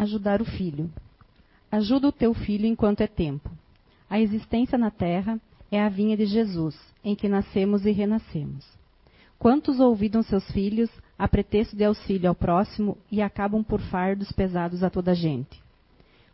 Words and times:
ajudar 0.00 0.40
o 0.40 0.46
filho. 0.46 0.90
Ajuda 1.70 2.08
o 2.08 2.12
teu 2.12 2.32
filho 2.32 2.66
enquanto 2.66 3.02
é 3.02 3.06
tempo. 3.06 3.50
A 4.08 4.18
existência 4.18 4.78
na 4.78 4.90
terra 4.90 5.38
é 5.70 5.80
a 5.80 5.90
vinha 5.90 6.16
de 6.16 6.24
Jesus, 6.24 6.74
em 7.04 7.14
que 7.14 7.28
nascemos 7.28 7.84
e 7.84 7.90
renascemos. 7.90 8.66
Quantos 9.38 9.78
ouvidam 9.78 10.22
seus 10.22 10.50
filhos 10.52 10.90
a 11.18 11.28
pretexto 11.28 11.76
de 11.76 11.84
auxílio 11.84 12.30
ao 12.30 12.34
próximo 12.34 12.96
e 13.12 13.20
acabam 13.20 13.62
por 13.62 13.80
fardos 13.80 14.32
pesados 14.32 14.82
a 14.82 14.88
toda 14.88 15.10
a 15.10 15.14
gente? 15.14 15.62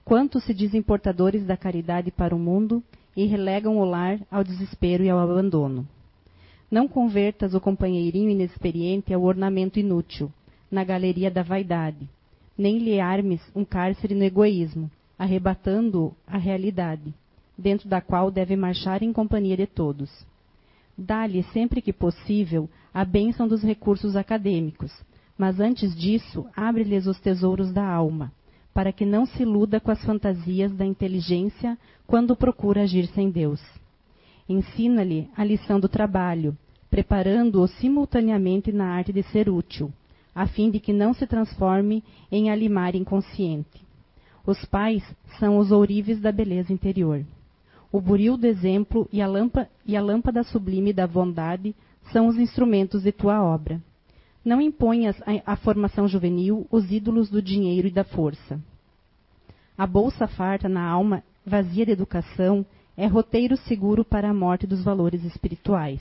Quantos 0.04 0.44
se 0.44 0.54
dizem 0.54 0.80
portadores 0.80 1.44
da 1.44 1.56
caridade 1.56 2.12
para 2.12 2.34
o 2.34 2.38
mundo 2.38 2.82
e 3.16 3.26
relegam 3.26 3.78
o 3.78 3.84
lar 3.84 4.20
ao 4.30 4.44
desespero 4.44 5.02
e 5.02 5.10
ao 5.10 5.18
abandono? 5.18 5.86
Não 6.70 6.86
convertas 6.86 7.52
o 7.52 7.60
companheirinho 7.60 8.30
inexperiente 8.30 9.12
ao 9.12 9.22
ornamento 9.22 9.80
inútil, 9.80 10.32
na 10.70 10.84
galeria 10.84 11.30
da 11.30 11.42
vaidade, 11.42 12.08
nem 12.56 12.78
lhe 12.78 13.00
armes 13.00 13.40
um 13.54 13.64
cárcere 13.64 14.14
no 14.14 14.24
egoísmo, 14.24 14.90
arrebatando-o 15.18 16.14
à 16.26 16.36
realidade, 16.38 17.14
dentro 17.56 17.88
da 17.88 18.00
qual 18.00 18.30
deve 18.30 18.56
marchar 18.56 19.02
em 19.02 19.12
companhia 19.12 19.56
de 19.56 19.66
todos. 19.66 20.10
Dá-lhe, 20.96 21.42
sempre 21.52 21.82
que 21.82 21.92
possível, 21.92 22.68
a 22.92 23.04
bênção 23.04 23.46
dos 23.46 23.62
recursos 23.62 24.16
acadêmicos, 24.16 24.92
mas 25.36 25.60
antes 25.60 25.94
disso, 25.94 26.46
abre-lhes 26.56 27.06
os 27.06 27.20
tesouros 27.20 27.70
da 27.72 27.86
alma, 27.86 28.32
para 28.72 28.92
que 28.92 29.04
não 29.04 29.26
se 29.26 29.42
iluda 29.42 29.78
com 29.80 29.90
as 29.90 30.02
fantasias 30.04 30.72
da 30.72 30.84
inteligência 30.84 31.78
quando 32.06 32.36
procura 32.36 32.82
agir 32.82 33.06
sem 33.08 33.30
Deus. 33.30 33.60
Ensina-lhe 34.48 35.28
a 35.36 35.44
lição 35.44 35.78
do 35.78 35.88
trabalho, 35.88 36.56
preparando-o 36.90 37.66
simultaneamente 37.66 38.72
na 38.72 38.86
arte 38.86 39.12
de 39.12 39.22
ser 39.24 39.50
útil, 39.50 39.92
a 40.36 40.46
fim 40.46 40.70
de 40.70 40.78
que 40.78 40.92
não 40.92 41.14
se 41.14 41.26
transforme 41.26 42.04
em 42.30 42.50
alimar 42.50 42.94
inconsciente. 42.94 43.82
Os 44.46 44.62
pais 44.66 45.02
são 45.38 45.56
os 45.56 45.72
ourives 45.72 46.20
da 46.20 46.30
beleza 46.30 46.70
interior. 46.70 47.24
O 47.90 48.02
buril 48.02 48.36
do 48.36 48.46
exemplo 48.46 49.08
e 49.10 49.22
a, 49.22 49.26
lâmpada, 49.26 49.70
e 49.86 49.96
a 49.96 50.02
lâmpada 50.02 50.42
sublime 50.42 50.92
da 50.92 51.06
bondade 51.06 51.74
são 52.12 52.26
os 52.26 52.36
instrumentos 52.36 53.02
de 53.02 53.12
tua 53.12 53.42
obra. 53.42 53.80
Não 54.44 54.60
imponhas 54.60 55.16
à 55.46 55.56
formação 55.56 56.06
juvenil 56.06 56.66
os 56.70 56.92
ídolos 56.92 57.30
do 57.30 57.40
dinheiro 57.40 57.88
e 57.88 57.90
da 57.90 58.04
força. 58.04 58.60
A 59.76 59.86
bolsa 59.86 60.26
farta 60.26 60.68
na 60.68 60.86
alma, 60.86 61.24
vazia 61.46 61.86
de 61.86 61.92
educação, 61.92 62.64
é 62.94 63.06
roteiro 63.06 63.56
seguro 63.56 64.04
para 64.04 64.28
a 64.28 64.34
morte 64.34 64.66
dos 64.66 64.84
valores 64.84 65.24
espirituais. 65.24 66.00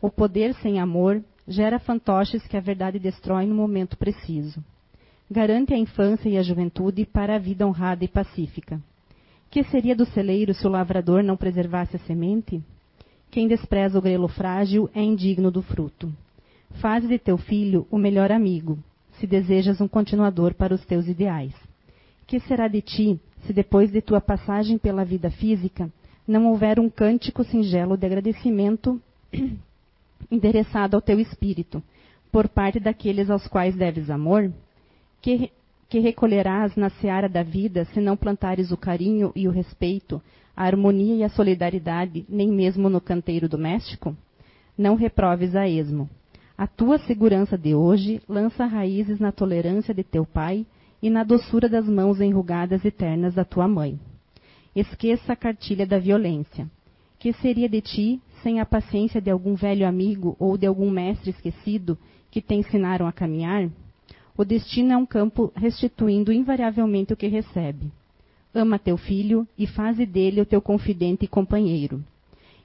O 0.00 0.08
poder 0.08 0.54
sem 0.54 0.78
amor 0.78 1.20
gera 1.46 1.78
fantoches 1.78 2.46
que 2.46 2.56
a 2.56 2.60
verdade 2.60 2.98
destrói 2.98 3.46
no 3.46 3.54
momento 3.54 3.96
preciso. 3.96 4.62
Garante 5.30 5.74
a 5.74 5.78
infância 5.78 6.28
e 6.28 6.36
a 6.36 6.42
juventude 6.42 7.04
para 7.04 7.36
a 7.36 7.38
vida 7.38 7.66
honrada 7.66 8.04
e 8.04 8.08
pacífica. 8.08 8.80
Que 9.50 9.62
seria 9.64 9.94
do 9.94 10.04
celeiro 10.06 10.54
se 10.54 10.66
o 10.66 10.70
lavrador 10.70 11.22
não 11.22 11.36
preservasse 11.36 11.96
a 11.96 12.00
semente? 12.00 12.62
Quem 13.30 13.48
despreza 13.48 13.98
o 13.98 14.02
grelo 14.02 14.28
frágil 14.28 14.88
é 14.94 15.02
indigno 15.02 15.50
do 15.50 15.62
fruto. 15.62 16.12
Faze 16.80 17.06
de 17.06 17.18
teu 17.18 17.36
filho 17.36 17.86
o 17.90 17.98
melhor 17.98 18.30
amigo, 18.32 18.78
se 19.18 19.26
desejas 19.26 19.80
um 19.80 19.88
continuador 19.88 20.54
para 20.54 20.74
os 20.74 20.84
teus 20.84 21.06
ideais. 21.06 21.54
Que 22.26 22.40
será 22.40 22.68
de 22.68 22.80
ti 22.80 23.20
se 23.46 23.52
depois 23.52 23.90
de 23.90 24.00
tua 24.00 24.20
passagem 24.20 24.78
pela 24.78 25.04
vida 25.04 25.30
física 25.30 25.90
não 26.26 26.46
houver 26.46 26.80
um 26.80 26.90
cântico 26.90 27.44
singelo 27.44 27.96
de 27.96 28.06
agradecimento 28.06 29.00
endereçado 30.30 30.96
ao 30.96 31.02
teu 31.02 31.18
espírito, 31.20 31.82
por 32.30 32.48
parte 32.48 32.80
daqueles 32.80 33.30
aos 33.30 33.46
quais 33.46 33.74
deves 33.74 34.10
amor, 34.10 34.52
que, 35.22 35.50
que 35.88 35.98
recolherás 35.98 36.76
na 36.76 36.90
seara 36.90 37.28
da 37.28 37.42
vida 37.42 37.84
se 37.86 38.00
não 38.00 38.16
plantares 38.16 38.70
o 38.70 38.76
carinho 38.76 39.32
e 39.34 39.48
o 39.48 39.50
respeito, 39.50 40.20
a 40.56 40.64
harmonia 40.64 41.14
e 41.14 41.24
a 41.24 41.28
solidariedade, 41.28 42.24
nem 42.28 42.48
mesmo 42.48 42.88
no 42.88 43.00
canteiro 43.00 43.48
doméstico? 43.48 44.16
Não 44.76 44.94
reproves 44.94 45.54
a 45.54 45.68
esmo. 45.68 46.08
A 46.56 46.66
tua 46.66 46.98
segurança 46.98 47.56
de 47.58 47.74
hoje 47.74 48.22
lança 48.28 48.64
raízes 48.64 49.18
na 49.18 49.30
tolerância 49.30 49.92
de 49.92 50.02
teu 50.02 50.24
pai 50.24 50.66
e 51.02 51.10
na 51.10 51.22
doçura 51.22 51.68
das 51.68 51.86
mãos 51.86 52.20
enrugadas 52.20 52.84
e 52.84 52.90
ternas 52.90 53.34
da 53.34 53.44
tua 53.44 53.68
mãe. 53.68 54.00
Esqueça 54.74 55.34
a 55.34 55.36
cartilha 55.36 55.86
da 55.86 55.98
violência. 55.98 56.66
Que 57.18 57.32
seria 57.34 57.68
de 57.68 57.80
ti 57.80 58.20
sem 58.42 58.60
a 58.60 58.66
paciência 58.66 59.20
de 59.20 59.30
algum 59.30 59.54
velho 59.54 59.86
amigo 59.86 60.36
ou 60.38 60.56
de 60.56 60.66
algum 60.66 60.90
mestre 60.90 61.30
esquecido 61.30 61.98
que 62.30 62.40
te 62.40 62.54
ensinaram 62.54 63.06
a 63.06 63.12
caminhar? 63.12 63.68
O 64.36 64.44
destino 64.44 64.92
é 64.92 64.96
um 64.96 65.06
campo 65.06 65.52
restituindo 65.56 66.32
invariavelmente 66.32 67.12
o 67.12 67.16
que 67.16 67.26
recebe. 67.26 67.90
Ama 68.54 68.78
teu 68.78 68.96
filho 68.96 69.46
e 69.56 69.66
faze 69.66 70.04
dele 70.04 70.40
o 70.40 70.46
teu 70.46 70.60
confidente 70.60 71.24
e 71.24 71.28
companheiro. 71.28 72.02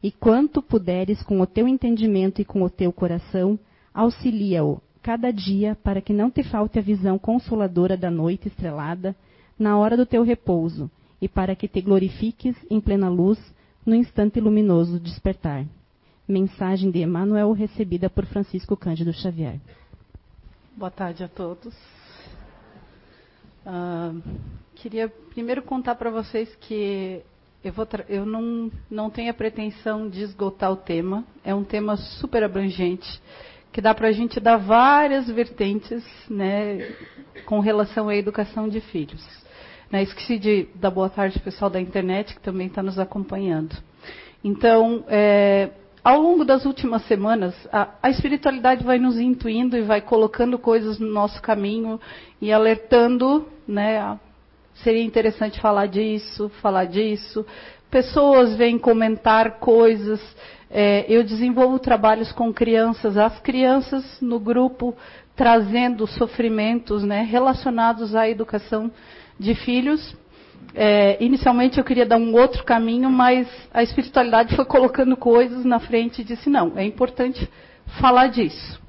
E 0.03 0.11
quanto 0.11 0.61
puderes 0.61 1.21
com 1.21 1.39
o 1.41 1.45
teu 1.45 1.67
entendimento 1.67 2.41
e 2.41 2.45
com 2.45 2.61
o 2.63 2.69
teu 2.69 2.91
coração, 2.91 3.57
auxilia-o 3.93 4.81
cada 5.01 5.31
dia 5.31 5.77
para 5.83 6.01
que 6.01 6.13
não 6.13 6.29
te 6.29 6.43
falte 6.43 6.77
a 6.79 6.81
visão 6.81 7.17
consoladora 7.17 7.97
da 7.97 8.11
noite 8.11 8.47
estrelada 8.47 9.15
na 9.57 9.77
hora 9.77 9.97
do 9.97 10.05
teu 10.05 10.23
repouso 10.23 10.89
e 11.21 11.27
para 11.27 11.55
que 11.55 11.67
te 11.67 11.81
glorifiques 11.81 12.55
em 12.69 12.79
plena 12.81 13.09
luz 13.09 13.39
no 13.85 13.95
instante 13.95 14.39
luminoso 14.39 14.99
despertar. 14.99 15.65
Mensagem 16.27 16.91
de 16.91 16.99
Emmanuel 16.99 17.51
recebida 17.51 18.09
por 18.09 18.25
Francisco 18.25 18.77
Cândido 18.77 19.11
Xavier. 19.11 19.59
Boa 20.75 20.91
tarde 20.91 21.23
a 21.23 21.27
todos. 21.27 21.73
Uh, 23.65 24.21
queria 24.75 25.09
primeiro 25.09 25.61
contar 25.61 25.95
para 25.95 26.09
vocês 26.09 26.55
que 26.61 27.21
eu, 27.63 27.73
eu 28.09 28.25
não, 28.25 28.71
não 28.89 29.09
tenho 29.09 29.29
a 29.29 29.33
pretensão 29.33 30.09
de 30.09 30.23
esgotar 30.23 30.71
o 30.71 30.77
tema. 30.77 31.23
É 31.43 31.53
um 31.53 31.63
tema 31.63 31.97
super 31.97 32.43
abrangente, 32.43 33.21
que 33.71 33.81
dá 33.81 33.93
para 33.93 34.07
a 34.07 34.11
gente 34.11 34.39
dar 34.39 34.57
várias 34.57 35.27
vertentes 35.27 36.03
né, 36.29 36.95
com 37.45 37.59
relação 37.59 38.09
à 38.09 38.15
educação 38.15 38.67
de 38.67 38.79
filhos. 38.79 39.23
Né? 39.91 40.03
Esqueci 40.03 40.39
de 40.39 40.67
dar 40.75 40.89
boa 40.89 41.09
tarde 41.09 41.37
ao 41.37 41.43
pessoal 41.43 41.69
da 41.69 41.81
internet 41.81 42.33
que 42.33 42.41
também 42.41 42.67
está 42.67 42.81
nos 42.81 42.97
acompanhando. 42.97 43.75
Então, 44.43 45.03
é, 45.07 45.69
ao 46.03 46.19
longo 46.19 46.45
das 46.45 46.65
últimas 46.65 47.05
semanas, 47.05 47.53
a, 47.71 47.89
a, 48.01 48.09
espiritualidade 48.09 48.83
vai 48.83 48.97
nos 48.97 49.19
intuindo 49.19 49.77
e 49.77 49.81
vai 49.81 50.01
colocando 50.01 50.57
coisas 50.57 50.97
no 50.97 51.11
nosso 51.11 51.41
caminho 51.41 51.99
e 52.41 52.51
alertando, 52.51 53.47
né? 53.67 54.17
Seria 54.75 55.03
interessante 55.03 55.59
falar 55.59 55.87
disso, 55.87 56.49
falar 56.61 56.85
disso. 56.85 57.45
Pessoas 57.91 58.55
vêm 58.55 58.79
comentar 58.79 59.59
coisas. 59.59 60.21
É, 60.69 61.05
eu 61.09 61.21
desenvolvo 61.21 61.77
trabalhos 61.77 62.31
com 62.31 62.53
crianças, 62.53 63.17
as 63.17 63.37
crianças 63.41 64.19
no 64.21 64.39
grupo 64.39 64.95
trazendo 65.35 66.07
sofrimentos 66.07 67.03
né, 67.03 67.23
relacionados 67.23 68.15
à 68.15 68.29
educação 68.29 68.89
de 69.41 69.55
filhos. 69.55 70.15
É, 70.73 71.21
inicialmente 71.21 71.77
eu 71.77 71.83
queria 71.83 72.05
dar 72.05 72.17
um 72.17 72.33
outro 72.33 72.63
caminho, 72.63 73.09
mas 73.09 73.47
a 73.73 73.83
espiritualidade 73.83 74.55
foi 74.55 74.63
colocando 74.63 75.17
coisas 75.17 75.65
na 75.65 75.79
frente 75.79 76.21
e 76.21 76.23
disse: 76.23 76.49
não, 76.49 76.73
é 76.77 76.85
importante 76.85 77.49
falar 77.99 78.27
disso. 78.27 78.79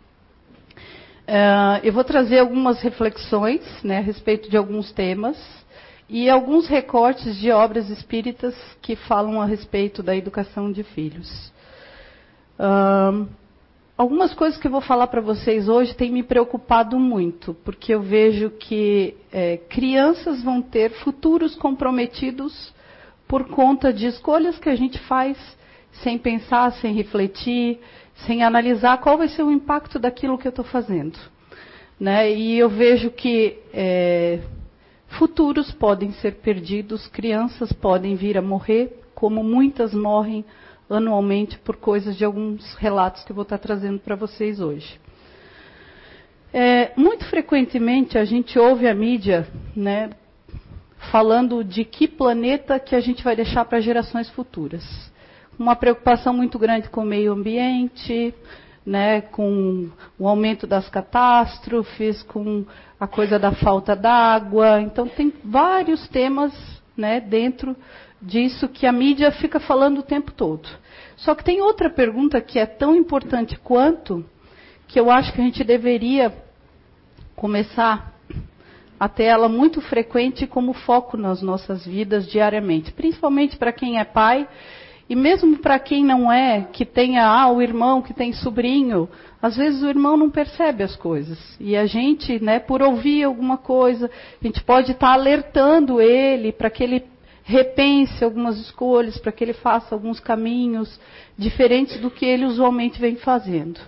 É, 1.27 1.81
eu 1.83 1.93
vou 1.93 2.05
trazer 2.05 2.39
algumas 2.39 2.81
reflexões 2.83 3.63
né, 3.83 3.99
a 3.99 4.03
respeito 4.03 4.51
de 4.51 4.57
alguns 4.57 4.93
temas 4.93 5.37
e 6.09 6.29
alguns 6.29 6.69
recortes 6.69 7.37
de 7.37 7.51
obras 7.51 7.89
espíritas 7.89 8.55
que 8.83 8.95
falam 8.95 9.41
a 9.41 9.47
respeito 9.47 10.03
da 10.03 10.15
educação 10.15 10.71
de 10.71 10.83
filhos. 10.83 11.53
Uh, 12.59 13.27
Algumas 13.97 14.33
coisas 14.33 14.59
que 14.59 14.67
eu 14.67 14.71
vou 14.71 14.81
falar 14.81 15.07
para 15.09 15.21
vocês 15.21 15.69
hoje 15.69 15.95
têm 15.95 16.11
me 16.11 16.23
preocupado 16.23 16.99
muito, 16.99 17.55
porque 17.63 17.95
eu 17.95 18.01
vejo 18.01 18.49
que 18.51 19.15
é, 19.31 19.59
crianças 19.59 20.43
vão 20.43 20.63
ter 20.63 20.91
futuros 20.91 21.55
comprometidos 21.55 22.73
por 23.29 23.49
conta 23.49 23.93
de 23.93 24.07
escolhas 24.07 24.59
que 24.59 24.71
a 24.71 24.75
gente 24.75 24.99
faz 25.01 25.37
sem 26.03 26.17
pensar, 26.17 26.73
sem 26.73 26.95
refletir, 26.95 27.81
sem 28.27 28.43
analisar 28.43 28.99
qual 28.99 29.19
vai 29.19 29.29
ser 29.29 29.43
o 29.43 29.53
impacto 29.53 29.99
daquilo 29.99 30.39
que 30.39 30.49
eu 30.49 30.51
estou 30.51 30.65
fazendo. 30.65 31.19
Né? 32.01 32.33
E 32.33 32.59
eu 32.59 32.71
vejo 32.71 33.11
que 33.11 33.59
é, 33.75 34.41
futuros 35.19 35.71
podem 35.71 36.13
ser 36.13 36.37
perdidos, 36.37 37.07
crianças 37.09 37.71
podem 37.75 38.15
vir 38.15 38.39
a 38.39 38.43
morrer, 38.43 39.03
como 39.15 39.45
muitas 39.45 39.93
morrem 39.93 40.45
anualmente 40.95 41.59
por 41.59 41.77
coisas 41.77 42.17
de 42.17 42.25
alguns 42.25 42.75
relatos 42.75 43.25
que 43.25 43.33
eu 43.33 43.37
vou 43.37 43.43
estar 43.43 43.59
trazendo 43.59 43.99
para 43.99 44.15
vocês 44.15 44.61
hoje. 44.61 45.01
É, 46.53 46.93
muito 46.97 47.25
frequentemente 47.27 48.19
a 48.19 48.25
gente 48.25 48.59
ouve 48.59 48.87
a 48.87 48.95
mídia 48.95 49.49
né, 49.75 50.11
falando 51.11 51.65
de 51.65 51.85
que 51.85 52.07
planeta 52.07 52.79
que 52.79 52.95
a 52.95 53.01
gente 53.01 53.25
vai 53.25 53.35
deixar 53.35 53.65
para 53.65 53.81
gerações 53.81 54.29
futuras. 54.31 54.85
Uma 55.59 55.75
preocupação 55.75 56.35
muito 56.35 56.59
grande 56.59 56.91
com 56.91 57.03
o 57.03 57.07
meio 57.07 57.33
ambiente, 57.33 58.35
né, 58.85 59.21
com 59.21 59.89
o 60.19 60.29
aumento 60.29 60.67
das 60.67 60.89
catástrofes, 60.89 62.23
com 62.23 62.65
a 63.01 63.07
coisa 63.07 63.39
da 63.39 63.53
falta 63.53 63.97
d'água. 63.97 64.81
Então 64.81 65.09
tem 65.09 65.33
vários 65.45 66.07
temas 66.09 66.53
né, 66.97 67.21
dentro 67.21 67.75
disso 68.21 68.69
que 68.69 68.87
a 68.87 68.93
mídia 68.93 69.31
fica 69.33 69.59
falando 69.59 69.99
o 69.99 70.03
tempo 70.03 70.33
todo. 70.33 70.69
Só 71.23 71.37
que 71.37 71.45
tem 71.45 71.61
outra 71.61 71.89
pergunta 71.89 72.41
que 72.41 72.59
é 72.59 72.67
tão 72.67 72.97
importante 72.97 73.57
quanto, 73.57 74.25
que 74.89 74.99
eu 74.99 75.09
acho 75.09 75.33
que 75.33 75.41
a 75.41 75.45
gente 75.45 75.63
deveria 75.63 76.35
começar 77.37 78.13
a 78.99 79.09
ter 79.09 79.25
ela 79.25 79.49
muito 79.49 79.81
frequente 79.81 80.49
como 80.49 80.73
foco 80.73 81.17
nas 81.17 81.41
nossas 81.41 81.87
vidas 81.87 82.27
diariamente, 82.27 82.93
principalmente 82.93 83.57
para 83.57 83.73
quem 83.73 84.01
é 84.01 84.05
pai 84.05 84.49
e 85.09 85.15
mesmo 85.15 85.59
para 85.59 85.79
quem 85.79 86.05
não 86.05 86.31
é, 86.31 86.67
que 86.73 86.85
tenha 86.85 87.25
ah, 87.25 87.53
o 87.53 87.63
irmão 87.63 88.03
que 88.03 88.13
tem 88.13 88.33
sobrinho, 88.33 89.09
às 89.41 89.57
vezes 89.57 89.81
o 89.83 89.89
irmão 89.89 90.17
não 90.17 90.31
percebe 90.31 90.83
as 90.83 90.97
coisas. 90.97 91.39
E 91.61 91.77
a 91.77 91.87
gente, 91.87 92.43
né, 92.43 92.59
por 92.59 92.83
ouvir 92.83 93.23
alguma 93.23 93.59
coisa, 93.59 94.11
a 94.41 94.47
gente 94.47 94.63
pode 94.63 94.91
estar 94.91 95.09
tá 95.09 95.13
alertando 95.13 96.01
ele 96.01 96.51
para 96.51 96.71
que 96.71 96.83
ele 96.83 97.12
repense 97.43 98.25
algumas 98.25 98.59
escolhas, 98.59 99.19
para 99.19 99.33
que 99.33 99.43
ele 99.43 99.53
faça 99.53 99.95
alguns 99.95 100.21
caminhos 100.21 101.01
diferentes 101.37 101.99
do 102.01 102.11
que 102.11 102.25
ele 102.25 102.45
usualmente 102.45 103.01
vem 103.01 103.17
fazendo. 103.17 103.81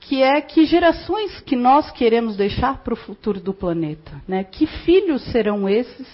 Que 0.00 0.22
é 0.22 0.40
que 0.40 0.64
gerações 0.64 1.40
que 1.40 1.54
nós 1.54 1.90
queremos 1.90 2.36
deixar 2.36 2.78
para 2.78 2.94
o 2.94 2.96
futuro 2.96 3.40
do 3.40 3.52
planeta, 3.52 4.12
né? 4.26 4.44
Que 4.44 4.66
filhos 4.66 5.22
serão 5.30 5.68
esses 5.68 6.06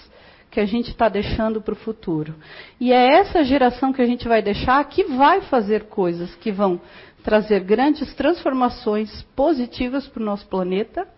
que 0.50 0.60
a 0.60 0.66
gente 0.66 0.90
está 0.90 1.08
deixando 1.08 1.60
para 1.60 1.74
o 1.74 1.76
futuro? 1.76 2.34
E 2.80 2.92
é 2.92 3.18
essa 3.18 3.44
geração 3.44 3.92
que 3.92 4.02
a 4.02 4.06
gente 4.06 4.26
vai 4.26 4.42
deixar 4.42 4.84
que 4.88 5.04
vai 5.04 5.42
fazer 5.42 5.84
coisas 5.84 6.34
que 6.36 6.50
vão 6.50 6.80
trazer 7.22 7.60
grandes 7.60 8.12
transformações 8.14 9.22
positivas 9.34 10.06
para 10.06 10.22
o 10.22 10.26
nosso 10.26 10.46
planeta, 10.46 11.08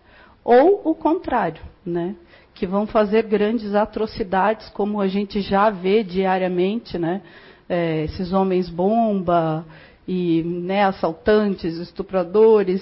ou 0.43 0.81
o 0.85 0.95
contrário, 0.95 1.61
né? 1.85 2.15
Que 2.57 2.65
vão 2.65 2.87
fazer 2.87 3.23
grandes 3.23 3.75
atrocidades, 3.75 4.69
como 4.69 4.99
a 4.99 5.07
gente 5.07 5.41
já 5.41 5.69
vê 5.69 6.03
diariamente, 6.03 6.97
né? 6.97 7.21
É, 7.69 8.05
esses 8.05 8.33
homens 8.33 8.69
bomba 8.69 9.65
e 10.07 10.41
né, 10.43 10.83
assaltantes, 10.85 11.77
estupradores. 11.77 12.81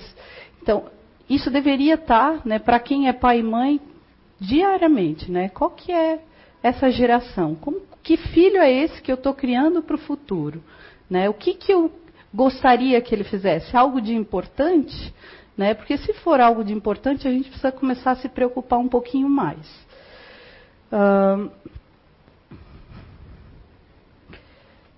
Então, 0.61 0.85
isso 1.29 1.49
deveria 1.49 1.95
estar, 1.95 2.45
né, 2.45 2.59
para 2.59 2.79
quem 2.79 3.07
é 3.07 3.13
pai 3.13 3.39
e 3.39 3.43
mãe, 3.43 3.81
diariamente, 4.39 5.31
né? 5.31 5.49
Qual 5.49 5.71
que 5.71 5.91
é 5.91 6.19
essa 6.63 6.89
geração? 6.89 7.55
Como, 7.55 7.81
que 8.01 8.15
filho 8.15 8.57
é 8.57 8.71
esse 8.71 9.01
que 9.01 9.11
eu 9.11 9.15
estou 9.15 9.33
criando 9.33 9.81
para 9.81 9.95
o 9.95 9.99
futuro? 9.99 10.63
Né? 11.09 11.27
O 11.27 11.33
que, 11.33 11.53
que 11.53 11.73
eu 11.73 11.91
gostaria 12.33 13.01
que 13.01 13.13
ele 13.13 13.23
fizesse? 13.23 13.75
Algo 13.75 13.99
de 13.99 14.13
importante? 14.13 15.13
Né? 15.57 15.73
Porque 15.73 15.97
se 15.97 16.13
for 16.13 16.39
algo 16.39 16.63
de 16.63 16.73
importante, 16.73 17.27
a 17.27 17.31
gente 17.31 17.47
precisa 17.49 17.71
começar 17.71 18.11
a 18.11 18.15
se 18.15 18.27
preocupar 18.27 18.79
um 18.79 18.87
pouquinho 18.87 19.29
mais. 19.29 19.85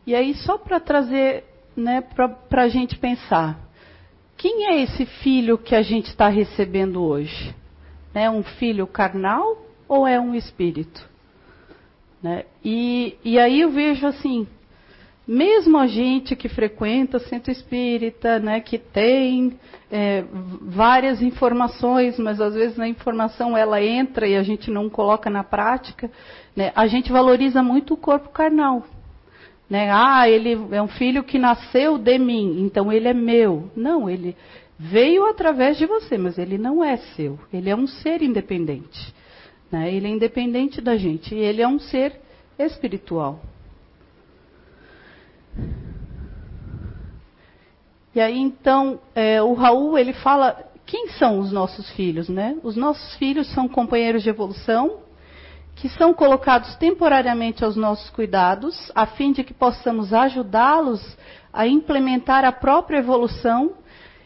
E 0.06 0.16
aí, 0.16 0.34
só 0.36 0.58
para 0.58 0.80
trazer 0.80 1.44
né, 1.76 2.02
para 2.02 2.64
a 2.64 2.68
gente 2.68 2.98
pensar, 2.98 3.60
quem 4.36 4.68
é 4.68 4.82
esse 4.82 5.06
filho 5.06 5.58
que 5.58 5.76
a 5.76 5.82
gente 5.82 6.08
está 6.08 6.28
recebendo 6.28 7.04
hoje? 7.04 7.56
É 8.14 8.30
um 8.30 8.44
filho 8.44 8.88
carnal 8.88 9.58
ou 9.88 10.08
é 10.08 10.20
um 10.20 10.34
espírito? 10.34 11.08
Né? 12.22 12.46
E, 12.64 13.16
e 13.24 13.38
aí 13.38 13.62
eu 13.62 13.70
vejo 13.70 14.08
assim, 14.08 14.48
mesmo 15.28 15.78
a 15.78 15.88
gente 15.88 16.36
que 16.36 16.48
frequenta 16.48 17.20
centro 17.20 17.52
espírita, 17.52 18.40
né, 18.40 18.62
que 18.62 18.78
tem 18.78 19.60
é, 19.92 20.24
várias 20.62 21.22
informações, 21.22 22.18
mas 22.18 22.40
às 22.40 22.54
vezes 22.54 22.78
na 22.78 22.88
informação 22.88 23.58
ela 23.58 23.84
entra 23.84 24.26
e 24.26 24.38
a 24.38 24.44
gente 24.44 24.72
não 24.72 24.90
coloca 24.90 25.30
na 25.30 25.44
prática, 25.44 26.10
né, 26.56 26.72
a 26.74 26.88
gente 26.88 27.12
valoriza 27.12 27.62
muito 27.62 27.94
o 27.94 27.98
corpo 27.98 28.30
carnal. 28.30 28.86
Né? 29.70 29.90
Ah, 29.92 30.30
ele 30.30 30.58
é 30.72 30.82
um 30.82 30.88
filho 30.88 31.24
que 31.24 31.38
nasceu 31.38 31.98
de 31.98 32.18
mim, 32.18 32.62
então 32.62 32.90
ele 32.90 33.10
é 33.10 33.14
meu. 33.14 33.70
Não, 33.76 34.10
ele 34.10 34.34
veio 34.80 35.26
através 35.26 35.78
de 35.78 35.86
você, 35.86 36.18
mas 36.18 36.38
ele 36.38 36.58
não 36.58 36.82
é 36.82 36.96
seu. 36.96 37.38
Ele 37.52 37.70
é 37.70 37.76
um 37.76 37.86
ser 37.86 38.22
independente. 38.22 39.14
Né? 39.70 39.94
Ele 39.94 40.08
é 40.08 40.10
independente 40.10 40.80
da 40.80 40.96
gente. 40.96 41.36
E 41.36 41.40
ele 41.40 41.62
é 41.62 41.68
um 41.68 41.80
ser 41.80 42.14
espiritual. 42.58 43.42
E 48.16 48.20
aí 48.20 48.38
então 48.38 49.00
é, 49.14 49.42
o 49.42 49.54
Raul 49.54 49.98
ele 49.98 50.14
fala 50.14 50.58
quem 50.86 51.10
são 51.10 51.40
os 51.40 51.52
nossos 51.52 51.90
filhos, 51.92 52.30
né? 52.30 52.58
Os 52.64 52.76
nossos 52.76 53.16
filhos 53.16 53.48
são 53.54 53.68
companheiros 53.68 54.24
de 54.24 54.30
evolução 54.30 55.00
que 55.78 55.88
são 55.90 56.12
colocados 56.14 56.76
temporariamente 56.78 57.64
aos 57.64 57.76
nossos 57.76 58.10
cuidados, 58.10 58.92
a 58.96 59.06
fim 59.06 59.32
de 59.32 59.44
que 59.44 59.54
possamos 59.54 60.12
ajudá-los 60.12 61.16
a 61.54 61.68
implementar 61.68 62.44
a 62.44 62.52
própria 62.52 62.98
evolução 62.98 63.74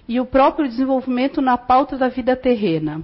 e 0.07 0.19
o 0.19 0.25
próprio 0.25 0.67
desenvolvimento 0.67 1.41
na 1.41 1.57
pauta 1.57 1.97
da 1.97 2.07
vida 2.07 2.37
terrena. 2.37 3.01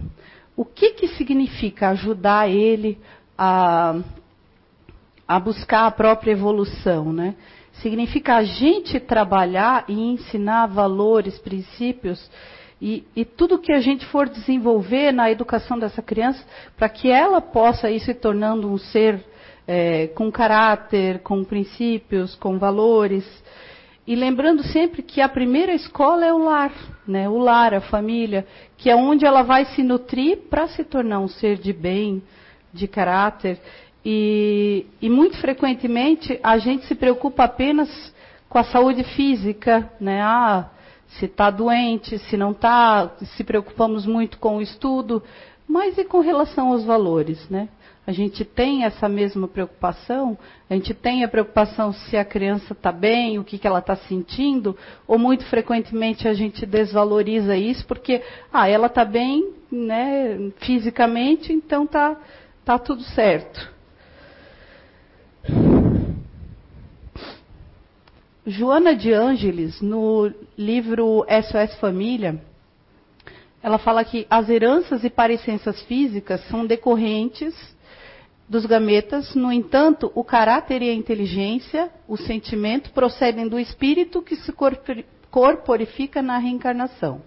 O 0.55 0.63
que, 0.63 0.91
que 0.91 1.09
significa 1.09 1.89
ajudar 1.89 2.49
ele 2.49 2.97
a, 3.37 3.99
a 5.27 5.39
buscar 5.39 5.85
a 5.85 5.91
própria 5.91 6.31
evolução, 6.31 7.11
né? 7.11 7.35
Significa 7.81 8.37
a 8.37 8.43
gente 8.43 8.99
trabalhar 8.99 9.85
e 9.87 9.93
ensinar 9.93 10.67
valores, 10.67 11.37
princípios 11.39 12.29
e, 12.81 13.03
e, 13.15 13.25
tudo 13.25 13.57
que 13.57 13.71
a 13.71 13.79
gente 13.79 14.05
for 14.05 14.29
desenvolver 14.29 15.11
na 15.11 15.31
educação 15.31 15.79
dessa 15.79 16.01
criança, 16.01 16.43
para 16.75 16.87
que 16.87 17.09
ela 17.09 17.41
possa 17.41 17.89
ir 17.89 17.99
se 17.99 18.13
tornando 18.13 18.71
um 18.71 18.77
ser 18.77 19.23
é, 19.67 20.07
com 20.07 20.31
caráter, 20.31 21.19
com 21.19 21.43
princípios, 21.43 22.35
com 22.35 22.59
valores. 22.59 23.25
E 24.05 24.15
lembrando 24.15 24.63
sempre 24.63 25.01
que 25.01 25.19
a 25.19 25.27
primeira 25.27 25.73
escola 25.73 26.25
é 26.25 26.31
o 26.31 26.37
lar, 26.37 26.71
né? 27.07 27.27
o 27.27 27.39
lar, 27.39 27.73
a 27.73 27.81
família, 27.81 28.45
que 28.77 28.89
é 28.89 28.95
onde 28.95 29.25
ela 29.25 29.41
vai 29.41 29.65
se 29.65 29.81
nutrir 29.81 30.37
para 30.49 30.67
se 30.67 30.83
tornar 30.83 31.19
um 31.19 31.27
ser 31.27 31.57
de 31.57 31.73
bem, 31.73 32.21
de 32.71 32.87
caráter. 32.87 33.59
E, 34.05 34.85
e, 35.01 35.09
muito 35.09 35.37
frequentemente 35.37 36.39
a 36.41 36.57
gente 36.57 36.85
se 36.85 36.95
preocupa 36.95 37.43
apenas 37.43 37.89
com 38.47 38.57
a 38.57 38.63
saúde 38.63 39.03
física, 39.03 39.91
né? 39.99 40.21
Ah, 40.21 40.69
se 41.07 41.25
está 41.25 41.49
doente, 41.49 42.17
se 42.19 42.37
não 42.37 42.51
está, 42.51 43.11
se 43.35 43.43
preocupamos 43.43 44.05
muito 44.05 44.37
com 44.37 44.57
o 44.57 44.61
estudo, 44.61 45.23
mas 45.67 45.97
e 45.97 46.05
com 46.05 46.19
relação 46.19 46.71
aos 46.71 46.83
valores, 46.83 47.49
né? 47.49 47.69
A 48.05 48.13
gente 48.13 48.45
tem 48.45 48.85
essa 48.85 49.09
mesma 49.09 49.49
preocupação, 49.49 50.37
a 50.69 50.73
gente 50.73 50.93
tem 50.93 51.25
a 51.25 51.27
preocupação 51.27 51.91
se 51.91 52.15
a 52.15 52.23
criança 52.23 52.71
está 52.71 52.89
bem, 52.89 53.37
o 53.37 53.43
que, 53.43 53.57
que 53.57 53.67
ela 53.67 53.79
está 53.79 53.97
sentindo, 53.97 54.77
ou 55.05 55.19
muito 55.19 55.43
frequentemente 55.47 56.25
a 56.25 56.33
gente 56.33 56.65
desvaloriza 56.65 57.57
isso 57.57 57.85
porque, 57.85 58.23
ah, 58.53 58.69
ela 58.69 58.87
está 58.87 59.03
bem, 59.03 59.53
né, 59.69 60.51
fisicamente, 60.61 61.51
então 61.51 61.85
tá, 61.85 62.15
tá 62.63 62.79
tudo 62.79 63.03
certo. 63.03 63.75
Joana 68.45 68.95
de 68.95 69.11
Ângeles, 69.11 69.81
no 69.81 70.31
livro 70.57 71.25
SOS 71.27 71.75
Família, 71.79 72.41
ela 73.61 73.77
fala 73.77 74.05
que 74.05 74.25
as 74.29 74.49
heranças 74.49 75.03
e 75.03 75.09
parecenças 75.09 75.81
físicas 75.81 76.39
são 76.47 76.65
decorrentes 76.65 77.53
dos 78.47 78.65
gametas, 78.65 79.35
no 79.35 79.51
entanto, 79.51 80.09
o 80.15 80.23
caráter 80.23 80.81
e 80.81 80.89
a 80.89 80.93
inteligência, 80.93 81.91
o 82.07 82.15
sentimento, 82.15 82.91
procedem 82.91 83.47
do 83.49 83.59
espírito 83.59 84.21
que 84.21 84.37
se 84.37 84.53
corporifica 85.29 86.21
na 86.21 86.37
reencarnação. 86.37 87.21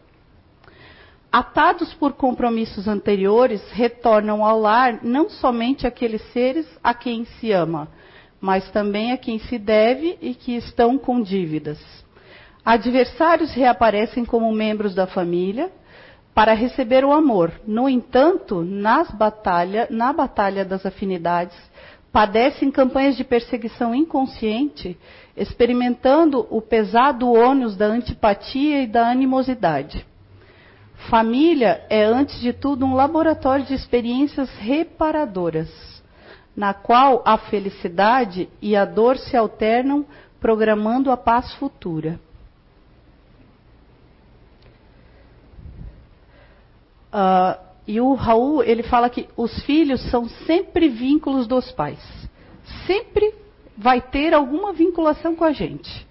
Atados 1.31 1.93
por 1.95 2.15
compromissos 2.15 2.89
anteriores, 2.89 3.63
retornam 3.73 4.43
ao 4.43 4.59
lar 4.59 5.01
não 5.03 5.29
somente 5.29 5.87
aqueles 5.87 6.23
seres 6.33 6.67
a 6.83 6.95
quem 6.95 7.25
se 7.25 7.53
ama, 7.53 7.89
mas 8.41 8.71
também 8.71 9.13
a 9.13 9.19
quem 9.19 9.39
se 9.39 9.59
deve 9.59 10.17
e 10.21 10.35
que 10.35 10.57
estão 10.57 10.97
com 10.97 11.21
dívidas. 11.21 11.79
Adversários 12.65 13.53
reaparecem 13.53 14.25
como 14.25 14.51
membros 14.53 14.95
da 14.95 15.07
família 15.07 15.71
para 16.35 16.55
receber 16.55 17.05
o 17.05 17.13
amor. 17.13 17.53
No 17.67 17.89
entanto, 17.89 18.65
batalha, 19.15 19.87
na 19.91 20.13
batalha 20.13 20.65
das 20.65 20.87
afinidades, 20.87 21.57
padecem 22.13 22.71
campanhas 22.71 23.17
de 23.17 23.25
perseguição 23.25 23.95
inconsciente, 23.95 24.99
experimentando 25.37 26.47
o 26.51 26.61
pesado 26.61 27.31
ônus 27.31 27.77
da 27.77 27.87
antipatia 27.87 28.83
e 28.83 28.87
da 28.87 29.11
animosidade. 29.11 30.07
Família 31.09 31.85
é, 31.89 32.05
antes 32.05 32.41
de 32.41 32.53
tudo, 32.53 32.85
um 32.85 32.95
laboratório 32.95 33.65
de 33.65 33.75
experiências 33.75 34.51
reparadoras 34.59 36.00
na 36.57 36.75
qual 36.75 37.23
a 37.25 37.39
felicidade 37.39 38.49
e 38.61 38.77
a 38.77 38.85
dor 38.85 39.17
se 39.17 39.37
alternam, 39.37 40.05
programando 40.41 41.11
a 41.11 41.17
paz 41.17 41.53
futura. 41.55 42.21
Uh, 47.13 47.59
e 47.87 48.01
o 48.01 48.15
Raul, 48.15 48.63
ele 48.63 48.83
fala 48.83 49.11
que 49.11 49.29
os 49.37 49.63
filhos 49.65 50.01
são 50.11 50.29
sempre 50.47 50.89
vínculos 50.89 51.47
dos 51.47 51.71
pais. 51.73 52.01
Sempre 52.87 53.35
vai 53.77 54.01
ter 54.01 54.33
alguma 54.33 54.73
vinculação 54.73 55.35
com 55.35 55.45
a 55.45 55.53
gente. 55.53 56.07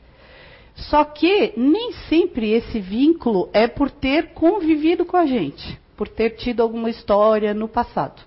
Só 0.76 1.04
que 1.04 1.54
nem 1.56 1.94
sempre 2.08 2.52
esse 2.52 2.80
vínculo 2.80 3.50
é 3.54 3.68
por 3.68 3.92
ter 3.92 4.34
convivido 4.34 5.06
com 5.06 5.18
a 5.18 5.26
gente, 5.26 5.80
por 5.96 6.08
ter 6.08 6.32
tido 6.32 6.62
alguma 6.62 6.90
história 6.90 7.54
no 7.54 7.68
passado. 7.68 8.22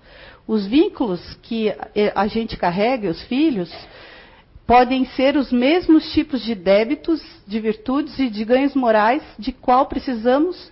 Os 0.47 0.65
vínculos 0.65 1.21
que 1.41 1.73
a 2.13 2.27
gente 2.27 2.57
carrega, 2.57 3.09
os 3.09 3.21
filhos, 3.23 3.71
podem 4.65 5.05
ser 5.05 5.37
os 5.37 5.51
mesmos 5.51 6.11
tipos 6.13 6.41
de 6.41 6.55
débitos, 6.55 7.21
de 7.47 7.59
virtudes 7.59 8.17
e 8.19 8.29
de 8.29 8.43
ganhos 8.43 8.75
morais 8.75 9.23
de 9.37 9.51
qual 9.51 9.85
precisamos 9.85 10.71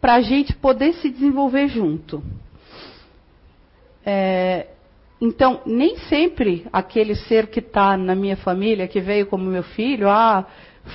para 0.00 0.14
a 0.14 0.20
gente 0.20 0.54
poder 0.54 0.94
se 0.94 1.08
desenvolver 1.10 1.68
junto. 1.68 2.22
É, 4.04 4.66
então, 5.20 5.60
nem 5.64 5.96
sempre 6.08 6.66
aquele 6.72 7.14
ser 7.14 7.46
que 7.46 7.60
está 7.60 7.96
na 7.96 8.14
minha 8.14 8.36
família, 8.36 8.88
que 8.88 9.00
veio 9.00 9.26
como 9.26 9.44
meu 9.44 9.62
filho, 9.62 10.08
ah, 10.08 10.44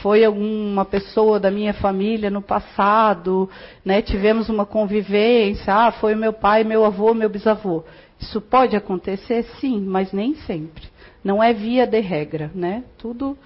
foi 0.02 0.26
alguma 0.26 0.84
pessoa 0.84 1.40
da 1.40 1.50
minha 1.50 1.74
família 1.74 2.30
no 2.30 2.42
passado, 2.42 3.50
né, 3.86 4.02
tivemos 4.02 4.50
uma 4.50 4.66
convivência, 4.66 5.74
ah, 5.74 5.92
foi 5.94 6.14
meu 6.14 6.34
pai, 6.34 6.66
meu 6.66 6.84
avô, 6.84 7.14
meu 7.14 7.30
bisavô. 7.30 7.86
Isso 8.20 8.42
pode 8.42 8.76
acontecer, 8.76 9.44
sim, 9.60 9.80
mas 9.82 10.12
nem 10.12 10.36
sempre. 10.36 10.88
Não 11.24 11.44
é 11.44 11.54
via 11.54 11.86
de 11.86 12.00
regra, 12.00 12.52
né? 12.54 12.84
Tudo 12.98 13.38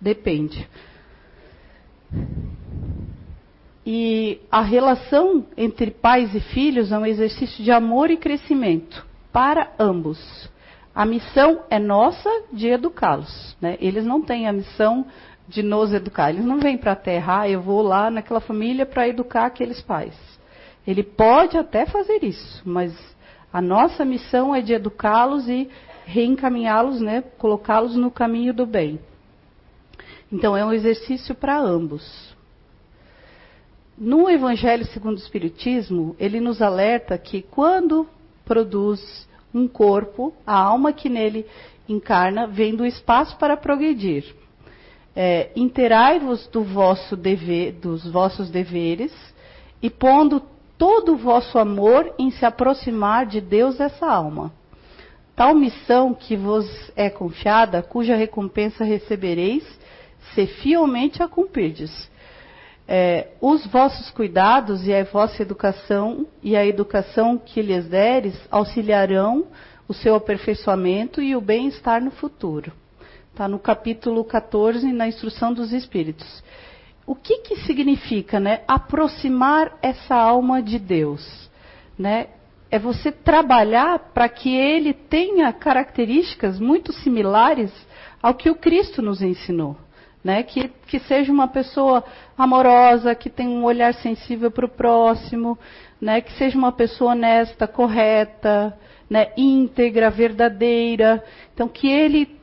depende. 0.00 0.68
E 3.86 4.40
a 4.50 4.60
relação 4.60 5.46
entre 5.56 5.90
pais 5.90 6.34
e 6.34 6.40
filhos 6.40 6.92
é 6.92 6.98
um 6.98 7.06
exercício 7.06 7.64
de 7.64 7.70
amor 7.70 8.10
e 8.10 8.16
crescimento 8.16 9.06
para 9.32 9.72
ambos. 9.78 10.50
A 10.94 11.06
missão 11.06 11.62
é 11.70 11.78
nossa 11.78 12.28
de 12.52 12.68
educá-los. 12.68 13.56
Né? 13.60 13.78
Eles 13.80 14.04
não 14.04 14.20
têm 14.20 14.46
a 14.46 14.52
missão 14.52 15.06
de 15.48 15.62
nos 15.62 15.92
educar. 15.92 16.30
Eles 16.30 16.44
não 16.44 16.58
vêm 16.58 16.76
para 16.76 16.92
a 16.92 16.96
Terra, 16.96 17.40
ah, 17.40 17.48
eu 17.48 17.62
vou 17.62 17.80
lá 17.80 18.10
naquela 18.10 18.40
família 18.40 18.84
para 18.84 19.08
educar 19.08 19.46
aqueles 19.46 19.80
pais. 19.80 20.14
Ele 20.86 21.02
pode 21.02 21.56
até 21.56 21.86
fazer 21.86 22.22
isso, 22.22 22.62
mas 22.64 22.92
a 23.52 23.62
nossa 23.62 24.04
missão 24.04 24.54
é 24.54 24.60
de 24.60 24.72
educá-los 24.72 25.48
e 25.48 25.68
reencaminhá-los, 26.04 27.00
né, 27.00 27.22
colocá-los 27.38 27.96
no 27.96 28.10
caminho 28.10 28.52
do 28.52 28.66
bem. 28.66 28.98
Então 30.30 30.56
é 30.56 30.64
um 30.64 30.72
exercício 30.72 31.34
para 31.34 31.58
ambos. 31.58 32.36
No 33.96 34.30
Evangelho 34.30 34.84
segundo 34.86 35.16
o 35.16 35.20
Espiritismo, 35.20 36.14
ele 36.18 36.40
nos 36.40 36.62
alerta 36.62 37.18
que 37.18 37.42
quando 37.42 38.06
produz 38.44 39.28
um 39.52 39.66
corpo, 39.66 40.32
a 40.46 40.54
alma 40.54 40.92
que 40.92 41.08
nele 41.08 41.46
encarna 41.88 42.46
vem 42.46 42.76
do 42.76 42.84
espaço 42.84 43.36
para 43.38 43.56
progredir. 43.56 44.34
É, 45.16 45.50
Interai-vos 45.56 46.46
do 46.48 46.62
vosso 46.62 47.16
dever, 47.16 47.72
dos 47.72 48.06
vossos 48.08 48.50
deveres 48.50 49.12
e 49.82 49.90
pondo 49.90 50.42
todo 50.78 51.14
o 51.14 51.16
vosso 51.16 51.58
amor 51.58 52.14
em 52.16 52.30
se 52.30 52.46
aproximar 52.46 53.26
de 53.26 53.40
Deus 53.40 53.80
essa 53.80 54.06
alma. 54.06 54.52
Tal 55.34 55.54
missão 55.54 56.14
que 56.14 56.36
vos 56.36 56.66
é 56.96 57.10
confiada, 57.10 57.82
cuja 57.82 58.16
recompensa 58.16 58.84
recebereis, 58.84 59.64
se 60.34 60.46
fielmente 60.46 61.22
a 61.22 61.28
cumprirdes. 61.28 62.10
É, 62.86 63.28
os 63.40 63.66
vossos 63.66 64.10
cuidados 64.10 64.86
e 64.86 64.94
a 64.94 65.04
vossa 65.04 65.42
educação 65.42 66.26
e 66.42 66.56
a 66.56 66.64
educação 66.64 67.36
que 67.36 67.60
lhes 67.60 67.86
deres 67.86 68.34
auxiliarão 68.50 69.46
o 69.86 69.92
seu 69.92 70.14
aperfeiçoamento 70.14 71.20
e 71.20 71.36
o 71.36 71.40
bem-estar 71.40 72.02
no 72.02 72.10
futuro. 72.10 72.72
Está 73.30 73.46
no 73.46 73.58
capítulo 73.58 74.24
14, 74.24 74.92
na 74.92 75.06
instrução 75.06 75.52
dos 75.52 75.72
espíritos. 75.72 76.42
O 77.08 77.14
que, 77.14 77.38
que 77.38 77.56
significa 77.62 78.38
né, 78.38 78.60
aproximar 78.68 79.78
essa 79.82 80.14
alma 80.14 80.62
de 80.62 80.78
Deus? 80.78 81.48
Né? 81.98 82.28
é 82.70 82.78
você 82.78 83.10
trabalhar 83.10 83.98
para 84.12 84.28
que 84.28 84.54
ele 84.54 84.92
tenha 84.92 85.52
características 85.52 86.60
muito 86.60 86.92
similares 86.92 87.72
ao 88.22 88.34
que 88.34 88.50
o 88.50 88.54
Cristo 88.54 89.00
nos 89.00 89.22
ensinou. 89.22 89.76
Né? 90.22 90.42
Que, 90.42 90.68
que 90.86 90.98
seja 90.98 91.32
uma 91.32 91.48
pessoa 91.48 92.04
amorosa, 92.36 93.14
que 93.14 93.30
tenha 93.30 93.48
um 93.48 93.64
olhar 93.64 93.94
sensível 93.94 94.50
para 94.50 94.66
o 94.66 94.68
próximo, 94.68 95.58
né? 96.00 96.20
que 96.20 96.32
seja 96.34 96.58
uma 96.58 96.72
pessoa 96.72 97.12
honesta, 97.12 97.66
correta, 97.66 98.76
né? 99.08 99.28
íntegra, 99.36 100.10
verdadeira. 100.10 101.24
Então, 101.54 101.68
que 101.68 101.88
ele 101.88 102.37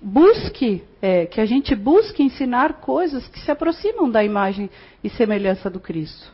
busque, 0.00 0.82
é, 1.02 1.26
que 1.26 1.40
a 1.40 1.46
gente 1.46 1.74
busque 1.74 2.22
ensinar 2.22 2.74
coisas 2.74 3.26
que 3.28 3.38
se 3.40 3.50
aproximam 3.50 4.10
da 4.10 4.24
imagem 4.24 4.70
e 5.04 5.10
semelhança 5.10 5.68
do 5.68 5.78
Cristo. 5.78 6.32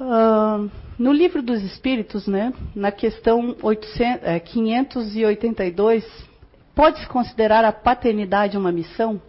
Uh, 0.00 0.70
no 0.98 1.12
livro 1.12 1.42
dos 1.42 1.62
Espíritos, 1.62 2.26
né, 2.26 2.52
na 2.74 2.92
questão 2.92 3.56
800, 3.62 4.22
é, 4.22 4.38
582, 4.38 6.04
pode-se 6.74 7.06
considerar 7.08 7.64
a 7.64 7.72
paternidade 7.72 8.58
uma 8.58 8.70
missão? 8.70 9.20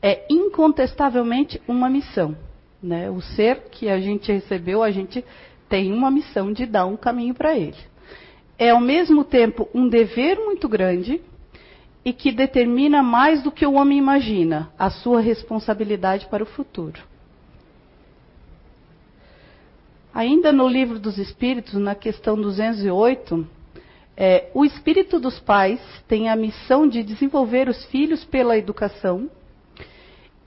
É 0.00 0.26
incontestavelmente 0.30 1.60
uma 1.66 1.90
missão. 1.90 2.36
Né? 2.82 3.10
O 3.10 3.20
ser 3.20 3.64
que 3.70 3.88
a 3.88 4.00
gente 4.00 4.32
recebeu, 4.32 4.82
a 4.82 4.90
gente 4.90 5.24
tem 5.68 5.92
uma 5.92 6.10
missão 6.10 6.52
de 6.52 6.64
dar 6.64 6.86
um 6.86 6.96
caminho 6.96 7.34
para 7.34 7.56
ele. 7.56 7.87
É 8.58 8.70
ao 8.70 8.80
mesmo 8.80 9.22
tempo 9.22 9.68
um 9.72 9.88
dever 9.88 10.36
muito 10.38 10.68
grande 10.68 11.20
e 12.04 12.12
que 12.12 12.32
determina 12.32 13.02
mais 13.02 13.42
do 13.42 13.52
que 13.52 13.66
o 13.66 13.74
homem 13.74 13.98
imagina 13.98 14.72
a 14.78 14.90
sua 14.90 15.20
responsabilidade 15.20 16.26
para 16.26 16.42
o 16.42 16.46
futuro. 16.46 17.00
Ainda 20.12 20.50
no 20.50 20.66
livro 20.66 20.98
dos 20.98 21.18
Espíritos, 21.18 21.74
na 21.74 21.94
questão 21.94 22.34
208, 22.34 23.46
é, 24.16 24.50
o 24.52 24.64
espírito 24.64 25.20
dos 25.20 25.38
pais 25.38 25.80
tem 26.08 26.28
a 26.28 26.34
missão 26.34 26.88
de 26.88 27.04
desenvolver 27.04 27.68
os 27.68 27.84
filhos 27.84 28.24
pela 28.24 28.58
educação. 28.58 29.30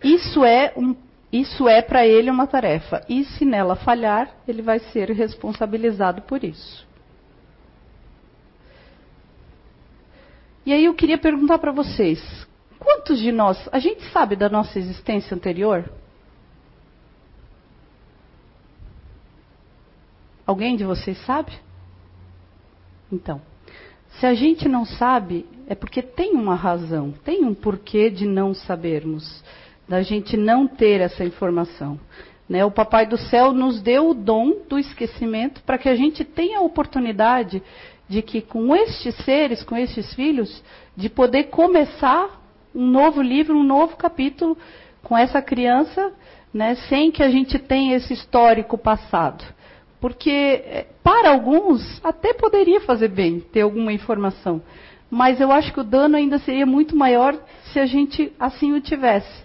Isso 0.03 0.43
é, 0.43 0.73
um, 0.75 0.93
isso 1.31 1.69
é 1.69 1.81
para 1.81 2.05
ele 2.05 2.29
uma 2.29 2.47
tarefa. 2.47 3.05
E 3.07 3.23
se 3.23 3.45
nela 3.45 3.77
falhar, 3.77 4.35
ele 4.45 4.61
vai 4.61 4.79
ser 4.79 5.09
responsabilizado 5.11 6.23
por 6.23 6.43
isso. 6.43 6.85
E 10.65 10.73
aí 10.73 10.85
eu 10.85 10.93
queria 10.93 11.17
perguntar 11.17 11.57
para 11.57 11.71
vocês: 11.71 12.21
quantos 12.79 13.19
de 13.19 13.31
nós, 13.31 13.57
a 13.71 13.79
gente 13.79 14.03
sabe 14.11 14.35
da 14.35 14.49
nossa 14.49 14.77
existência 14.77 15.35
anterior? 15.35 15.91
Alguém 20.45 20.75
de 20.75 20.83
vocês 20.83 21.17
sabe? 21.25 21.53
Então, 23.11 23.41
se 24.19 24.25
a 24.25 24.33
gente 24.33 24.67
não 24.67 24.85
sabe, 24.85 25.45
é 25.67 25.75
porque 25.75 26.01
tem 26.01 26.33
uma 26.33 26.55
razão, 26.55 27.13
tem 27.23 27.45
um 27.45 27.53
porquê 27.53 28.09
de 28.09 28.25
não 28.25 28.53
sabermos, 28.53 29.43
da 29.87 30.01
gente 30.01 30.35
não 30.35 30.67
ter 30.67 31.01
essa 31.01 31.23
informação. 31.23 31.99
Né? 32.47 32.65
O 32.65 32.71
Papai 32.71 33.05
do 33.05 33.17
Céu 33.17 33.53
nos 33.53 33.81
deu 33.81 34.09
o 34.09 34.13
dom 34.13 34.63
do 34.67 34.77
esquecimento 34.77 35.61
para 35.63 35.77
que 35.77 35.87
a 35.87 35.95
gente 35.95 36.25
tenha 36.25 36.59
a 36.59 36.61
oportunidade 36.61 37.63
de 38.11 38.21
que 38.21 38.41
com 38.41 38.75
estes 38.75 39.15
seres, 39.23 39.63
com 39.63 39.77
estes 39.77 40.13
filhos, 40.13 40.61
de 40.97 41.07
poder 41.07 41.45
começar 41.45 42.41
um 42.75 42.85
novo 42.85 43.21
livro, 43.21 43.57
um 43.57 43.63
novo 43.63 43.95
capítulo 43.95 44.57
com 45.01 45.17
essa 45.17 45.41
criança, 45.41 46.11
né, 46.53 46.75
sem 46.89 47.09
que 47.09 47.23
a 47.23 47.29
gente 47.29 47.57
tenha 47.57 47.95
esse 47.95 48.13
histórico 48.13 48.77
passado. 48.77 49.45
Porque, 50.01 50.29
eh, 50.29 50.87
para 51.01 51.29
alguns, 51.29 52.01
até 52.03 52.33
poderia 52.33 52.81
fazer 52.81 53.07
bem 53.07 53.39
ter 53.39 53.61
alguma 53.61 53.93
informação. 53.93 54.61
Mas 55.09 55.39
eu 55.39 55.49
acho 55.49 55.71
que 55.71 55.79
o 55.79 55.83
dano 55.85 56.17
ainda 56.17 56.37
seria 56.39 56.65
muito 56.65 56.97
maior 56.97 57.33
se 57.71 57.79
a 57.79 57.85
gente 57.85 58.33
assim 58.37 58.73
o 58.73 58.81
tivesse. 58.81 59.41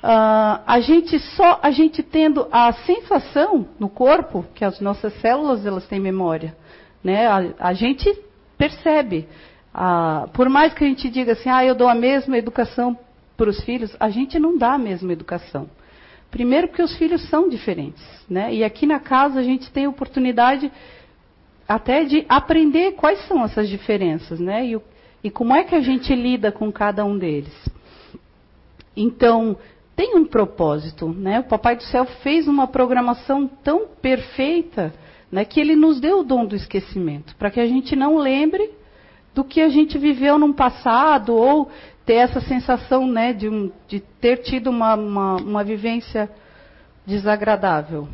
Uh, 0.00 0.62
a 0.64 0.78
gente 0.80 1.18
só, 1.18 1.58
a 1.60 1.72
gente 1.72 2.04
tendo 2.04 2.46
a 2.52 2.72
sensação 2.72 3.66
no 3.80 3.88
corpo, 3.88 4.44
que 4.54 4.64
as 4.64 4.78
nossas 4.78 5.12
células 5.20 5.66
elas 5.66 5.88
têm 5.88 5.98
memória, 5.98 6.56
né? 7.02 7.26
A, 7.26 7.54
a 7.58 7.72
gente 7.72 8.12
percebe. 8.56 9.28
Por 10.32 10.48
mais 10.48 10.74
que 10.74 10.84
a 10.84 10.86
gente 10.88 11.08
diga 11.08 11.32
assim, 11.32 11.48
ah, 11.48 11.64
eu 11.64 11.74
dou 11.74 11.88
a 11.88 11.94
mesma 11.94 12.36
educação 12.36 12.98
para 13.36 13.48
os 13.48 13.62
filhos, 13.62 13.94
a 14.00 14.10
gente 14.10 14.38
não 14.38 14.58
dá 14.58 14.74
a 14.74 14.78
mesma 14.78 15.12
educação. 15.12 15.70
Primeiro 16.30 16.68
porque 16.68 16.82
os 16.82 16.96
filhos 16.96 17.26
são 17.30 17.48
diferentes, 17.48 18.04
né? 18.28 18.52
E 18.52 18.62
aqui 18.64 18.86
na 18.86 18.98
casa 18.98 19.40
a 19.40 19.42
gente 19.42 19.70
tem 19.70 19.86
oportunidade 19.86 20.70
até 21.66 22.04
de 22.04 22.24
aprender 22.28 22.92
quais 22.92 23.26
são 23.26 23.44
essas 23.44 23.68
diferenças, 23.68 24.40
né? 24.40 24.66
E, 24.66 24.80
e 25.24 25.30
como 25.30 25.54
é 25.54 25.64
que 25.64 25.74
a 25.74 25.80
gente 25.80 26.14
lida 26.14 26.50
com 26.50 26.70
cada 26.72 27.04
um 27.04 27.16
deles. 27.16 27.54
Então, 28.96 29.56
tem 29.94 30.16
um 30.16 30.24
propósito, 30.24 31.08
né? 31.08 31.40
O 31.40 31.44
Papai 31.44 31.76
do 31.76 31.82
Céu 31.84 32.04
fez 32.22 32.46
uma 32.48 32.66
programação 32.66 33.46
tão 33.46 33.86
perfeita, 34.02 34.92
né, 35.30 35.44
que 35.44 35.60
ele 35.60 35.76
nos 35.76 36.00
deu 36.00 36.20
o 36.20 36.24
dom 36.24 36.46
do 36.46 36.56
esquecimento, 36.56 37.36
para 37.36 37.50
que 37.50 37.60
a 37.60 37.66
gente 37.66 37.94
não 37.94 38.16
lembre 38.16 38.70
do 39.34 39.44
que 39.44 39.60
a 39.60 39.68
gente 39.68 39.98
viveu 39.98 40.38
no 40.38 40.52
passado 40.54 41.34
ou 41.34 41.70
ter 42.04 42.14
essa 42.14 42.40
sensação, 42.40 43.06
né, 43.06 43.32
de, 43.32 43.48
um, 43.48 43.70
de 43.86 44.00
ter 44.00 44.38
tido 44.38 44.70
uma, 44.70 44.94
uma, 44.94 45.36
uma 45.36 45.64
vivência 45.64 46.28
desagradável. 47.06 48.08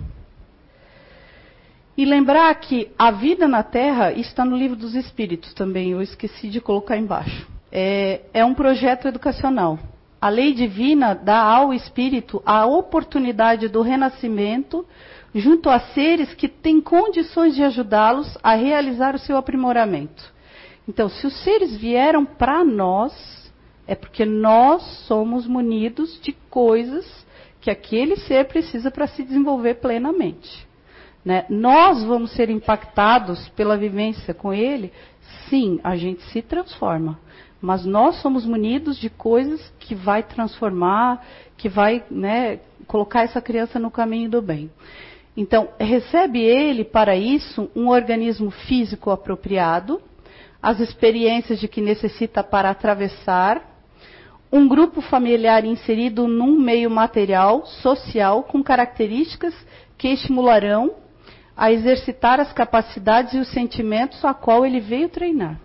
E 1.96 2.04
lembrar 2.04 2.52
que 2.56 2.90
a 2.98 3.12
vida 3.12 3.46
na 3.46 3.62
Terra 3.62 4.12
está 4.12 4.44
no 4.44 4.56
livro 4.56 4.76
dos 4.76 4.96
Espíritos 4.96 5.54
também, 5.54 5.92
eu 5.92 6.02
esqueci 6.02 6.48
de 6.48 6.60
colocar 6.60 6.96
embaixo. 6.96 7.46
É, 7.70 8.22
é 8.32 8.44
um 8.44 8.52
projeto 8.52 9.06
educacional. 9.06 9.78
A 10.20 10.28
lei 10.28 10.54
divina 10.54 11.14
dá 11.14 11.40
ao 11.40 11.72
espírito 11.72 12.42
a 12.44 12.66
oportunidade 12.66 13.68
do 13.68 13.82
renascimento 13.82 14.84
junto 15.34 15.68
a 15.68 15.80
seres 15.80 16.32
que 16.34 16.48
têm 16.48 16.80
condições 16.80 17.54
de 17.54 17.62
ajudá-los 17.62 18.38
a 18.42 18.54
realizar 18.54 19.14
o 19.14 19.18
seu 19.18 19.36
aprimoramento. 19.36 20.32
Então, 20.88 21.08
se 21.08 21.26
os 21.26 21.42
seres 21.42 21.76
vieram 21.76 22.24
para 22.24 22.62
nós, 22.62 23.52
é 23.86 23.94
porque 23.94 24.24
nós 24.24 24.82
somos 25.06 25.46
munidos 25.46 26.20
de 26.20 26.32
coisas 26.50 27.26
que 27.60 27.70
aquele 27.70 28.16
ser 28.16 28.46
precisa 28.46 28.90
para 28.90 29.06
se 29.06 29.24
desenvolver 29.24 29.76
plenamente. 29.76 30.66
Né? 31.24 31.46
Nós 31.48 32.04
vamos 32.04 32.32
ser 32.32 32.50
impactados 32.50 33.48
pela 33.50 33.76
vivência 33.76 34.34
com 34.34 34.52
ele? 34.52 34.92
Sim, 35.48 35.80
a 35.82 35.96
gente 35.96 36.22
se 36.24 36.42
transforma 36.42 37.18
mas 37.64 37.86
nós 37.86 38.20
somos 38.20 38.44
munidos 38.44 38.98
de 38.98 39.08
coisas 39.08 39.72
que 39.80 39.94
vai 39.94 40.22
transformar, 40.22 41.24
que 41.56 41.66
vai 41.66 42.04
né, 42.10 42.60
colocar 42.86 43.22
essa 43.22 43.40
criança 43.40 43.78
no 43.78 43.90
caminho 43.90 44.28
do 44.28 44.42
bem. 44.42 44.70
Então, 45.36 45.68
recebe 45.78 46.40
ele 46.40 46.84
para 46.84 47.16
isso 47.16 47.70
um 47.74 47.88
organismo 47.88 48.50
físico 48.50 49.10
apropriado, 49.10 50.00
as 50.62 50.80
experiências 50.80 51.58
de 51.58 51.68
que 51.68 51.80
necessita 51.80 52.42
para 52.42 52.70
atravessar, 52.70 53.74
um 54.52 54.68
grupo 54.68 55.00
familiar 55.00 55.64
inserido 55.64 56.28
num 56.28 56.58
meio 56.58 56.88
material, 56.88 57.66
social, 57.66 58.44
com 58.44 58.62
características 58.62 59.54
que 59.98 60.08
estimularão 60.08 60.94
a 61.56 61.72
exercitar 61.72 62.38
as 62.38 62.52
capacidades 62.52 63.34
e 63.34 63.38
os 63.38 63.48
sentimentos 63.48 64.24
a 64.24 64.32
qual 64.32 64.64
ele 64.64 64.80
veio 64.80 65.08
treinar. 65.08 65.60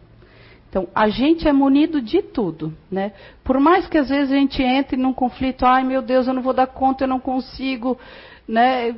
Então, 0.70 0.88
a 0.94 1.10
gente 1.10 1.48
é 1.48 1.54
munido 1.54 2.00
de 2.00 2.22
tudo, 2.22 2.74
né? 2.92 3.14
Por 3.44 3.60
mais 3.60 3.88
que 3.88 3.98
às 3.98 4.10
vezes 4.10 4.32
a 4.32 4.36
gente 4.36 4.62
entre 4.62 4.98
num 4.98 5.14
conflito, 5.14 5.66
ai 5.66 5.84
meu 5.84 6.02
Deus, 6.02 6.28
eu 6.28 6.34
não 6.34 6.44
vou 6.44 6.54
dar 6.54 6.68
conta, 6.68 7.04
eu 7.04 7.08
não 7.08 7.20
consigo, 7.20 7.98
né? 8.50 8.96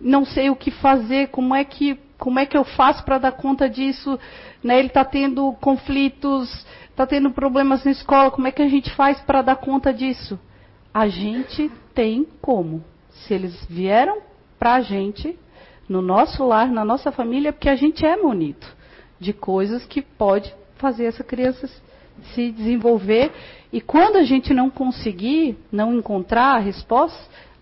Não 0.00 0.24
sei 0.24 0.50
o 0.50 0.54
que 0.56 0.70
fazer, 0.70 1.28
como 1.28 1.52
é 1.52 1.64
que, 1.64 1.98
como 2.16 2.38
é 2.38 2.46
que 2.46 2.56
eu 2.56 2.62
faço 2.62 3.04
para 3.04 3.18
dar 3.18 3.32
conta 3.32 3.68
disso? 3.68 4.16
Né? 4.62 4.78
Ele 4.78 4.86
está 4.86 5.04
tendo 5.04 5.52
conflitos, 5.54 6.64
está 6.88 7.04
tendo 7.04 7.32
problemas 7.32 7.84
na 7.84 7.90
escola, 7.90 8.30
como 8.30 8.46
é 8.46 8.52
que 8.52 8.62
a 8.62 8.68
gente 8.68 8.94
faz 8.94 9.20
para 9.20 9.42
dar 9.42 9.56
conta 9.56 9.92
disso? 9.92 10.38
A 10.94 11.08
gente 11.08 11.68
tem 11.92 12.24
como. 12.40 12.84
Se 13.10 13.34
eles 13.34 13.66
vieram 13.68 14.18
para 14.60 14.74
a 14.74 14.80
gente, 14.80 15.36
no 15.88 16.00
nosso 16.00 16.44
lar, 16.46 16.70
na 16.70 16.84
nossa 16.84 17.10
família, 17.10 17.48
é 17.48 17.52
porque 17.52 17.68
a 17.68 17.74
gente 17.74 18.06
é 18.06 18.16
munido 18.16 18.64
de 19.18 19.32
coisas 19.32 19.84
que 19.86 20.00
pode 20.00 20.54
fazer 20.76 21.06
essa 21.06 21.24
criança 21.24 21.68
se 22.32 22.52
desenvolver. 22.52 23.32
E 23.72 23.80
quando 23.80 24.16
a 24.16 24.22
gente 24.22 24.54
não 24.54 24.70
conseguir, 24.70 25.58
não 25.72 25.94
encontrar 25.94 26.54
a 26.54 26.58
resposta, 26.58 27.18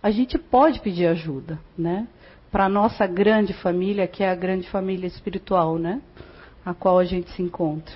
a 0.07 0.11
gente 0.11 0.39
pode 0.39 0.81
pedir 0.81 1.07
ajuda, 1.07 1.59
né? 1.77 2.07
Para 2.51 2.67
a 2.67 2.69
nossa 2.69 3.07
grande 3.07 3.53
família, 3.53 4.07
que 4.07 4.23
é 4.23 4.31
a 4.31 4.35
grande 4.35 4.69
família 4.71 5.07
espiritual, 5.07 5.79
né? 5.79 6.01
A 6.65 6.73
qual 6.73 6.99
a 6.99 7.05
gente 7.05 7.31
se 7.31 7.43
encontra. 7.43 7.95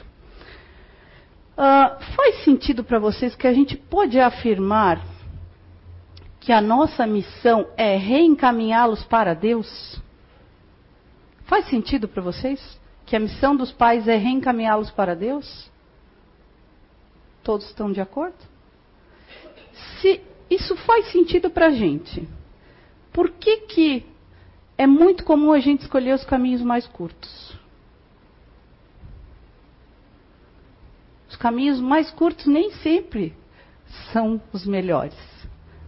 Uh, 1.52 2.02
faz 2.17 2.43
sentido 2.43 2.82
para 2.82 2.99
vocês 2.99 3.37
que 3.37 3.47
a 3.47 3.52
gente 3.52 3.76
pode 3.76 4.19
afirmar 4.19 5.00
que 6.41 6.52
a 6.52 6.61
nossa 6.61 7.06
missão 7.06 7.67
é 7.76 7.97
reencaminhá-los 7.97 9.04
para 9.04 9.35
Deus? 9.35 10.00
Faz 11.45 11.67
sentido 11.69 12.08
para 12.08 12.23
vocês? 12.23 12.80
que 13.11 13.17
a 13.17 13.21
missão 13.21 13.56
dos 13.56 13.73
pais 13.73 14.06
é 14.06 14.17
reencaminhá-los 14.17 14.93
para 14.93 15.17
Deus? 15.17 15.69
Todos 17.43 17.67
estão 17.67 17.91
de 17.91 18.00
acordo? 18.00 18.37
Se 20.00 20.21
isso 20.50 20.76
faz 20.76 21.10
sentido 21.13 21.49
para 21.50 21.67
a 21.67 21.71
gente, 21.71 22.28
por 23.13 23.30
que, 23.30 23.58
que 23.58 24.06
é 24.76 24.86
muito 24.86 25.25
comum 25.25 25.52
a 25.52 25.60
gente 25.60 25.82
escolher 25.82 26.15
os 26.15 26.25
caminhos 26.25 26.63
mais 26.63 26.86
curtos? 26.86 27.54
Os 31.28 31.36
caminhos 31.36 31.80
mais 31.80 32.10
curtos 32.10 32.47
nem 32.47 32.73
sempre 32.73 33.34
são 34.13 34.41
os 34.52 34.67
melhores. 34.67 35.17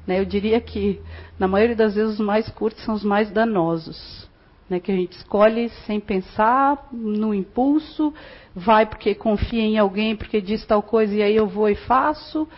Né? 0.06 0.20
Eu 0.20 0.24
diria 0.24 0.60
que, 0.60 1.00
na 1.38 1.48
maioria 1.48 1.74
das 1.74 1.94
vezes, 1.94 2.14
os 2.14 2.24
mais 2.24 2.48
curtos 2.48 2.84
são 2.84 2.94
os 2.94 3.02
mais 3.02 3.30
danosos 3.30 4.30
né, 4.72 4.80
que 4.80 4.90
a 4.90 4.96
gente 4.96 5.12
escolhe 5.12 5.68
sem 5.86 6.00
pensar, 6.00 6.88
no 6.90 7.34
impulso, 7.34 8.12
vai 8.54 8.86
porque 8.86 9.14
confia 9.14 9.60
em 9.62 9.76
alguém, 9.76 10.16
porque 10.16 10.40
diz 10.40 10.64
tal 10.64 10.82
coisa 10.82 11.14
e 11.14 11.22
aí 11.22 11.36
eu 11.36 11.46
vou 11.46 11.68
e 11.68 11.74
faço. 11.74 12.48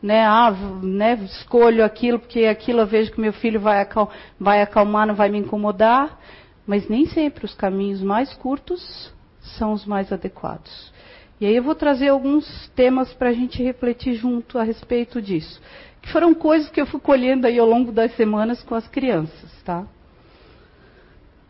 Né, 0.00 0.24
ah, 0.24 0.52
né, 0.80 1.14
escolho 1.24 1.84
aquilo 1.84 2.20
porque 2.20 2.44
aquilo 2.44 2.80
eu 2.80 2.86
vejo 2.86 3.10
que 3.10 3.20
meu 3.20 3.32
filho 3.32 3.58
vai, 3.58 3.80
acal 3.80 4.10
vai 4.38 4.62
acalmar, 4.62 5.06
não 5.06 5.14
vai 5.14 5.28
me 5.28 5.38
incomodar. 5.38 6.18
Mas 6.66 6.88
nem 6.88 7.06
sempre 7.06 7.44
os 7.44 7.54
caminhos 7.54 8.02
mais 8.02 8.32
curtos 8.34 9.12
são 9.40 9.72
os 9.72 9.84
mais 9.86 10.12
adequados. 10.12 10.92
E 11.40 11.46
aí 11.46 11.56
eu 11.56 11.62
vou 11.62 11.74
trazer 11.74 12.08
alguns 12.08 12.68
temas 12.74 13.12
para 13.14 13.30
a 13.30 13.32
gente 13.32 13.62
refletir 13.62 14.14
junto 14.14 14.58
a 14.58 14.62
respeito 14.62 15.22
disso. 15.22 15.60
Que 16.02 16.10
foram 16.10 16.34
coisas 16.34 16.68
que 16.68 16.80
eu 16.80 16.86
fui 16.86 17.00
colhendo 17.00 17.46
aí 17.46 17.58
ao 17.58 17.66
longo 17.66 17.92
das 17.92 18.14
semanas 18.16 18.62
com 18.62 18.74
as 18.74 18.86
crianças, 18.88 19.50
tá? 19.62 19.86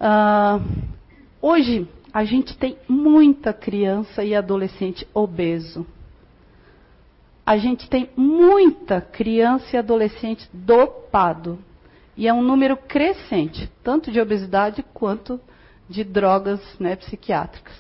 Uh, 0.01 0.65
hoje, 1.41 1.89
a 2.13 2.25
gente 2.25 2.57
tem 2.57 2.77
muita 2.89 3.53
criança 3.53 4.23
e 4.23 4.35
adolescente 4.35 5.07
obeso. 5.13 5.87
A 7.49 7.57
gente 7.57 7.89
tem 7.89 8.11
muita 8.15 9.01
criança 9.01 9.75
e 9.75 9.79
adolescente 9.79 10.47
dopado. 10.53 11.59
E 12.15 12.29
é 12.29 12.35
um 12.35 12.43
número 12.43 12.77
crescente, 12.77 13.73
tanto 13.83 14.13
de 14.13 14.21
obesidade 14.21 14.85
quanto 14.93 15.41
de 15.89 16.05
drogas 16.05 16.61
né, 16.79 16.95
psiquiátricas. 16.95 17.75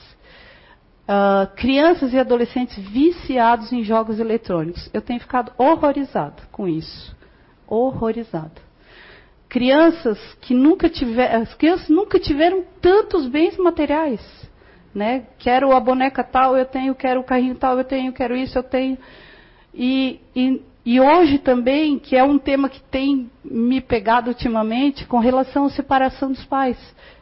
Uh, 1.04 1.54
crianças 1.54 2.14
e 2.14 2.18
adolescentes 2.18 2.78
viciados 2.78 3.70
em 3.70 3.84
jogos 3.84 4.18
eletrônicos. 4.18 4.88
Eu 4.90 5.02
tenho 5.02 5.20
ficado 5.20 5.52
horrorizada 5.58 6.44
com 6.50 6.66
isso. 6.66 7.14
Horrorizada 7.66 8.66
crianças 9.50 10.18
que 10.40 10.54
nunca 10.54 10.88
tiveram, 10.88 11.42
as 11.42 11.52
crianças 11.54 11.90
nunca 11.90 12.18
tiveram 12.18 12.64
tantos 12.80 13.26
bens 13.28 13.58
materiais, 13.58 14.20
né? 14.94 15.24
Quero 15.38 15.72
a 15.72 15.80
boneca 15.80 16.24
tal, 16.24 16.56
eu 16.56 16.64
tenho, 16.64 16.94
quero 16.94 17.20
o 17.20 17.24
carrinho 17.24 17.54
tal, 17.54 17.76
eu 17.76 17.84
tenho, 17.84 18.14
quero 18.14 18.34
isso, 18.34 18.58
eu 18.58 18.62
tenho. 18.62 18.96
E, 19.74 20.20
e, 20.34 20.62
e 20.84 21.00
hoje 21.00 21.38
também, 21.38 21.98
que 21.98 22.16
é 22.16 22.24
um 22.24 22.38
tema 22.38 22.68
que 22.68 22.80
tem 22.82 23.30
me 23.44 23.80
pegado 23.80 24.28
ultimamente, 24.28 25.06
com 25.06 25.18
relação 25.18 25.66
à 25.66 25.70
separação 25.70 26.32
dos 26.32 26.44
pais. 26.44 26.78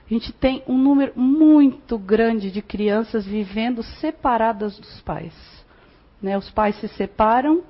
A 0.09 0.13
gente 0.13 0.33
tem 0.33 0.63
um 0.69 0.79
número 0.79 1.13
muito 1.17 1.99
grande 1.99 2.51
de 2.51 2.63
crianças 2.63 3.27
vivendo 3.27 3.83
separadas 3.83 4.79
dos 4.79 5.01
pais. 5.01 5.35
Né? 6.23 6.39
Os 6.39 6.51
pais 6.51 6.77
se 6.77 6.89
separam 6.89 7.63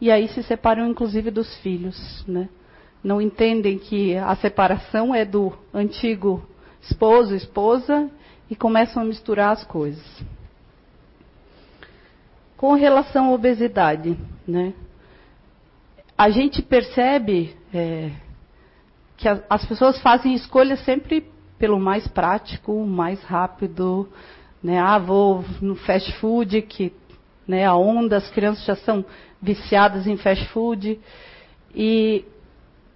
e 0.00 0.10
aí 0.10 0.28
se 0.28 0.42
separam 0.42 0.88
inclusive 0.88 1.30
dos 1.30 1.54
filhos. 1.58 2.24
Né? 2.26 2.48
não 3.04 3.20
entendem 3.20 3.78
que 3.78 4.16
a 4.16 4.34
separação 4.34 5.14
é 5.14 5.26
do 5.26 5.52
antigo 5.72 6.42
esposo, 6.80 7.34
esposa, 7.34 8.10
e 8.48 8.56
começam 8.56 9.02
a 9.02 9.06
misturar 9.06 9.52
as 9.52 9.62
coisas. 9.64 10.02
Com 12.64 12.72
relação 12.72 13.26
à 13.26 13.32
obesidade, 13.32 14.16
né? 14.48 14.72
A 16.16 16.30
gente 16.30 16.62
percebe 16.62 17.54
é, 17.74 18.10
que 19.18 19.28
a, 19.28 19.44
as 19.50 19.66
pessoas 19.66 20.00
fazem 20.00 20.32
escolhas 20.32 20.82
sempre 20.82 21.30
pelo 21.58 21.78
mais 21.78 22.08
prático, 22.08 22.72
mais 22.86 23.22
rápido, 23.22 24.08
né? 24.62 24.78
Ah, 24.78 24.98
vou 24.98 25.44
no 25.60 25.76
fast 25.76 26.10
food, 26.14 26.62
que 26.62 26.90
né, 27.46 27.66
a 27.66 27.74
onda, 27.74 28.16
as 28.16 28.30
crianças 28.30 28.64
já 28.64 28.76
são 28.76 29.04
viciadas 29.42 30.06
em 30.06 30.16
fast 30.16 30.48
food. 30.48 30.98
E 31.74 32.24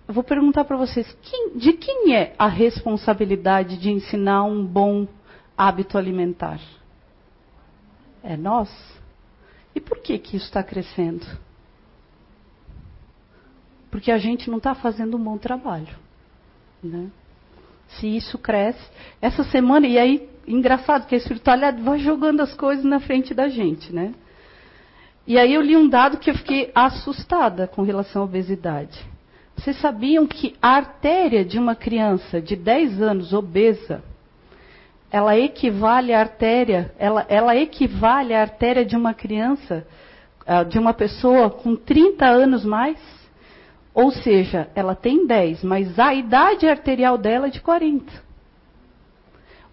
vou 0.06 0.24
perguntar 0.24 0.64
para 0.64 0.78
vocês: 0.78 1.14
quem, 1.20 1.58
de 1.58 1.74
quem 1.74 2.16
é 2.16 2.34
a 2.38 2.48
responsabilidade 2.48 3.76
de 3.76 3.90
ensinar 3.90 4.44
um 4.44 4.64
bom 4.64 5.06
hábito 5.54 5.98
alimentar? 5.98 6.58
É 8.24 8.34
nós? 8.34 8.97
E 9.74 9.80
por 9.80 9.98
que, 9.98 10.18
que 10.18 10.36
isso 10.36 10.46
está 10.46 10.62
crescendo? 10.62 11.26
porque 13.90 14.10
a 14.10 14.18
gente 14.18 14.50
não 14.50 14.58
está 14.58 14.74
fazendo 14.74 15.16
um 15.16 15.22
bom 15.22 15.38
trabalho. 15.38 15.96
Né? 16.82 17.08
Se 17.88 18.06
isso 18.06 18.38
cresce. 18.38 18.82
Essa 19.20 19.42
semana, 19.44 19.86
e 19.86 19.98
aí, 19.98 20.28
engraçado 20.46 21.06
que 21.06 21.14
a 21.14 21.18
espiritualidade 21.18 21.82
vai 21.82 21.98
jogando 21.98 22.40
as 22.40 22.54
coisas 22.54 22.84
na 22.84 23.00
frente 23.00 23.32
da 23.34 23.48
gente, 23.48 23.92
né? 23.92 24.14
E 25.26 25.38
aí 25.38 25.52
eu 25.52 25.60
li 25.60 25.76
um 25.76 25.88
dado 25.88 26.18
que 26.18 26.30
eu 26.30 26.34
fiquei 26.34 26.70
assustada 26.74 27.66
com 27.66 27.82
relação 27.82 28.22
à 28.22 28.24
obesidade. 28.24 28.98
Vocês 29.56 29.78
sabiam 29.80 30.26
que 30.26 30.56
a 30.62 30.76
artéria 30.76 31.44
de 31.44 31.58
uma 31.58 31.74
criança 31.74 32.40
de 32.40 32.56
10 32.56 33.02
anos 33.02 33.32
obesa, 33.32 34.02
ela 35.10 35.36
equivale 35.38 36.12
à 36.12 36.20
artéria, 36.20 36.92
ela, 36.98 37.24
ela 37.28 37.56
equivale 37.56 38.34
à 38.34 38.42
artéria 38.42 38.84
de 38.84 38.96
uma 38.96 39.14
criança, 39.14 39.86
ah, 40.46 40.62
de 40.62 40.78
uma 40.78 40.92
pessoa 40.92 41.50
com 41.50 41.74
30 41.74 42.26
anos 42.26 42.64
mais? 42.64 42.98
Ou 43.94 44.10
seja, 44.10 44.68
ela 44.74 44.94
tem 44.94 45.26
10, 45.26 45.64
mas 45.64 45.98
a 45.98 46.14
idade 46.14 46.68
arterial 46.68 47.16
dela 47.18 47.48
é 47.48 47.50
de 47.50 47.60
40. 47.60 48.28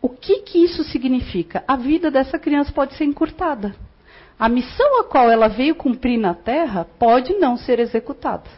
O 0.01 0.09
que, 0.09 0.41
que 0.41 0.63
isso 0.63 0.83
significa? 0.83 1.63
A 1.67 1.75
vida 1.75 2.09
dessa 2.09 2.39
criança 2.39 2.71
pode 2.71 2.93
ser 2.95 3.05
encurtada. 3.05 3.75
A 4.37 4.49
missão 4.49 4.99
a 4.99 5.03
qual 5.03 5.29
ela 5.29 5.47
veio 5.47 5.75
cumprir 5.75 6.17
na 6.17 6.33
Terra 6.33 6.87
pode 6.99 7.33
não 7.35 7.57
ser 7.57 7.79
executada. 7.79 8.49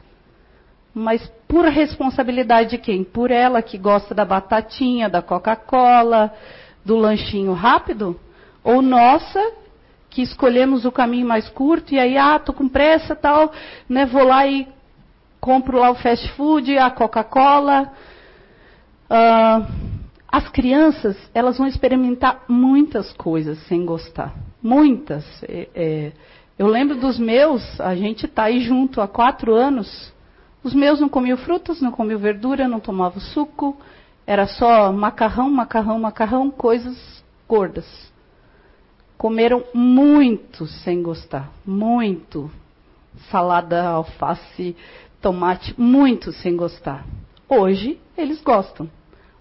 Mas 0.94 1.26
por 1.48 1.66
responsabilidade 1.66 2.72
de 2.72 2.78
quem? 2.80 3.04
Por 3.04 3.30
ela 3.30 3.62
que 3.62 3.78
gosta 3.78 4.16
da 4.16 4.26
batatinha, 4.26 5.08
da 5.08 5.22
Coca-Cola, 5.22 6.34
do 6.88 6.96
lanchinho 6.96 7.52
rápido? 7.52 8.18
Ou 8.64 8.82
nossa, 8.82 9.52
que 10.10 10.22
escolhemos 10.22 10.86
o 10.86 10.92
caminho 10.92 11.28
mais 11.28 11.50
curto 11.50 11.94
e 11.94 12.00
aí, 12.00 12.18
ah, 12.18 12.40
tô 12.40 12.54
com 12.54 12.70
pressa 12.70 13.14
tal, 13.14 13.52
né, 13.90 14.06
vou 14.06 14.24
lá 14.24 14.48
e 14.48 14.68
compro 15.40 15.78
lá 15.78 15.92
o 15.92 15.96
fast 15.96 16.32
food, 16.32 16.78
a 16.78 16.90
Coca-Cola. 16.90 17.92
Uh, 19.10 19.98
as 20.30 20.50
crianças, 20.50 21.18
elas 21.34 21.58
vão 21.58 21.68
experimentar 21.68 22.44
muitas 22.48 23.12
coisas 23.14 23.58
sem 23.68 23.86
gostar. 23.86 24.34
Muitas. 24.64 25.26
É, 25.44 25.70
é, 25.76 26.12
eu 26.58 26.68
lembro 26.68 26.98
dos 26.98 27.20
meus, 27.20 27.80
a 27.80 27.96
gente 27.96 28.26
está 28.26 28.44
aí 28.44 28.62
junto 28.62 29.02
há 29.02 29.08
quatro 29.08 29.54
anos. 29.54 30.14
Os 30.64 30.74
meus 30.74 31.00
não 31.00 31.08
comiam 31.08 31.38
frutas, 31.38 31.82
não 31.82 31.92
comiam 31.92 32.20
verdura, 32.20 32.68
não 32.68 32.80
tomavam 32.80 33.20
suco. 33.20 33.78
Era 34.28 34.46
só 34.46 34.92
macarrão, 34.92 35.50
macarrão, 35.50 35.98
macarrão, 35.98 36.52
coisas 36.52 37.24
gordas. 37.48 37.86
Comeram 39.18 39.64
muito 39.74 40.68
sem 40.68 41.02
gostar. 41.02 41.50
Muito. 41.66 42.52
Salada, 43.32 43.88
alface, 43.88 44.76
tomate 45.22 45.74
muito 45.80 46.34
sem 46.34 46.58
gostar. 46.58 47.06
Hoje 47.48 47.98
eles 48.18 48.42
gostam. 48.42 48.90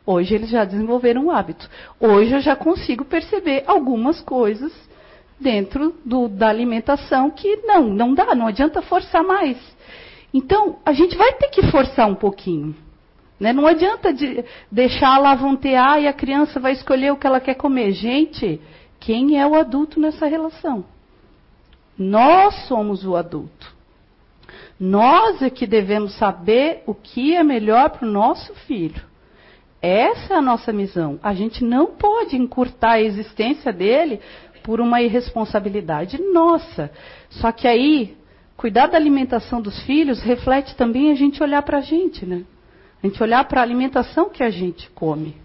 Hoje 0.06 0.36
eles 0.36 0.48
já 0.48 0.64
desenvolveram 0.64 1.26
o 1.26 1.30
hábito. 1.32 1.68
Hoje 1.98 2.32
eu 2.34 2.40
já 2.40 2.54
consigo 2.54 3.04
perceber 3.04 3.64
algumas 3.66 4.20
coisas 4.20 4.72
dentro 5.38 5.96
do, 6.04 6.28
da 6.28 6.48
alimentação 6.48 7.28
que 7.28 7.56
não, 7.64 7.88
não 7.88 8.14
dá, 8.14 8.36
não 8.36 8.46
adianta 8.46 8.80
forçar 8.82 9.24
mais. 9.24 9.58
Então, 10.32 10.76
a 10.86 10.92
gente 10.92 11.16
vai 11.16 11.32
ter 11.32 11.48
que 11.48 11.70
forçar 11.72 12.08
um 12.08 12.14
pouquinho. 12.14 12.85
Né? 13.38 13.52
Não 13.52 13.66
adianta 13.66 14.12
de 14.12 14.44
deixar 14.70 15.18
lá 15.18 15.34
vontear 15.34 16.00
e 16.00 16.08
a 16.08 16.12
criança 16.12 16.58
vai 16.58 16.72
escolher 16.72 17.12
o 17.12 17.16
que 17.16 17.26
ela 17.26 17.40
quer 17.40 17.54
comer. 17.54 17.92
Gente, 17.92 18.60
quem 18.98 19.38
é 19.38 19.46
o 19.46 19.54
adulto 19.54 20.00
nessa 20.00 20.26
relação? 20.26 20.84
Nós 21.98 22.54
somos 22.66 23.04
o 23.04 23.16
adulto. 23.16 23.74
Nós 24.78 25.40
é 25.40 25.48
que 25.48 25.66
devemos 25.66 26.14
saber 26.16 26.82
o 26.86 26.94
que 26.94 27.34
é 27.34 27.42
melhor 27.42 27.90
para 27.90 28.06
o 28.06 28.10
nosso 28.10 28.54
filho. 28.66 29.02
Essa 29.80 30.34
é 30.34 30.36
a 30.36 30.42
nossa 30.42 30.72
missão. 30.72 31.18
A 31.22 31.32
gente 31.34 31.64
não 31.64 31.86
pode 31.86 32.36
encurtar 32.36 32.92
a 32.92 33.00
existência 33.00 33.72
dele 33.72 34.20
por 34.62 34.80
uma 34.80 35.00
irresponsabilidade 35.00 36.20
nossa. 36.20 36.90
Só 37.30 37.52
que 37.52 37.68
aí, 37.68 38.16
cuidar 38.56 38.88
da 38.88 38.96
alimentação 38.96 39.62
dos 39.62 39.80
filhos 39.82 40.20
reflete 40.20 40.74
também 40.74 41.10
a 41.10 41.14
gente 41.14 41.42
olhar 41.42 41.62
para 41.62 41.78
a 41.78 41.82
gente, 41.82 42.26
né? 42.26 42.42
A 43.02 43.06
gente 43.06 43.22
olhar 43.22 43.44
para 43.44 43.60
a 43.60 43.64
alimentação 43.64 44.30
que 44.30 44.42
a 44.42 44.50
gente 44.50 44.90
come. 44.90 45.36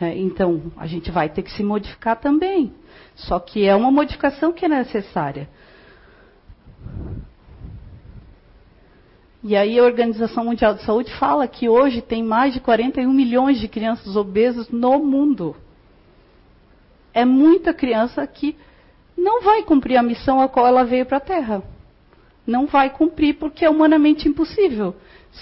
Né? 0.00 0.16
Então, 0.18 0.72
a 0.76 0.86
gente 0.86 1.10
vai 1.10 1.28
ter 1.28 1.42
que 1.42 1.52
se 1.52 1.62
modificar 1.62 2.16
também. 2.16 2.72
Só 3.14 3.38
que 3.38 3.66
é 3.66 3.74
uma 3.74 3.90
modificação 3.90 4.52
que 4.52 4.64
é 4.64 4.68
necessária. 4.68 5.48
E 9.42 9.56
aí 9.56 9.78
a 9.78 9.84
Organização 9.84 10.44
Mundial 10.44 10.74
de 10.74 10.82
Saúde 10.82 11.12
fala 11.14 11.46
que 11.46 11.68
hoje 11.68 12.02
tem 12.02 12.24
mais 12.24 12.52
de 12.52 12.60
41 12.60 13.12
milhões 13.12 13.60
de 13.60 13.68
crianças 13.68 14.16
obesas 14.16 14.68
no 14.68 14.98
mundo. 14.98 15.56
É 17.14 17.24
muita 17.24 17.72
criança 17.72 18.26
que 18.26 18.56
não 19.16 19.42
vai 19.42 19.62
cumprir 19.62 19.96
a 19.96 20.02
missão 20.02 20.40
a 20.40 20.48
qual 20.48 20.66
ela 20.66 20.84
veio 20.84 21.06
para 21.06 21.18
a 21.18 21.20
Terra. 21.20 21.62
Não 22.46 22.66
vai 22.66 22.90
cumprir 22.90 23.34
porque 23.34 23.64
é 23.64 23.70
humanamente 23.70 24.28
impossível. 24.28 24.94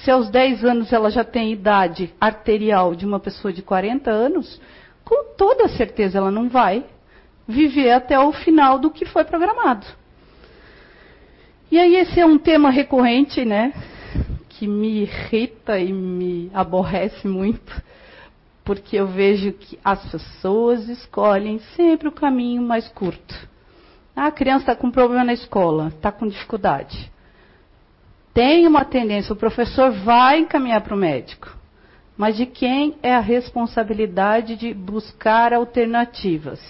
Se 0.03 0.11
aos 0.11 0.31
10 0.31 0.65
anos 0.65 0.93
ela 0.93 1.11
já 1.11 1.25
tem 1.25 1.53
idade 1.53 2.13
arterial 2.21 2.95
de 2.95 3.07
uma 3.07 3.19
pessoa 3.19 3.53
de 3.53 3.63
40 3.63 4.11
anos, 4.11 4.61
com 5.05 5.35
toda 5.37 5.69
certeza 5.69 6.19
ela 6.19 6.31
não 6.31 6.49
vai 6.49 6.85
viver 7.47 7.93
até 7.93 8.19
o 8.19 8.33
final 8.33 8.79
do 8.79 8.91
que 8.91 9.05
foi 9.05 9.25
programado. 9.25 9.87
E 11.71 11.79
aí 11.79 11.97
esse 11.97 12.21
é 12.21 12.27
um 12.27 12.39
tema 12.39 12.71
recorrente, 12.71 13.45
né? 13.45 13.73
Que 14.49 14.67
me 14.67 15.03
irrita 15.03 15.79
e 15.79 15.93
me 15.93 16.51
aborrece 16.55 17.27
muito, 17.27 17.83
porque 18.65 18.97
eu 18.97 19.07
vejo 19.07 19.53
que 19.53 19.79
as 19.85 20.05
pessoas 20.11 20.89
escolhem 20.89 21.59
sempre 21.77 22.09
o 22.09 22.13
caminho 22.13 22.63
mais 22.63 22.89
curto. 22.89 23.35
Ah, 24.15 24.27
a 24.27 24.33
criança 24.33 24.63
está 24.63 24.77
com 24.77 24.91
problema 24.91 25.25
na 25.25 25.35
escola, 25.35 25.89
está 25.89 26.11
com 26.11 26.27
dificuldade. 26.27 27.11
Tem 28.37 28.67
uma 28.67 28.85
tendência, 28.85 29.33
o 29.33 29.37
professor 29.37 29.91
vai 29.91 30.41
encaminhar 30.41 30.83
para 30.83 30.95
o 30.95 30.99
médico. 30.99 31.57
Mas 32.19 32.37
de 32.37 32.45
quem 32.45 32.95
é 33.03 33.15
a 33.15 33.21
responsabilidade 33.21 34.57
de 34.57 34.75
buscar 34.75 35.55
alternativas? 35.55 36.61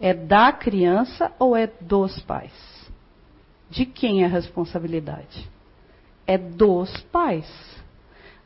É 0.00 0.12
da 0.12 0.50
criança 0.50 1.30
ou 1.38 1.56
é 1.56 1.70
dos 1.80 2.18
pais? 2.22 2.50
De 3.70 3.86
quem 3.86 4.24
é 4.24 4.26
a 4.26 4.28
responsabilidade? 4.28 5.48
É 6.26 6.36
dos 6.36 6.90
pais. 7.12 7.48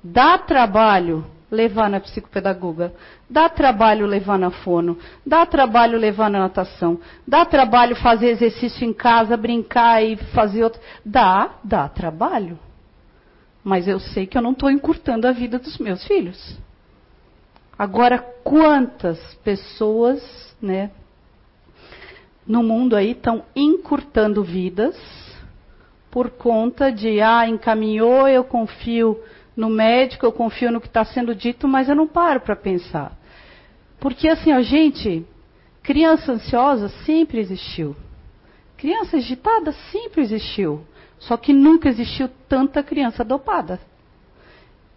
Dá 0.04 0.36
trabalho 0.36 1.24
levar 1.52 1.90
na 1.90 2.00
psicopedagoga, 2.00 2.94
dá 3.28 3.46
trabalho 3.46 4.06
levar 4.06 4.38
na 4.38 4.50
fono, 4.50 4.98
dá 5.24 5.44
trabalho 5.44 5.98
levar 5.98 6.30
na 6.30 6.38
natação, 6.38 6.98
dá 7.28 7.44
trabalho 7.44 7.94
fazer 7.94 8.28
exercício 8.28 8.88
em 8.88 8.92
casa, 8.94 9.36
brincar 9.36 10.02
e 10.02 10.16
fazer 10.16 10.64
outro. 10.64 10.80
Dá, 11.04 11.50
dá 11.62 11.86
trabalho. 11.90 12.58
Mas 13.62 13.86
eu 13.86 14.00
sei 14.00 14.26
que 14.26 14.36
eu 14.36 14.42
não 14.42 14.52
estou 14.52 14.70
encurtando 14.70 15.28
a 15.28 15.32
vida 15.32 15.58
dos 15.58 15.76
meus 15.76 16.02
filhos. 16.06 16.58
Agora, 17.78 18.18
quantas 18.42 19.18
pessoas, 19.44 20.56
né, 20.60 20.90
no 22.46 22.62
mundo 22.62 22.96
aí 22.96 23.10
estão 23.10 23.44
encurtando 23.54 24.42
vidas 24.42 24.96
por 26.10 26.30
conta 26.30 26.90
de, 26.90 27.20
ah, 27.20 27.46
encaminhou, 27.46 28.26
eu 28.26 28.42
confio 28.42 29.22
no 29.56 29.68
médico, 29.68 30.24
eu 30.24 30.32
confio 30.32 30.70
no 30.70 30.80
que 30.80 30.86
está 30.86 31.04
sendo 31.04 31.34
dito, 31.34 31.68
mas 31.68 31.88
eu 31.88 31.94
não 31.94 32.06
paro 32.06 32.40
para 32.40 32.56
pensar. 32.56 33.16
Porque 34.00 34.28
assim, 34.28 34.52
ó, 34.52 34.60
gente, 34.60 35.24
criança 35.82 36.32
ansiosa 36.32 36.88
sempre 37.04 37.38
existiu. 37.38 37.94
Criança 38.76 39.16
agitada 39.16 39.72
sempre 39.90 40.22
existiu. 40.22 40.84
Só 41.18 41.36
que 41.36 41.52
nunca 41.52 41.88
existiu 41.88 42.28
tanta 42.48 42.82
criança 42.82 43.22
dopada. 43.22 43.78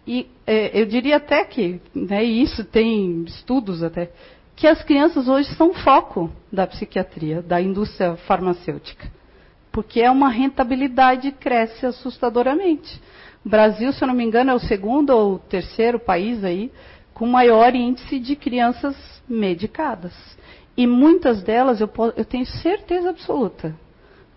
E 0.06 0.28
é, 0.46 0.80
eu 0.80 0.86
diria 0.86 1.16
até 1.16 1.44
que, 1.44 1.80
né, 1.94 2.24
e 2.24 2.42
isso 2.42 2.64
tem 2.64 3.24
estudos 3.24 3.82
até, 3.82 4.10
que 4.54 4.66
as 4.66 4.82
crianças 4.82 5.28
hoje 5.28 5.54
são 5.54 5.74
foco 5.74 6.30
da 6.50 6.66
psiquiatria, 6.66 7.42
da 7.42 7.60
indústria 7.60 8.16
farmacêutica. 8.16 9.10
Porque 9.70 10.00
é 10.00 10.10
uma 10.10 10.28
rentabilidade 10.28 11.30
que 11.30 11.38
cresce 11.38 11.84
assustadoramente. 11.84 13.00
Brasil, 13.46 13.92
se 13.92 14.02
eu 14.02 14.08
não 14.08 14.14
me 14.14 14.24
engano, 14.24 14.50
é 14.50 14.54
o 14.54 14.58
segundo 14.58 15.10
ou 15.10 15.38
terceiro 15.38 16.00
país 16.00 16.42
aí 16.42 16.72
com 17.14 17.28
maior 17.28 17.76
índice 17.76 18.18
de 18.18 18.34
crianças 18.34 18.96
medicadas. 19.28 20.12
E 20.76 20.84
muitas 20.84 21.44
delas 21.44 21.80
eu, 21.80 21.88
eu 22.16 22.24
tenho 22.24 22.44
certeza 22.44 23.08
absoluta. 23.08 23.72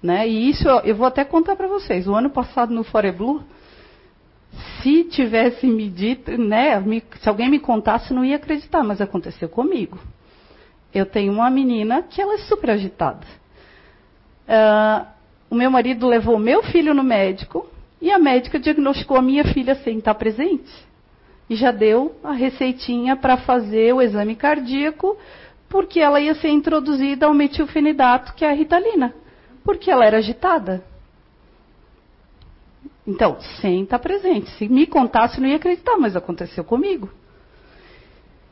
Né? 0.01 0.29
E 0.29 0.51
isso 0.51 0.69
eu, 0.69 0.79
eu 0.81 0.95
vou 0.95 1.07
até 1.07 1.25
contar 1.25 1.55
para 1.55 1.67
vocês. 1.67 2.07
O 2.07 2.13
ano 2.13 2.29
passado 2.29 2.71
no 2.71 2.83
Foreblu, 2.83 3.43
se 4.79 5.05
tivesse 5.05 5.65
me 5.65 5.89
dito, 5.89 6.37
né, 6.37 6.79
me, 6.79 7.03
se 7.19 7.27
alguém 7.27 7.49
me 7.49 7.59
contasse, 7.59 8.13
não 8.13 8.23
ia 8.23 8.35
acreditar, 8.35 8.83
mas 8.83 9.01
aconteceu 9.01 9.49
comigo. 9.49 9.97
Eu 10.93 11.07
tenho 11.07 11.33
uma 11.33 11.49
menina 11.49 12.03
que 12.03 12.21
ela 12.21 12.35
é 12.35 12.37
super 12.37 12.69
agitada. 12.69 13.25
Uh, 14.47 15.07
o 15.49 15.55
meu 15.55 15.71
marido 15.71 16.07
levou 16.07 16.37
meu 16.37 16.61
filho 16.61 16.93
no 16.93 17.03
médico 17.03 17.67
E 18.01 18.11
a 18.11 18.17
médica 18.19 18.59
diagnosticou 18.59 19.17
a 19.17 19.21
minha 19.21 19.43
filha 19.43 19.75
sem 19.75 19.97
estar 19.97 20.15
presente. 20.15 20.71
E 21.49 21.55
já 21.55 21.71
deu 21.71 22.15
a 22.23 22.31
receitinha 22.31 23.15
para 23.15 23.37
fazer 23.37 23.93
o 23.93 24.01
exame 24.01 24.35
cardíaco, 24.35 25.17
porque 25.67 25.99
ela 25.99 26.21
ia 26.21 26.35
ser 26.35 26.49
introduzida 26.49 27.25
ao 27.25 27.33
metilfenidato, 27.33 28.33
que 28.33 28.45
é 28.45 28.49
a 28.49 28.53
ritalina. 28.53 29.13
Porque 29.63 29.91
ela 29.91 30.05
era 30.05 30.17
agitada. 30.17 30.83
Então, 33.05 33.37
sem 33.59 33.83
estar 33.83 33.99
presente. 33.99 34.49
Se 34.51 34.69
me 34.69 34.85
contasse, 34.85 35.41
não 35.41 35.47
ia 35.47 35.55
acreditar, 35.55 35.97
mas 35.97 36.15
aconteceu 36.15 36.63
comigo. 36.63 37.09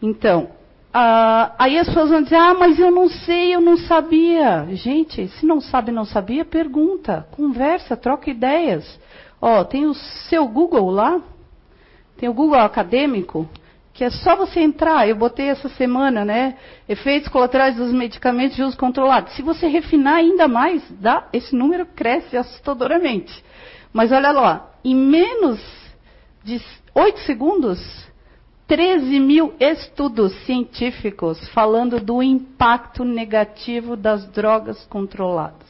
Então, 0.02 0.50
aí 0.94 1.78
as 1.78 1.88
pessoas 1.88 2.10
vão 2.10 2.24
dizer, 2.24 2.36
ah, 2.36 2.56
mas 2.56 2.80
eu 2.80 2.92
não 2.92 3.08
sei, 3.08 3.54
eu 3.54 3.62
não 3.62 3.78
sabia. 3.78 4.68
Gente, 4.72 5.28
se 5.28 5.46
não 5.46 5.62
sabe, 5.62 5.92
não 5.92 6.06
sabia, 6.06 6.44
pergunta, 6.44 7.28
conversa, 7.32 7.96
troca 7.96 8.30
ideias. 8.30 9.00
Ó, 9.41 9.63
tem 9.63 9.86
o 9.86 9.93
seu 9.93 10.47
Google 10.47 10.89
lá, 10.89 11.21
tem 12.17 12.28
o 12.28 12.34
Google 12.34 12.60
acadêmico, 12.60 13.47
que 13.93 14.04
é 14.04 14.10
só 14.10 14.36
você 14.36 14.60
entrar. 14.60 15.08
Eu 15.08 15.15
botei 15.15 15.50
essa 15.50 15.69
semana, 15.69 16.23
né? 16.23 16.58
Efeitos 16.88 17.30
colaterais 17.30 17.76
dos 17.76 17.91
medicamentos 17.91 18.56
de 18.56 18.63
uso 18.63 18.78
controlado. 18.78 19.30
Se 19.32 19.41
você 19.41 19.67
refinar 19.67 20.15
ainda 20.15 20.47
mais, 20.47 20.84
dá, 21.00 21.28
esse 21.34 21.56
número 21.56 21.86
cresce 21.86 22.38
assustadoramente. 22.38 23.43
Mas 23.91 24.12
olha 24.12 24.32
lá, 24.32 24.71
em 24.84 24.95
menos 24.95 25.60
de 26.43 26.62
8 26.93 27.19
segundos, 27.21 27.80
13 28.67 29.19
mil 29.19 29.56
estudos 29.60 30.34
científicos 30.45 31.39
falando 31.50 32.00
do 32.00 32.21
impacto 32.21 33.04
negativo 33.04 33.95
das 33.95 34.28
drogas 34.28 34.86
controladas. 34.86 35.67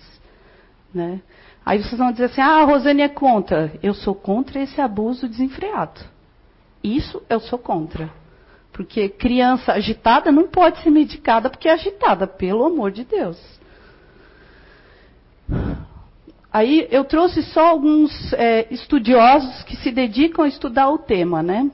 Né? 0.93 1.21
Aí 1.67 1.83
vocês 1.83 1.97
vão 1.97 2.13
dizer 2.13 2.25
assim: 2.25 2.39
ah, 2.39 2.61
a 2.61 2.63
Rosane 2.63 3.01
é 3.01 3.09
contra. 3.09 3.73
Eu 3.83 3.93
sou 3.93 4.15
contra 4.15 4.61
esse 4.61 4.79
abuso 4.79 5.27
desenfreado. 5.27 5.99
Isso 6.81 7.21
eu 7.29 7.41
sou 7.41 7.59
contra. 7.59 8.09
Porque 8.71 9.09
criança 9.09 9.73
agitada 9.73 10.31
não 10.31 10.47
pode 10.47 10.81
ser 10.81 10.89
medicada 10.89 11.49
porque 11.49 11.67
é 11.67 11.73
agitada, 11.73 12.25
pelo 12.25 12.63
amor 12.63 12.91
de 12.91 13.03
Deus. 13.03 13.37
Aí 16.53 16.87
eu 16.89 17.03
trouxe 17.03 17.43
só 17.43 17.67
alguns 17.67 18.31
é, 18.31 18.65
estudiosos 18.71 19.61
que 19.63 19.75
se 19.75 19.91
dedicam 19.91 20.45
a 20.45 20.47
estudar 20.47 20.89
o 20.89 20.97
tema, 20.97 21.43
né? 21.43 21.69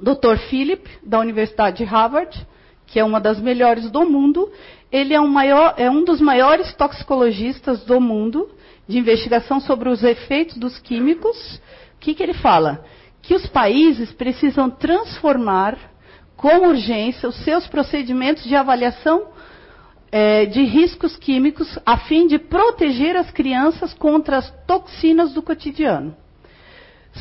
Dr. 0.00 0.36
Philip, 0.50 0.84
da 1.04 1.20
Universidade 1.20 1.76
de 1.76 1.84
Harvard, 1.84 2.44
que 2.88 2.98
é 2.98 3.04
uma 3.04 3.20
das 3.20 3.38
melhores 3.40 3.88
do 3.88 4.04
mundo, 4.04 4.50
ele 4.90 5.14
é 5.14 5.20
maior, 5.20 5.74
é 5.76 5.88
um 5.88 6.02
dos 6.02 6.20
maiores 6.20 6.74
toxicologistas 6.74 7.84
do 7.84 8.00
mundo, 8.00 8.50
de 8.86 8.98
investigação 8.98 9.60
sobre 9.60 9.88
os 9.88 10.02
efeitos 10.02 10.56
dos 10.56 10.78
químicos. 10.78 11.60
O 11.96 11.98
que, 12.00 12.14
que 12.14 12.22
ele 12.22 12.34
fala? 12.34 12.84
Que 13.22 13.34
os 13.34 13.46
países 13.46 14.12
precisam 14.12 14.70
transformar 14.70 15.76
com 16.36 16.68
urgência 16.68 17.28
os 17.28 17.36
seus 17.44 17.66
procedimentos 17.66 18.44
de 18.44 18.54
avaliação 18.54 19.28
é, 20.12 20.46
de 20.46 20.62
riscos 20.62 21.16
químicos 21.16 21.78
a 21.84 21.98
fim 21.98 22.26
de 22.26 22.38
proteger 22.38 23.16
as 23.16 23.30
crianças 23.30 23.92
contra 23.94 24.36
as 24.38 24.50
toxinas 24.66 25.32
do 25.32 25.42
cotidiano. 25.42 26.16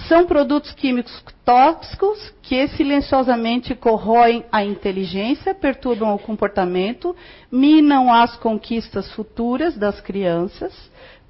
São 0.07 0.25
produtos 0.25 0.73
químicos 0.73 1.23
tóxicos 1.45 2.33
que 2.41 2.67
silenciosamente 2.69 3.73
corroem 3.73 4.43
a 4.51 4.63
inteligência, 4.63 5.55
perturbam 5.55 6.13
o 6.13 6.19
comportamento, 6.19 7.15
minam 7.49 8.13
as 8.13 8.35
conquistas 8.35 9.09
futuras 9.13 9.77
das 9.77 10.01
crianças, 10.01 10.73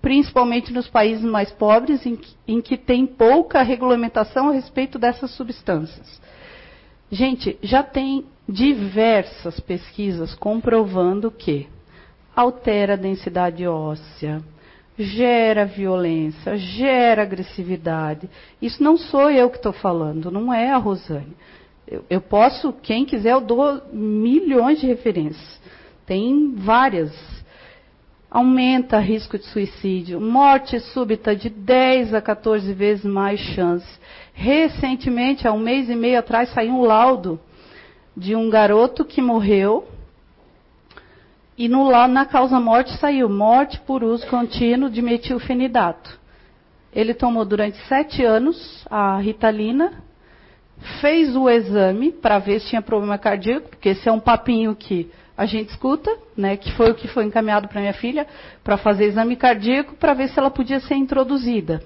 principalmente 0.05 0.71
nos 0.71 0.87
países 0.87 1.23
mais 1.23 1.51
pobres, 1.51 2.05
em 2.05 2.15
que, 2.15 2.35
em 2.47 2.61
que 2.61 2.77
tem 2.77 3.07
pouca 3.07 3.63
regulamentação 3.63 4.49
a 4.49 4.51
respeito 4.51 4.99
dessas 4.99 5.31
substâncias. 5.31 6.21
Gente, 7.09 7.57
já 7.63 7.81
tem 7.81 8.23
diversas 8.47 9.59
pesquisas 9.59 10.35
comprovando 10.35 11.31
que 11.31 11.67
altera 12.35 12.93
a 12.93 12.95
densidade 12.95 13.65
óssea, 13.65 14.43
gera 14.95 15.65
violência, 15.65 16.55
gera 16.55 17.23
agressividade. 17.23 18.29
Isso 18.61 18.83
não 18.83 18.97
sou 18.97 19.31
eu 19.31 19.49
que 19.49 19.57
estou 19.57 19.73
falando, 19.73 20.29
não 20.29 20.53
é 20.53 20.69
a 20.69 20.77
Rosane. 20.77 21.35
Eu, 21.87 22.05
eu, 22.07 22.21
posso, 22.21 22.71
quem 22.73 23.05
quiser, 23.05 23.31
eu 23.31 23.41
dou 23.41 23.81
milhões 23.91 24.79
de 24.79 24.85
referências. 24.85 25.59
Tem 26.05 26.53
várias. 26.53 27.11
Aumenta 28.35 28.99
risco 28.99 29.37
de 29.37 29.45
suicídio, 29.45 30.19
morte 30.19 30.77
súbita 30.77 31.33
de 31.33 31.49
10 31.49 32.13
a 32.13 32.21
14 32.21 32.73
vezes 32.73 33.05
mais 33.05 33.39
chance. 33.39 33.87
Recentemente, 34.33 35.47
há 35.47 35.53
um 35.53 35.59
mês 35.59 35.89
e 35.89 35.95
meio 35.95 36.19
atrás, 36.19 36.49
saiu 36.49 36.73
um 36.73 36.81
laudo 36.81 37.39
de 38.13 38.35
um 38.35 38.49
garoto 38.49 39.05
que 39.05 39.21
morreu 39.21 39.87
e 41.57 41.69
no, 41.69 41.89
na 42.09 42.25
causa 42.25 42.59
morte 42.59 42.91
saiu 42.97 43.29
morte 43.29 43.79
por 43.87 44.03
uso 44.03 44.27
contínuo 44.27 44.89
de 44.89 45.01
metilfenidato. 45.01 46.19
Ele 46.91 47.13
tomou 47.13 47.45
durante 47.45 47.77
sete 47.87 48.21
anos 48.21 48.85
a 48.91 49.17
ritalina, 49.17 50.03
fez 50.99 51.37
o 51.37 51.49
exame 51.49 52.11
para 52.11 52.37
ver 52.37 52.59
se 52.59 52.67
tinha 52.67 52.81
problema 52.81 53.17
cardíaco, 53.17 53.69
porque 53.69 53.87
esse 53.87 54.09
é 54.09 54.11
um 54.11 54.19
papinho 54.19 54.75
que 54.75 55.09
a 55.37 55.45
gente 55.45 55.69
escuta, 55.69 56.15
né, 56.35 56.55
que 56.55 56.71
foi 56.73 56.91
o 56.91 56.95
que 56.95 57.07
foi 57.07 57.25
encaminhado 57.25 57.67
para 57.67 57.81
minha 57.81 57.93
filha, 57.93 58.25
para 58.63 58.77
fazer 58.77 59.05
exame 59.05 59.35
cardíaco, 59.35 59.95
para 59.95 60.13
ver 60.13 60.29
se 60.29 60.39
ela 60.39 60.49
podia 60.49 60.79
ser 60.79 60.95
introduzida. 60.95 61.83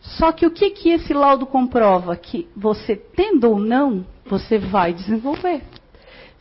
Só 0.00 0.32
que 0.32 0.46
o 0.46 0.50
que, 0.50 0.70
que 0.70 0.90
esse 0.90 1.14
laudo 1.14 1.46
comprova? 1.46 2.14
Que 2.16 2.46
você 2.54 2.94
tendo 2.94 3.50
ou 3.50 3.58
não, 3.58 4.06
você 4.26 4.58
vai 4.58 4.92
desenvolver. 4.92 5.62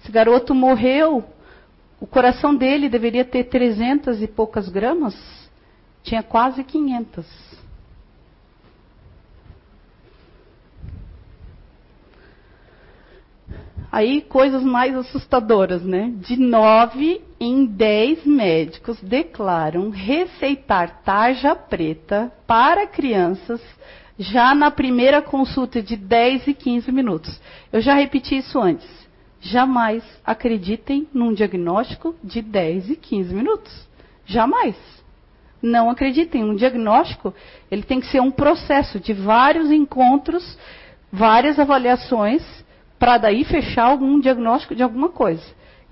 Esse 0.01 0.11
garoto 0.11 0.53
morreu 0.53 1.23
o 2.03 2.05
coração 2.05 2.53
dele 2.53 2.89
deveria 2.89 3.23
ter 3.23 3.45
300 3.45 4.21
e 4.21 4.27
poucas 4.27 4.67
gramas, 4.67 5.15
tinha 6.03 6.21
quase 6.21 6.61
500. 6.61 7.25
Aí, 13.93 14.21
coisas 14.21 14.63
mais 14.63 14.95
assustadoras, 14.95 15.83
né? 15.83 16.11
De 16.15 16.35
9 16.35 17.21
em 17.39 17.65
10 17.65 18.25
médicos 18.25 18.99
declaram 19.01 19.89
receitar 19.91 21.03
tarja 21.03 21.55
preta 21.55 22.31
para 22.47 22.87
crianças 22.87 23.61
já 24.17 24.55
na 24.55 24.71
primeira 24.71 25.21
consulta 25.21 25.81
de 25.81 25.95
10 25.95 26.47
e 26.47 26.53
15 26.55 26.91
minutos. 26.91 27.39
Eu 27.71 27.81
já 27.81 27.93
repeti 27.93 28.37
isso 28.37 28.59
antes 28.59 29.03
jamais 29.43 30.03
acreditem 30.25 31.05
num 31.13 31.33
diagnóstico 31.33 32.15
de 32.23 32.41
10 32.41 32.91
e 32.91 32.95
15 32.95 33.35
minutos. 33.35 33.87
Jamais. 34.25 34.75
Não 35.61 35.89
acreditem. 35.89 36.43
Um 36.43 36.55
diagnóstico, 36.55 37.33
ele 37.69 37.83
tem 37.83 37.99
que 37.99 38.07
ser 38.07 38.21
um 38.21 38.31
processo 38.31 38.99
de 38.99 39.13
vários 39.13 39.69
encontros, 39.69 40.57
várias 41.11 41.59
avaliações, 41.59 42.41
para 43.03 43.17
daí 43.17 43.43
fechar 43.43 43.83
algum 43.83 44.17
diagnóstico 44.17 44.73
de 44.73 44.81
alguma 44.81 45.09
coisa. 45.09 45.43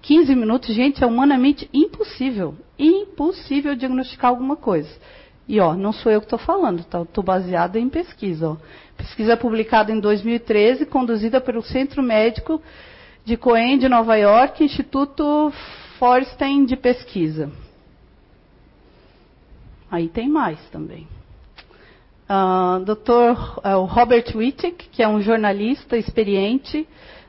15 0.02 0.34
minutos, 0.34 0.74
gente, 0.74 1.04
é 1.04 1.06
humanamente 1.06 1.70
impossível. 1.74 2.56
Impossível 2.80 3.76
diagnosticar 3.76 4.30
alguma 4.30 4.56
coisa. 4.56 4.90
E 5.46 5.60
ó, 5.60 5.74
não 5.74 5.92
sou 5.92 6.10
eu 6.10 6.22
que 6.22 6.28
estou 6.28 6.40
falando, 6.40 6.80
estou 6.80 7.06
tá? 7.06 7.22
baseada 7.22 7.78
em 7.78 7.90
pesquisa. 7.90 8.52
Ó. 8.52 8.58
Pesquisa 8.96 9.36
publicada 9.36 9.92
em 9.92 10.00
2013, 10.00 10.86
conduzida 10.86 11.42
pelo 11.42 11.62
Centro 11.62 12.02
Médico 12.02 12.62
de 13.26 13.36
Coen 13.36 13.78
de 13.78 13.90
Nova 13.90 14.16
York, 14.16 14.64
Instituto 14.64 15.52
Forstein 16.00 16.64
de 16.64 16.78
Pesquisa. 16.78 17.52
Aí 19.92 20.08
tem 20.08 20.30
mais 20.30 20.62
também. 20.70 21.06
Uh, 22.32 22.80
Dr. 22.86 23.60
Uh, 23.60 23.84
Robert 23.84 24.24
Wittig, 24.34 24.88
que 24.90 25.04
é 25.04 25.08
um 25.08 25.20
jornalista 25.20 25.98
experiente 25.98 26.88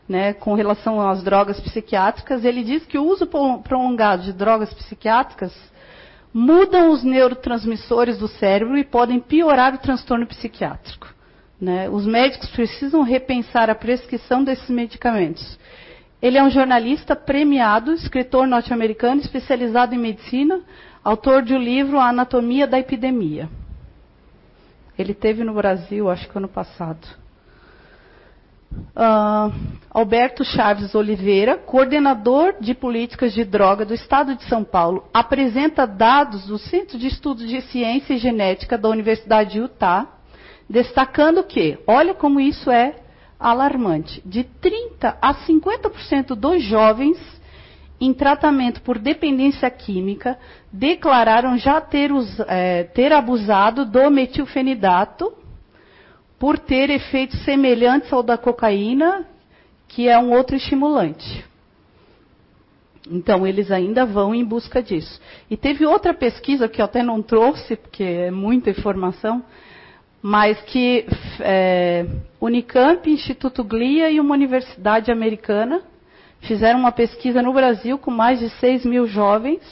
né, 0.08 0.32
com 0.32 0.54
relação 0.54 1.00
às 1.00 1.24
drogas 1.24 1.58
psiquiátricas, 1.58 2.44
ele 2.44 2.62
diz 2.62 2.86
que 2.86 2.96
o 2.96 3.04
uso 3.04 3.26
prolongado 3.26 4.22
de 4.22 4.32
drogas 4.32 4.72
psiquiátricas 4.72 5.52
mudam 6.32 6.90
os 6.90 7.02
neurotransmissores 7.02 8.16
do 8.16 8.28
cérebro 8.28 8.78
e 8.78 8.84
podem 8.84 9.18
piorar 9.18 9.74
o 9.74 9.78
transtorno 9.78 10.24
psiquiátrico. 10.24 11.12
Né? 11.60 11.88
Os 11.88 12.06
médicos 12.06 12.48
precisam 12.50 13.02
repensar 13.02 13.68
a 13.70 13.74
prescrição 13.74 14.44
desses 14.44 14.70
medicamentos. 14.70 15.58
Ele 16.20 16.38
é 16.38 16.42
um 16.44 16.50
jornalista 16.50 17.16
premiado, 17.16 17.92
escritor 17.92 18.46
norte-americano, 18.46 19.20
especializado 19.20 19.96
em 19.96 19.98
medicina, 19.98 20.60
autor 21.02 21.42
um 21.42 21.58
livro 21.58 21.98
A 21.98 22.10
Anatomia 22.10 22.68
da 22.68 22.78
Epidemia. 22.78 23.48
Ele 24.98 25.14
teve 25.14 25.42
no 25.44 25.54
Brasil, 25.54 26.10
acho 26.10 26.28
que 26.28 26.36
ano 26.36 26.48
passado. 26.48 27.06
Uh, 28.72 29.52
Alberto 29.90 30.44
Chaves 30.44 30.94
Oliveira, 30.94 31.58
coordenador 31.58 32.54
de 32.60 32.74
políticas 32.74 33.32
de 33.32 33.44
droga 33.44 33.84
do 33.84 33.94
Estado 33.94 34.34
de 34.34 34.44
São 34.44 34.64
Paulo, 34.64 35.04
apresenta 35.12 35.86
dados 35.86 36.46
do 36.46 36.58
Centro 36.58 36.98
de 36.98 37.06
Estudos 37.06 37.48
de 37.48 37.60
Ciência 37.62 38.14
e 38.14 38.18
Genética 38.18 38.78
da 38.78 38.88
Universidade 38.88 39.52
de 39.52 39.58
Utah, 39.58 40.06
destacando 40.68 41.42
que, 41.44 41.78
olha 41.86 42.14
como 42.14 42.40
isso 42.40 42.70
é 42.70 42.96
alarmante, 43.38 44.22
de 44.24 44.44
30 44.44 45.18
a 45.20 45.34
50% 45.34 46.34
dos 46.34 46.62
jovens 46.62 47.18
em 48.04 48.12
tratamento 48.12 48.82
por 48.82 48.98
dependência 48.98 49.70
química 49.70 50.36
declararam 50.72 51.56
já 51.56 51.80
ter, 51.80 52.10
é, 52.48 52.82
ter 52.82 53.12
abusado 53.12 53.84
do 53.84 54.10
metilfenidato 54.10 55.32
por 56.36 56.58
ter 56.58 56.90
efeitos 56.90 57.44
semelhantes 57.44 58.12
ao 58.12 58.20
da 58.20 58.36
cocaína, 58.36 59.24
que 59.86 60.08
é 60.08 60.18
um 60.18 60.32
outro 60.32 60.56
estimulante. 60.56 61.44
Então, 63.08 63.46
eles 63.46 63.70
ainda 63.70 64.04
vão 64.04 64.34
em 64.34 64.44
busca 64.44 64.82
disso. 64.82 65.20
E 65.48 65.56
teve 65.56 65.86
outra 65.86 66.12
pesquisa 66.12 66.68
que 66.68 66.80
eu 66.80 66.86
até 66.86 67.04
não 67.04 67.22
trouxe, 67.22 67.76
porque 67.76 68.02
é 68.02 68.30
muita 68.32 68.70
informação, 68.70 69.44
mas 70.20 70.60
que 70.62 71.06
é, 71.38 72.04
Unicamp, 72.40 73.08
Instituto 73.08 73.62
Glia 73.62 74.10
e 74.10 74.18
uma 74.18 74.34
universidade 74.34 75.12
americana 75.12 75.91
fizeram 76.42 76.78
uma 76.78 76.92
pesquisa 76.92 77.42
no 77.42 77.52
Brasil 77.52 77.98
com 77.98 78.10
mais 78.10 78.38
de 78.38 78.50
6 78.50 78.84
mil 78.84 79.06
jovens 79.06 79.62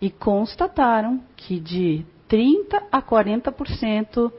e 0.00 0.10
constataram 0.10 1.20
que 1.36 1.58
de 1.58 2.04
30 2.28 2.82
a 2.92 3.02
40% 3.02 4.32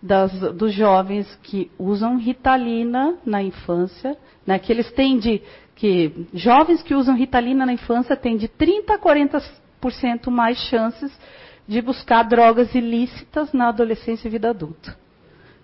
das, 0.00 0.32
dos 0.54 0.72
jovens 0.72 1.38
que 1.42 1.70
usam 1.78 2.16
Ritalina 2.16 3.16
na 3.24 3.42
infância, 3.42 4.16
né, 4.46 4.58
que 4.58 4.72
eles 4.72 4.90
têm 4.92 5.18
de 5.18 5.42
que 5.74 6.26
jovens 6.34 6.82
que 6.82 6.94
usam 6.94 7.16
Ritalina 7.16 7.66
na 7.66 7.72
infância 7.72 8.16
têm 8.16 8.36
de 8.36 8.46
30 8.46 8.94
a 8.94 8.98
40% 8.98 10.30
mais 10.30 10.58
chances 10.58 11.12
de 11.66 11.80
buscar 11.80 12.22
drogas 12.24 12.74
ilícitas 12.74 13.52
na 13.52 13.68
adolescência 13.68 14.28
e 14.28 14.30
vida 14.30 14.50
adulta. 14.50 14.96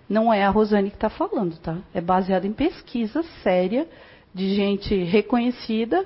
Não 0.09 0.33
é 0.33 0.43
a 0.43 0.49
Rosane 0.49 0.89
que 0.89 0.95
está 0.97 1.09
falando, 1.09 1.57
tá? 1.59 1.77
É 1.93 2.01
baseado 2.01 2.45
em 2.45 2.53
pesquisa 2.53 3.23
séria 3.43 3.87
de 4.33 4.55
gente 4.55 4.95
reconhecida 5.03 6.05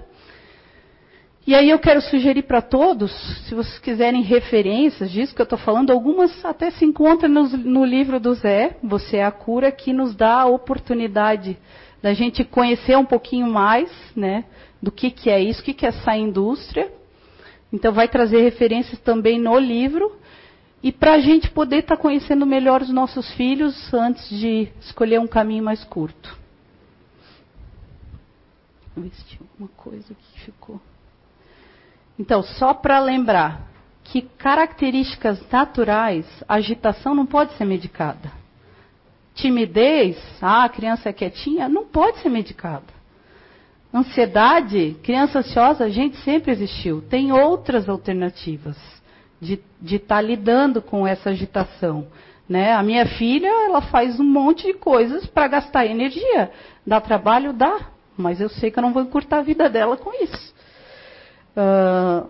e 1.46 1.54
aí 1.54 1.70
eu 1.70 1.78
quero 1.78 2.00
sugerir 2.00 2.44
para 2.44 2.62
todos, 2.62 3.12
se 3.46 3.54
vocês 3.54 3.78
quiserem 3.78 4.22
referências 4.22 5.12
disso 5.12 5.36
que 5.36 5.42
eu 5.42 5.44
estou 5.44 5.60
falando, 5.60 5.92
algumas 5.92 6.44
até 6.46 6.72
se 6.72 6.86
encontram 6.86 7.28
no, 7.28 7.44
no, 7.50 7.84
livro 7.84 8.18
do 8.18 8.34
Zé, 8.34 8.78
Você 8.82 9.18
é 9.18 9.26
a 9.26 9.32
Cura, 9.32 9.70
que 9.70 9.92
nos 9.92 10.16
dá 10.16 10.40
a 10.40 10.46
oportunidade 10.46 11.58
da 12.02 12.14
gente 12.14 12.46
conhecer 12.46 12.98
um 12.98 13.04
pouquinho 13.04 13.46
mais 13.48 13.92
né, 14.16 14.46
do 14.82 14.90
que, 14.90 15.12
que 15.12 15.30
é 15.30 15.42
isso, 15.42 15.62
o 15.62 15.66
que, 15.66 15.74
que 15.74 15.86
é 15.86 15.90
essa 15.90 16.16
indústria. 16.16 16.90
Então 17.74 17.92
vai 17.92 18.08
trazer 18.08 18.42
referências 18.42 18.98
também 19.00 19.38
no 19.38 19.60
livro. 19.60 20.16
E 20.82 20.94
para 20.94 21.16
a 21.16 21.20
gente 21.20 21.50
poder 21.50 21.80
estar 21.80 21.98
tá 21.98 22.02
conhecendo 22.02 22.46
melhor 22.46 22.82
os 22.82 22.90
nossos 22.90 23.30
filhos 23.34 23.94
antes 23.94 24.30
de 24.30 24.70
escolher 24.80 25.20
um 25.20 25.28
caminho 25.28 25.64
mais 25.66 25.84
curto. 25.84 26.43
Se 28.96 29.26
tinha 29.26 29.42
alguma 29.42 29.70
coisa 29.76 30.14
que 30.14 30.40
ficou. 30.42 30.80
Então, 32.18 32.44
só 32.44 32.74
para 32.74 33.00
lembrar 33.00 33.68
que 34.04 34.22
características 34.22 35.42
naturais, 35.50 36.26
agitação 36.48 37.16
não 37.16 37.26
pode 37.26 37.54
ser 37.54 37.66
medicada. 37.66 38.32
Timidez, 39.34 40.18
ah, 40.42 40.66
a 40.66 40.70
criança 40.70 41.10
é 41.10 41.14
quietinha, 41.14 41.68
não 41.68 41.86
pode 41.86 42.20
ser 42.20 42.30
medicada. 42.30 42.86
Ansiedade, 43.92 44.96
criança 45.04 45.40
ansiosa, 45.40 45.86
a 45.86 45.90
gente 45.90 46.18
sempre 46.18 46.52
existiu. 46.52 47.02
Tem 47.02 47.32
outras 47.32 47.90
alternativas 47.90 48.78
de 49.40 49.60
estar 49.82 50.16
tá 50.16 50.22
lidando 50.22 50.82
com 50.82 51.06
essa 51.06 51.32
agitação. 51.32 52.08
Né? 52.48 52.74
A 52.74 52.84
minha 52.84 53.06
filha, 53.06 53.48
ela 53.66 53.82
faz 53.82 54.20
um 54.20 54.24
monte 54.24 54.68
de 54.68 54.74
coisas 54.74 55.26
para 55.26 55.48
gastar 55.48 55.86
energia. 55.86 56.52
Dá 56.86 57.00
trabalho? 57.02 57.54
Dá. 57.54 57.88
Mas 58.18 58.40
eu 58.40 58.50
sei 58.50 58.70
que 58.70 58.78
eu 58.78 58.84
não 58.84 58.94
vou 58.94 59.02
encurtar 59.02 59.40
a 59.40 59.44
vida 59.44 59.70
dela 59.70 59.98
com 59.98 60.12
isso. 60.24 60.54
Uh, 61.56 62.30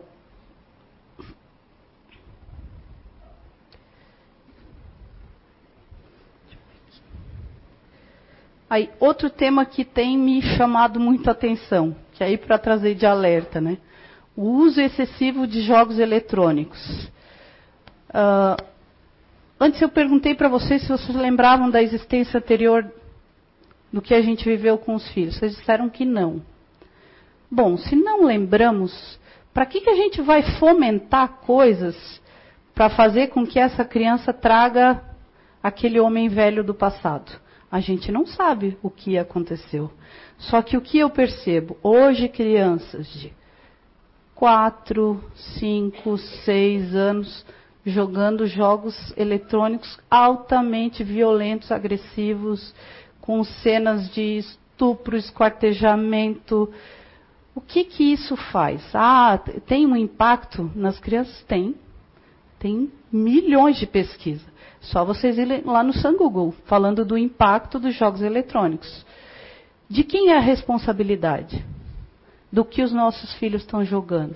Aí, 8.74 8.90
outro 9.00 9.30
tema 9.30 9.68
que 9.68 9.86
tem 9.86 10.18
me 10.18 10.42
chamado 10.42 11.00
muito 11.00 11.28
a 11.28 11.32
atenção, 11.32 11.96
que 12.12 12.24
é 12.24 12.26
aí 12.26 12.40
para 12.40 12.58
trazer 12.58 12.96
de 12.96 13.06
alerta, 13.06 13.62
né? 13.62 13.78
O 14.36 14.50
uso 14.50 14.82
excessivo 14.82 15.46
de 15.46 15.62
jogos 15.62 16.00
eletrônicos. 16.00 16.80
Uh, 18.10 18.58
antes 19.60 19.80
eu 19.80 19.90
perguntei 19.90 20.34
para 20.34 20.50
vocês 20.50 20.82
se 20.82 20.88
vocês 20.88 21.16
lembravam 21.16 21.70
da 21.70 21.84
existência 21.84 22.40
anterior 22.40 22.92
do 23.94 24.02
que 24.02 24.16
a 24.16 24.22
gente 24.24 24.44
viveu 24.44 24.76
com 24.80 24.96
os 24.96 25.08
filhos. 25.10 25.38
Vocês 25.38 25.56
disseram 25.56 25.88
que 25.88 26.04
não. 26.04 26.42
Bom, 27.50 27.78
se 27.78 27.96
não 27.96 28.26
lembramos, 28.26 29.20
para 29.54 29.68
que, 29.68 29.82
que 29.82 29.90
a 29.92 29.96
gente 29.96 30.20
vai 30.20 30.42
fomentar 30.58 31.42
coisas 31.42 31.96
para 32.74 32.90
fazer 32.90 33.28
com 33.28 33.46
que 33.46 33.60
essa 33.60 33.86
criança 33.86 34.34
traga 34.34 35.00
aquele 35.62 36.00
homem 36.00 36.28
velho 36.28 36.64
do 36.64 36.74
passado? 36.74 37.32
A 37.72 37.80
gente 37.80 38.12
não 38.12 38.26
sabe 38.26 38.78
o 38.82 38.90
que 38.90 39.18
aconteceu. 39.18 39.92
Só 40.40 40.64
que 40.64 40.76
o 40.76 40.82
que 40.82 40.98
eu 40.98 41.10
percebo, 41.12 41.78
hoje 41.84 42.28
crianças 42.28 43.08
de 43.08 43.32
4, 44.34 45.24
5, 45.60 46.18
6 46.18 46.96
anos 46.96 47.46
jogando 47.86 48.48
jogos 48.48 48.96
eletrônicos 49.18 50.00
altamente 50.10 51.04
violentos, 51.04 51.72
agressivos, 51.72 52.74
com 53.24 53.42
cenas 53.42 54.10
de 54.14 54.40
estupro, 54.40 55.16
esquartejamento, 55.16 56.70
o 57.56 57.62
que 57.62 57.86
que 57.86 58.12
isso 58.12 58.36
faz? 58.36 58.84
Ah, 58.94 59.40
tem 59.66 59.88
um 59.88 59.96
impacto 59.96 60.70
nas 60.76 61.00
crianças? 61.00 61.42
Tem. 61.44 61.74
Tem 62.60 62.92
milhões 63.10 63.78
de 63.78 63.88
pesquisas. 63.88 64.46
Só 64.82 65.06
vocês 65.06 65.38
irem 65.38 65.62
lá 65.64 65.82
no 65.82 65.94
San 65.94 66.18
Google, 66.18 66.54
falando 66.66 67.06
do 67.06 67.18
impacto 67.18 67.80
dos 67.80 67.96
jogos 67.96 68.22
eletrônicos. 68.22 69.06
De 69.88 70.04
quem 70.04 70.32
é 70.32 70.36
a 70.36 70.42
responsabilidade? 70.42 71.66
Do 72.52 72.66
que 72.66 72.82
os 72.82 72.92
nossos 72.92 73.34
filhos 73.36 73.62
estão 73.62 73.86
jogando? 73.86 74.36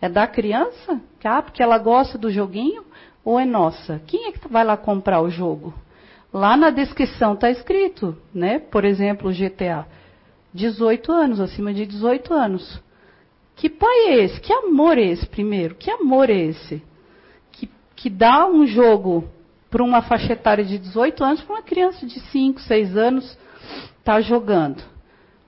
É 0.00 0.08
da 0.08 0.26
criança? 0.26 1.00
Ah, 1.22 1.40
porque 1.40 1.62
ela 1.62 1.78
gosta 1.78 2.18
do 2.18 2.32
joguinho? 2.32 2.84
Ou 3.24 3.38
é 3.38 3.44
nossa? 3.44 4.02
Quem 4.08 4.26
é 4.26 4.32
que 4.32 4.48
vai 4.48 4.64
lá 4.64 4.76
comprar 4.76 5.20
o 5.20 5.30
jogo? 5.30 5.72
Lá 6.32 6.56
na 6.56 6.70
descrição 6.70 7.34
está 7.34 7.50
escrito, 7.50 8.16
né? 8.34 8.58
Por 8.58 8.84
exemplo, 8.84 9.30
GTA. 9.32 9.86
18 10.54 11.12
anos, 11.12 11.40
acima 11.40 11.72
de 11.72 11.86
18 11.86 12.32
anos. 12.32 12.80
Que 13.54 13.68
pai 13.68 14.06
é 14.08 14.24
esse? 14.24 14.40
Que 14.40 14.52
amor 14.52 14.98
é 14.98 15.02
esse, 15.02 15.26
primeiro? 15.26 15.74
Que 15.74 15.90
amor 15.90 16.30
é 16.30 16.36
esse? 16.36 16.82
Que, 17.50 17.68
que 17.94 18.10
dá 18.10 18.46
um 18.46 18.66
jogo 18.66 19.28
para 19.70 19.82
uma 19.82 20.02
faixa 20.02 20.32
etária 20.32 20.64
de 20.64 20.78
18 20.78 21.22
anos 21.22 21.42
para 21.42 21.54
uma 21.54 21.62
criança 21.62 22.06
de 22.06 22.20
5, 22.20 22.60
6 22.60 22.96
anos 22.96 23.24
estar 23.98 24.14
tá 24.14 24.20
jogando. 24.20 24.82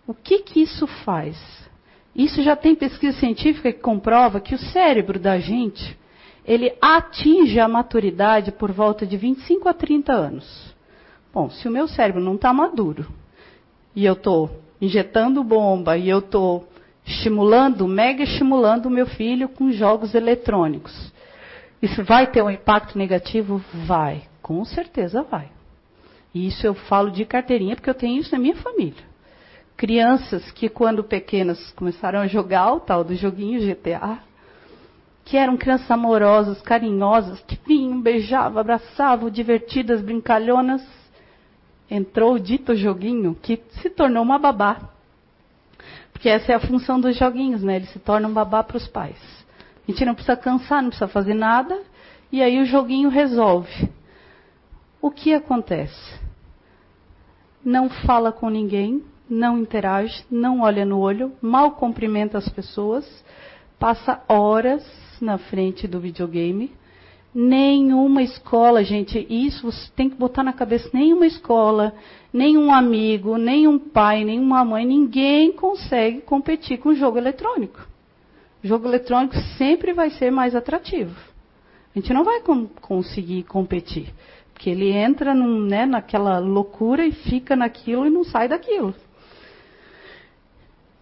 O 0.06 0.14
que, 0.14 0.40
que 0.40 0.60
isso 0.60 0.86
faz? 0.86 1.36
Isso 2.14 2.42
já 2.42 2.54
tem 2.54 2.74
pesquisa 2.74 3.18
científica 3.18 3.72
que 3.72 3.80
comprova 3.80 4.40
que 4.40 4.54
o 4.54 4.58
cérebro 4.58 5.18
da 5.18 5.38
gente, 5.38 5.98
ele 6.44 6.72
atinge 6.80 7.58
a 7.58 7.66
maturidade 7.66 8.52
por 8.52 8.70
volta 8.70 9.06
de 9.06 9.16
25 9.16 9.68
a 9.68 9.74
30 9.74 10.12
anos. 10.12 10.73
Bom, 11.34 11.50
se 11.50 11.66
o 11.66 11.70
meu 11.70 11.88
cérebro 11.88 12.22
não 12.22 12.36
está 12.36 12.52
maduro 12.52 13.06
e 13.94 14.06
eu 14.06 14.12
estou 14.12 14.62
injetando 14.80 15.42
bomba 15.42 15.98
e 15.98 16.08
eu 16.08 16.20
estou 16.20 16.68
estimulando, 17.04 17.88
mega 17.88 18.22
estimulando 18.22 18.86
o 18.86 18.90
meu 18.90 19.04
filho 19.04 19.48
com 19.48 19.72
jogos 19.72 20.14
eletrônicos. 20.14 21.12
Isso 21.82 22.04
vai 22.04 22.28
ter 22.28 22.40
um 22.40 22.48
impacto 22.48 22.96
negativo? 22.96 23.60
Vai, 23.84 24.22
com 24.40 24.64
certeza 24.64 25.24
vai. 25.24 25.50
E 26.32 26.46
isso 26.46 26.64
eu 26.64 26.74
falo 26.74 27.10
de 27.10 27.24
carteirinha 27.24 27.74
porque 27.74 27.90
eu 27.90 27.94
tenho 27.94 28.20
isso 28.20 28.32
na 28.32 28.38
minha 28.38 28.56
família. 28.56 29.02
Crianças 29.76 30.52
que, 30.52 30.68
quando 30.68 31.02
pequenas, 31.02 31.72
começaram 31.72 32.20
a 32.20 32.28
jogar 32.28 32.74
o 32.74 32.80
tal 32.80 33.02
do 33.02 33.14
joguinho 33.16 33.60
GTA, 33.60 34.20
que 35.24 35.36
eram 35.36 35.56
crianças 35.56 35.90
amorosas, 35.90 36.62
carinhosas, 36.62 37.40
que 37.40 37.58
vinham, 37.66 38.00
beijavam, 38.00 38.60
abraçavam, 38.60 39.28
divertidas, 39.28 40.00
brincalhonas, 40.00 41.03
entrou 41.90 42.34
o 42.34 42.40
dito 42.40 42.74
joguinho 42.74 43.34
que 43.34 43.60
se 43.80 43.90
tornou 43.90 44.22
uma 44.22 44.38
babá. 44.38 44.90
Porque 46.12 46.28
essa 46.28 46.52
é 46.52 46.54
a 46.54 46.60
função 46.60 47.00
dos 47.00 47.16
joguinhos, 47.16 47.62
né? 47.62 47.76
Eles 47.76 47.90
se 47.90 47.98
tornam 47.98 48.32
babá 48.32 48.62
para 48.62 48.76
os 48.76 48.86
pais. 48.88 49.18
A 49.86 49.90
gente 49.90 50.04
não 50.04 50.14
precisa 50.14 50.36
cansar, 50.36 50.82
não 50.82 50.90
precisa 50.90 51.08
fazer 51.08 51.34
nada, 51.34 51.78
e 52.32 52.42
aí 52.42 52.60
o 52.60 52.64
joguinho 52.64 53.08
resolve. 53.08 53.90
O 55.00 55.10
que 55.10 55.34
acontece? 55.34 56.24
não 57.64 57.88
fala 57.88 58.30
com 58.30 58.50
ninguém, 58.50 59.02
não 59.28 59.58
interage, 59.58 60.24
não 60.30 60.60
olha 60.60 60.84
no 60.84 60.98
olho, 60.98 61.32
mal 61.40 61.72
cumprimenta 61.72 62.36
as 62.36 62.48
pessoas, 62.48 63.24
passa 63.78 64.22
horas 64.28 64.84
na 65.20 65.38
frente 65.38 65.88
do 65.88 65.98
videogame. 65.98 66.70
Nenhuma 67.34 68.22
escola, 68.22 68.84
gente, 68.84 69.26
isso 69.28 69.70
você 69.70 69.90
tem 69.96 70.08
que 70.08 70.14
botar 70.14 70.44
na 70.44 70.52
cabeça, 70.52 70.88
nenhuma 70.92 71.26
escola, 71.26 71.92
nenhum 72.32 72.72
amigo, 72.72 73.36
nenhum 73.36 73.76
pai, 73.76 74.22
nenhuma 74.24 74.64
mãe, 74.64 74.86
ninguém 74.86 75.50
consegue 75.50 76.20
competir 76.20 76.78
com 76.78 76.94
jogo 76.94 77.18
eletrônico. 77.18 77.88
O 78.62 78.66
jogo 78.66 78.86
eletrônico 78.86 79.34
sempre 79.58 79.92
vai 79.92 80.10
ser 80.10 80.30
mais 80.30 80.54
atrativo. 80.54 81.14
A 81.94 81.98
gente 81.98 82.12
não 82.12 82.22
vai 82.22 82.40
com, 82.40 82.66
conseguir 82.66 83.42
competir. 83.42 84.14
Porque 84.52 84.70
ele 84.70 84.92
entra 84.92 85.34
num, 85.34 85.60
né, 85.60 85.84
naquela 85.84 86.38
loucura 86.38 87.04
e 87.04 87.10
fica 87.10 87.56
naquilo 87.56 88.06
e 88.06 88.10
não 88.10 88.22
sai 88.22 88.48
daquilo. 88.48 88.94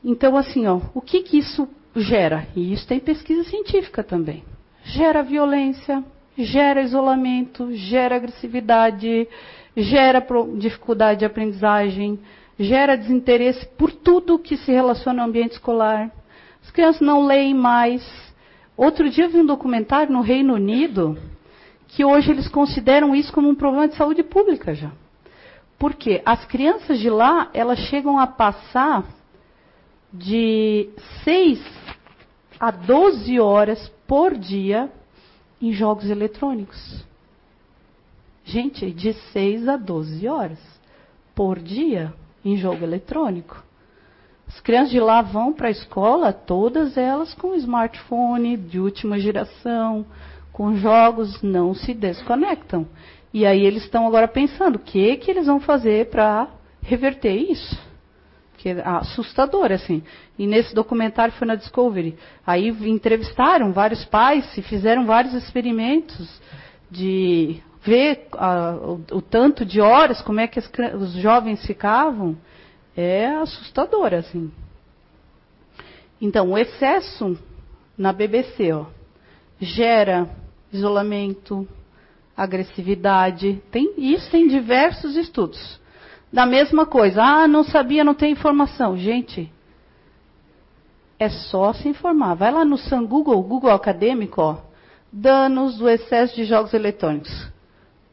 Então, 0.02 0.36
assim, 0.36 0.66
ó, 0.66 0.80
o 0.94 1.00
que, 1.00 1.22
que 1.22 1.38
isso 1.38 1.68
gera? 1.94 2.48
E 2.56 2.72
isso 2.72 2.86
tem 2.86 2.98
pesquisa 2.98 3.44
científica 3.44 4.02
também. 4.02 4.42
Gera 4.82 5.22
violência, 5.22 6.02
gera 6.36 6.82
isolamento, 6.82 7.72
gera 7.74 8.16
agressividade, 8.16 9.28
gera 9.76 10.24
dificuldade 10.56 11.20
de 11.20 11.24
aprendizagem, 11.24 12.18
gera 12.58 12.96
desinteresse 12.96 13.66
por 13.76 13.92
tudo 13.92 14.38
que 14.38 14.56
se 14.56 14.72
relaciona 14.72 15.22
ao 15.22 15.28
ambiente 15.28 15.52
escolar. 15.52 16.10
As 16.62 16.70
crianças 16.70 17.00
não 17.00 17.26
leem 17.26 17.54
mais. 17.54 18.02
Outro 18.76 19.08
dia 19.10 19.28
vi 19.28 19.38
um 19.38 19.46
documentário 19.46 20.12
no 20.12 20.20
Reino 20.20 20.54
Unido 20.54 21.18
que 21.88 22.04
hoje 22.04 22.30
eles 22.30 22.48
consideram 22.48 23.14
isso 23.14 23.32
como 23.32 23.48
um 23.48 23.54
problema 23.54 23.88
de 23.88 23.96
saúde 23.96 24.22
pública 24.22 24.74
já. 24.74 24.90
Porque 25.78 26.22
as 26.24 26.44
crianças 26.46 26.98
de 26.98 27.10
lá, 27.10 27.50
elas 27.52 27.78
chegam 27.80 28.18
a 28.18 28.26
passar 28.26 29.04
de 30.12 30.88
6 31.24 31.60
a 32.58 32.70
12 32.70 33.40
horas 33.40 33.92
por 34.06 34.34
dia 34.36 34.90
em 35.62 35.72
jogos 35.72 36.10
eletrônicos. 36.10 37.04
Gente, 38.44 38.90
de 38.90 39.12
6 39.32 39.68
a 39.68 39.76
12 39.76 40.26
horas 40.26 40.58
por 41.34 41.60
dia 41.60 42.12
em 42.44 42.56
jogo 42.56 42.82
eletrônico. 42.82 43.62
As 44.48 44.60
crianças 44.60 44.90
de 44.90 44.98
lá 44.98 45.22
vão 45.22 45.52
para 45.52 45.68
a 45.68 45.70
escola, 45.70 46.32
todas 46.32 46.98
elas 46.98 47.32
com 47.34 47.54
smartphone 47.54 48.56
de 48.56 48.80
última 48.80 49.18
geração, 49.18 50.04
com 50.52 50.76
jogos, 50.76 51.40
não 51.40 51.72
se 51.72 51.94
desconectam. 51.94 52.86
E 53.32 53.46
aí 53.46 53.64
eles 53.64 53.84
estão 53.84 54.06
agora 54.06 54.28
pensando, 54.28 54.76
o 54.76 54.80
que, 54.80 55.16
que 55.16 55.30
eles 55.30 55.46
vão 55.46 55.60
fazer 55.60 56.10
para 56.10 56.48
reverter 56.82 57.34
isso? 57.34 57.91
Que 58.62 58.68
é 58.68 58.82
assustador, 58.86 59.72
assim. 59.72 60.04
E 60.38 60.46
nesse 60.46 60.72
documentário 60.72 61.34
foi 61.34 61.48
na 61.48 61.56
Discovery. 61.56 62.16
Aí 62.46 62.68
entrevistaram 62.68 63.72
vários 63.72 64.04
pais 64.04 64.56
e 64.56 64.62
fizeram 64.62 65.04
vários 65.04 65.34
experimentos 65.34 66.40
de 66.88 67.60
ver 67.82 68.28
o, 68.32 69.16
o, 69.16 69.20
tanto 69.20 69.64
de 69.64 69.80
horas, 69.80 70.22
como 70.22 70.38
é 70.38 70.46
que 70.46 70.60
as, 70.60 70.70
os 70.94 71.12
jovens 71.14 71.66
ficavam. 71.66 72.36
É 72.96 73.26
assustador, 73.26 74.14
assim. 74.14 74.52
Então, 76.20 76.52
o 76.52 76.56
excesso 76.56 77.36
na 77.98 78.12
BBC, 78.12 78.72
ó, 78.72 78.86
gera 79.58 80.30
isolamento, 80.72 81.66
agressividade. 82.36 83.60
Tem, 83.72 83.92
isso 83.98 84.30
tem 84.30 84.46
diversos 84.46 85.16
estudos. 85.16 85.81
Da 86.32 86.46
mesma 86.46 86.86
coisa, 86.86 87.22
ah, 87.22 87.46
não 87.46 87.62
sabia, 87.62 88.02
não 88.02 88.14
tem 88.14 88.32
informação. 88.32 88.96
Gente, 88.96 89.52
é 91.18 91.28
só 91.28 91.72
se 91.72 91.88
informar. 91.88 92.34
Vai 92.34 92.50
lá 92.50 92.64
no 92.64 92.78
San 92.78 93.04
Google, 93.04 93.42
Google 93.42 93.70
Acadêmico, 93.70 94.40
ó, 94.40 94.56
danos 95.12 95.76
do 95.76 95.88
excesso 95.88 96.34
de 96.34 96.44
jogos 96.44 96.72
eletrônicos. 96.72 97.50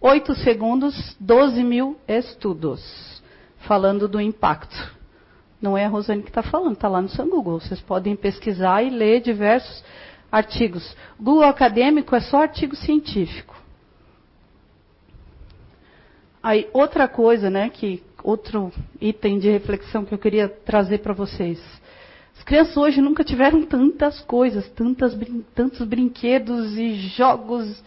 Oito 0.02 0.36
segundos, 0.36 1.16
12 1.20 1.64
mil 1.64 1.98
estudos 2.08 3.24
falando 3.60 4.08
do 4.08 4.20
impacto. 4.20 4.98
Não 5.62 5.78
é 5.78 5.86
a 5.86 5.90
Rosane 5.90 6.24
que 6.24 6.30
está 6.30 6.44
falando, 6.44 6.74
está 6.74 6.88
lá 6.88 7.02
no 7.02 7.10
San 7.10 7.28
Google. 7.28 7.60
Vocês 7.60 7.82
podem 7.82 8.16
pesquisar 8.16 8.84
e 8.84 8.90
ler 8.90 9.22
diversos 9.22 9.84
artigos. 10.32 10.96
Google 11.20 11.44
acadêmico 11.44 12.16
é 12.16 12.22
só 12.22 12.44
artigo 12.44 12.76
científico. 12.76 13.56
Aí, 16.42 16.70
outra 16.72 17.08
coisa, 17.08 17.50
né, 17.50 17.70
que 17.70 18.02
outro 18.24 18.72
item 19.00 19.40
de 19.40 19.50
reflexão 19.50 20.06
que 20.06 20.14
eu 20.14 20.18
queria 20.18 20.48
trazer 20.48 21.00
para 21.00 21.14
vocês. 21.14 21.60
As 22.38 22.44
crianças 22.44 22.78
hoje 22.78 23.02
nunca 23.02 23.24
tiveram 23.24 23.64
tantas 23.64 24.22
coisas, 24.22 24.68
tantas, 24.70 25.18
tantos 25.54 25.86
brinquedos 25.86 26.78
e 26.78 26.96
jogos. 26.96 27.84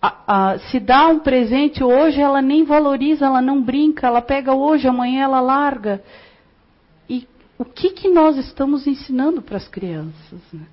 A, 0.00 0.52
a, 0.52 0.58
se 0.58 0.78
dá 0.78 1.08
um 1.08 1.18
presente 1.18 1.82
hoje, 1.82 2.20
ela 2.20 2.40
nem 2.40 2.64
valoriza, 2.64 3.26
ela 3.26 3.42
não 3.42 3.60
brinca, 3.60 4.06
ela 4.06 4.22
pega 4.22 4.54
hoje, 4.54 4.86
amanhã 4.86 5.24
ela 5.24 5.40
larga. 5.40 6.02
E 7.08 7.26
o 7.58 7.64
que, 7.64 7.90
que 7.90 8.08
nós 8.08 8.36
estamos 8.36 8.86
ensinando 8.86 9.42
para 9.42 9.56
as 9.56 9.66
crianças? 9.66 10.40
Né? 10.52 10.66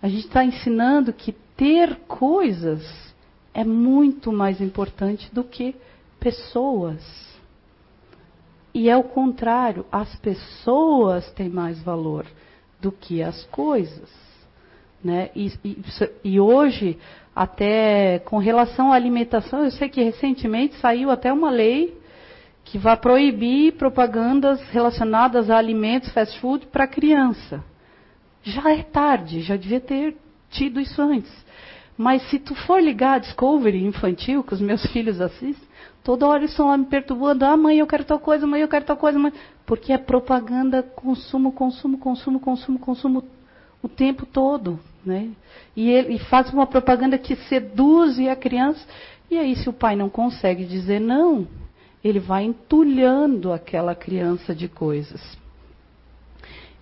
A 0.00 0.08
gente 0.08 0.26
está 0.26 0.44
ensinando 0.44 1.12
que 1.12 1.32
ter 1.56 1.96
coisas 2.06 3.08
é 3.52 3.64
muito 3.64 4.30
mais 4.30 4.60
importante 4.60 5.28
do 5.34 5.42
que 5.42 5.74
pessoas. 6.20 7.27
E 8.78 8.88
é 8.88 8.96
o 8.96 9.02
contrário, 9.02 9.84
as 9.90 10.14
pessoas 10.16 11.28
têm 11.32 11.48
mais 11.48 11.82
valor 11.82 12.24
do 12.80 12.92
que 12.92 13.22
as 13.22 13.44
coisas. 13.46 14.08
Né? 15.02 15.30
E, 15.34 15.52
e, 15.64 15.82
e, 16.22 16.40
hoje, 16.40 16.96
até 17.34 18.20
com 18.20 18.38
relação 18.38 18.92
à 18.92 18.94
alimentação, 18.94 19.64
eu 19.64 19.70
sei 19.72 19.88
que 19.88 20.02
recentemente 20.02 20.76
saiu 20.76 21.10
até 21.10 21.32
uma 21.32 21.50
lei 21.50 21.98
que 22.64 22.78
vai 22.78 22.96
proibir 22.96 23.72
propagandas 23.72 24.60
relacionadas 24.70 25.50
a 25.50 25.56
alimentos 25.56 26.12
fast 26.12 26.38
food 26.40 26.66
para 26.66 26.86
criança 26.86 27.64
já 28.48 28.72
é 28.72 28.82
tarde, 28.82 29.40
já 29.42 29.56
devia 29.56 29.80
ter 29.80 30.16
tido 30.50 30.80
isso 30.80 31.00
antes. 31.02 31.32
Mas 31.98 32.22
se 32.30 32.38
tu 32.38 32.54
for 32.54 32.80
ligar 32.80 33.14
a 33.14 33.18
Discovery 33.18 33.84
infantil, 33.84 34.44
que 34.44 34.54
os 34.54 34.60
meus 34.60 34.86
filhos 34.92 35.20
assistem, 35.20 35.68
toda 36.04 36.28
hora 36.28 36.38
eles 36.38 36.52
estão 36.52 36.68
lá 36.68 36.78
me 36.78 36.84
perturbando, 36.84 37.44
ah 37.44 37.56
mãe, 37.56 37.78
eu 37.78 37.88
quero 37.88 38.04
tal 38.04 38.20
coisa, 38.20 38.46
mãe, 38.46 38.60
eu 38.60 38.68
quero 38.68 38.84
tal 38.84 38.96
coisa, 38.96 39.18
mãe. 39.18 39.32
Porque 39.66 39.92
é 39.92 39.98
propaganda, 39.98 40.80
consumo, 40.80 41.50
consumo, 41.50 41.98
consumo, 41.98 42.38
consumo, 42.38 42.78
consumo 42.78 43.24
o 43.82 43.88
tempo 43.88 44.24
todo. 44.24 44.78
Né? 45.04 45.30
E, 45.74 45.90
ele, 45.90 46.14
e 46.14 46.18
faz 46.20 46.52
uma 46.52 46.68
propaganda 46.68 47.18
que 47.18 47.34
seduz 47.34 48.16
a 48.28 48.36
criança. 48.36 48.86
E 49.28 49.36
aí, 49.36 49.56
se 49.56 49.68
o 49.68 49.72
pai 49.72 49.96
não 49.96 50.08
consegue 50.08 50.64
dizer 50.64 51.00
não, 51.00 51.48
ele 52.02 52.20
vai 52.20 52.44
entulhando 52.44 53.52
aquela 53.52 53.94
criança 53.96 54.54
de 54.54 54.68
coisas. 54.68 55.20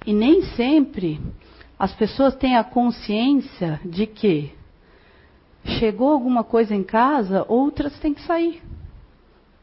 E 0.07 0.13
nem 0.13 0.43
sempre 0.43 1.19
as 1.79 1.95
pessoas 1.95 2.37
têm 2.37 2.57
a 2.57 2.63
consciência 2.63 3.81
de 3.83 4.07
que 4.07 4.53
chegou 5.67 6.11
alguma 6.11 6.45
coisa 6.45 6.75
em 6.75 6.83
casa, 6.83 7.45
outras 7.49 7.99
têm 7.99 8.15
que 8.15 8.23
sair. 8.23 8.63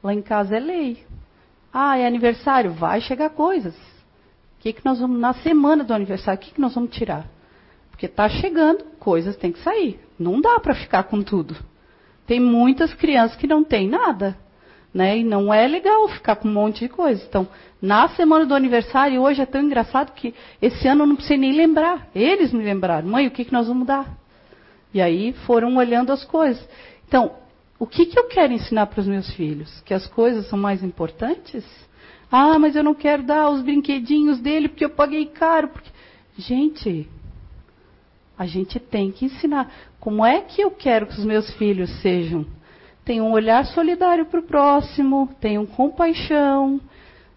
Lá 0.04 0.14
em 0.14 0.22
casa 0.22 0.56
é 0.56 0.60
lei. 0.60 1.04
Ah, 1.72 1.98
é 1.98 2.06
aniversário, 2.06 2.72
vai 2.72 3.02
chegar 3.02 3.30
coisas. 3.32 3.76
O 3.76 4.62
que, 4.62 4.74
que 4.74 4.86
nós 4.86 5.00
vamos, 5.00 5.20
na 5.20 5.34
semana 5.34 5.84
do 5.84 5.94
aniversário, 5.94 6.40
o 6.40 6.44
que, 6.44 6.54
que 6.54 6.62
nós 6.62 6.76
vamos 6.76 6.96
tirar? 6.96 7.26
Porque 7.90 8.06
está 8.06 8.30
chegando, 8.30 8.84
coisas 9.00 9.36
têm 9.36 9.52
que 9.52 9.60
sair. 9.60 10.00
Não 10.20 10.40
dá 10.40 10.60
para 10.60 10.76
ficar 10.76 11.04
com 11.04 11.22
tudo. 11.22 11.56
Tem 12.26 12.40
muitas 12.40 12.94
crianças 12.94 13.38
que 13.38 13.48
não 13.48 13.64
têm 13.64 13.88
nada. 13.88 14.38
Né? 14.94 15.18
E 15.18 15.24
não 15.24 15.54
é 15.54 15.68
legal 15.68 16.08
ficar 16.10 16.36
com 16.36 16.48
um 16.48 16.54
monte 16.54 16.82
de 16.82 16.90
coisa. 16.90 17.24
Então, 17.28 17.48
na 17.82 18.08
semana 18.10 18.46
do 18.46 18.54
aniversário, 18.54 19.22
hoje 19.22 19.42
é 19.42 19.46
tão 19.46 19.62
engraçado 19.62 20.14
que 20.14 20.34
esse 20.62 20.88
ano 20.88 21.04
eu 21.04 21.08
não 21.08 21.16
precisei 21.16 21.38
nem 21.38 21.54
lembrar. 21.54 22.08
Eles 22.14 22.54
me 22.54 22.64
lembraram, 22.64 23.08
mãe, 23.08 23.28
o 23.28 23.32
que, 23.32 23.46
que 23.46 23.54
nós 23.54 23.68
vamos 23.68 23.88
dar? 23.88 24.23
E 24.94 25.02
aí 25.02 25.34
foram 25.46 25.76
olhando 25.76 26.12
as 26.12 26.24
coisas. 26.24 26.68
Então, 27.08 27.34
o 27.80 27.88
que, 27.88 28.06
que 28.06 28.18
eu 28.18 28.28
quero 28.28 28.54
ensinar 28.54 28.88
para 28.88 29.02
os 29.02 29.08
meus 29.08 29.30
filhos? 29.34 29.82
Que 29.82 29.94
as 29.94 30.06
coisas 30.08 30.48
são 30.48 30.58
mais 30.58 30.84
importantes? 30.84 31.66
Ah, 32.32 32.58
mas 32.58 32.76
eu 32.76 32.84
não 32.84 32.94
quero 32.94 33.24
dar 33.24 33.50
os 33.50 33.62
brinquedinhos 33.62 34.40
dele 34.40 34.70
porque 34.70 34.86
eu 34.86 34.90
paguei 34.90 35.26
caro. 35.26 35.68
Porque... 35.70 35.90
Gente, 36.38 37.10
a 38.38 38.46
gente 38.46 38.80
tem 38.80 39.12
que 39.12 39.26
ensinar. 39.26 39.72
Como 40.00 40.26
é 40.26 40.42
que 40.42 40.62
eu 40.62 40.72
quero 40.72 41.08
que 41.08 41.20
os 41.20 41.26
meus 41.26 41.50
filhos 41.56 41.90
sejam? 42.02 42.46
Tenham 43.06 43.28
um 43.28 43.34
olhar 43.34 43.66
solidário 43.66 44.26
para 44.26 44.40
o 44.40 44.44
próximo, 44.44 45.30
tenham 45.40 45.66
compaixão, 45.66 46.80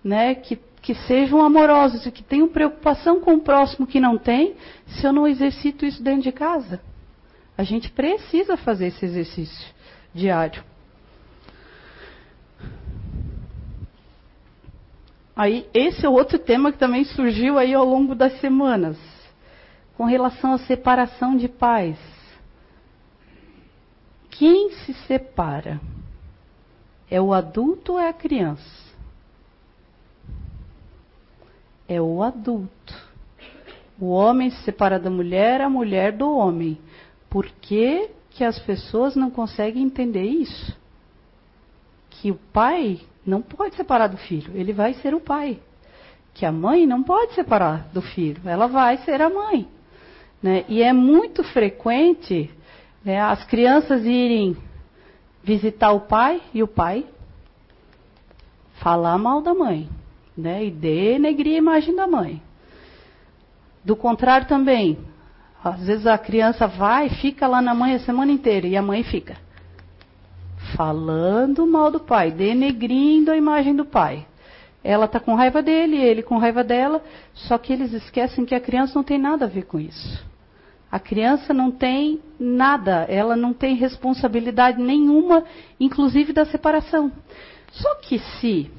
né, 0.03 0.35
que, 0.35 0.57
que 0.81 0.95
sejam 0.95 1.43
amorosos 1.43 2.07
e 2.07 2.13
que 2.13 2.23
tenham 2.23 2.49
preocupação 2.49 3.21
com 3.21 3.35
o 3.35 3.41
próximo 3.41 3.87
que 3.87 3.99
não 3.99 4.17
tem, 4.17 4.55
se 4.87 5.05
eu 5.05 5.13
não 5.13 5.27
exercito 5.27 5.85
isso 5.85 6.03
dentro 6.03 6.23
de 6.23 6.33
casa. 6.33 6.81
A 7.57 7.63
gente 7.63 7.91
precisa 7.91 8.57
fazer 8.57 8.89
esse 8.89 9.05
exercício 9.05 9.75
diário. 10.13 10.63
Aí, 15.35 15.69
esse 15.75 16.05
é 16.05 16.09
outro 16.09 16.39
tema 16.39 16.73
que 16.73 16.79
também 16.79 17.05
surgiu 17.05 17.59
aí 17.59 17.75
ao 17.75 17.85
longo 17.85 18.15
das 18.15 18.41
semanas, 18.41 18.99
com 19.97 20.05
relação 20.05 20.55
à 20.55 20.59
separação 20.59 21.37
de 21.37 21.47
pais. 21.47 21.99
Quem 24.31 24.71
se 24.71 24.95
separa? 25.07 25.81
É 27.11 27.21
o 27.21 27.33
adulto 27.33 27.93
ou 27.93 28.01
é 28.01 28.09
a 28.09 28.13
criança? 28.13 28.87
É 31.89 32.01
o 32.01 32.23
adulto. 32.23 32.95
O 33.99 34.09
homem 34.09 34.51
se 34.51 34.63
separa 34.63 34.99
da 34.99 35.09
mulher, 35.09 35.61
a 35.61 35.71
mulher 35.71 36.13
do 36.13 36.31
homem. 36.31 36.79
Por 37.37 37.49
que, 37.61 38.09
que 38.31 38.43
as 38.43 38.59
pessoas 38.59 39.15
não 39.15 39.31
conseguem 39.31 39.83
entender 39.83 40.23
isso? 40.23 40.75
Que 42.09 42.31
o 42.31 42.37
pai 42.51 42.99
não 43.27 43.43
pode 43.43 43.77
separar 43.77 44.07
do 44.07 44.17
filho, 44.17 44.53
ele 44.55 44.73
vai 44.73 44.95
ser 44.95 45.15
o 45.15 45.21
pai. 45.21 45.61
Que 46.33 46.47
a 46.47 46.51
mãe 46.51 46.87
não 46.87 47.03
pode 47.03 47.35
separar 47.35 47.91
do 47.93 48.01
filho, 48.01 48.41
ela 48.47 48.67
vai 48.67 48.97
ser 49.05 49.21
a 49.21 49.29
mãe. 49.29 49.69
Né? 50.43 50.65
E 50.67 50.83
é 50.83 50.95
muito 50.95 51.45
frequente 51.45 52.51
né, 53.05 53.21
as 53.21 53.45
crianças 53.45 54.07
irem 54.07 54.57
visitar 55.45 55.93
o 55.93 56.01
pai 56.01 56.41
e 56.55 56.63
o 56.63 56.67
pai 56.67 57.05
falar 58.77 59.19
mal 59.19 59.43
da 59.43 59.53
mãe, 59.53 59.91
né? 60.35 60.65
E 60.65 60.71
denegrir 60.71 61.57
a 61.57 61.59
imagem 61.59 61.95
da 61.95 62.07
mãe. 62.07 62.41
Do 63.85 63.95
contrário 63.95 64.49
também, 64.49 64.99
às 65.71 65.87
vezes 65.87 66.07
a 66.07 66.17
criança 66.17 66.67
vai, 66.67 67.09
fica 67.09 67.47
lá 67.47 67.61
na 67.61 67.75
mãe 67.75 67.95
a 67.95 68.01
semana 68.01 68.33
inteira 68.33 68.67
e 68.67 68.77
a 68.77 68.83
mãe 68.83 69.03
fica 69.03 69.37
falando 70.77 71.67
mal 71.67 71.91
do 71.91 72.01
pai, 72.01 72.31
denegrindo 72.31 73.31
a 73.31 73.37
imagem 73.37 73.75
do 73.75 73.85
pai. 73.85 74.27
Ela 74.83 75.07
está 75.07 75.19
com 75.19 75.35
raiva 75.35 75.63
dele, 75.63 75.97
ele 75.97 76.23
com 76.23 76.39
raiva 76.39 76.63
dela, 76.63 77.03
só 77.35 77.59
que 77.59 77.73
eles 77.73 77.93
esquecem 77.93 78.45
que 78.45 78.55
a 78.55 78.61
criança 78.61 78.95
não 78.95 79.03
tem 79.03 79.19
nada 79.19 79.45
a 79.45 79.49
ver 79.49 79.65
com 79.65 79.79
isso. 79.79 80.25
A 80.91 81.01
criança 81.01 81.53
não 81.53 81.71
tem 81.71 82.21
nada, 82.39 83.05
ela 83.09 83.35
não 83.37 83.53
tem 83.53 83.75
responsabilidade 83.75 84.81
nenhuma, 84.81 85.45
inclusive 85.79 86.33
da 86.33 86.45
separação. 86.45 87.11
Só 87.73 87.97
que 87.97 88.19
se 88.19 88.71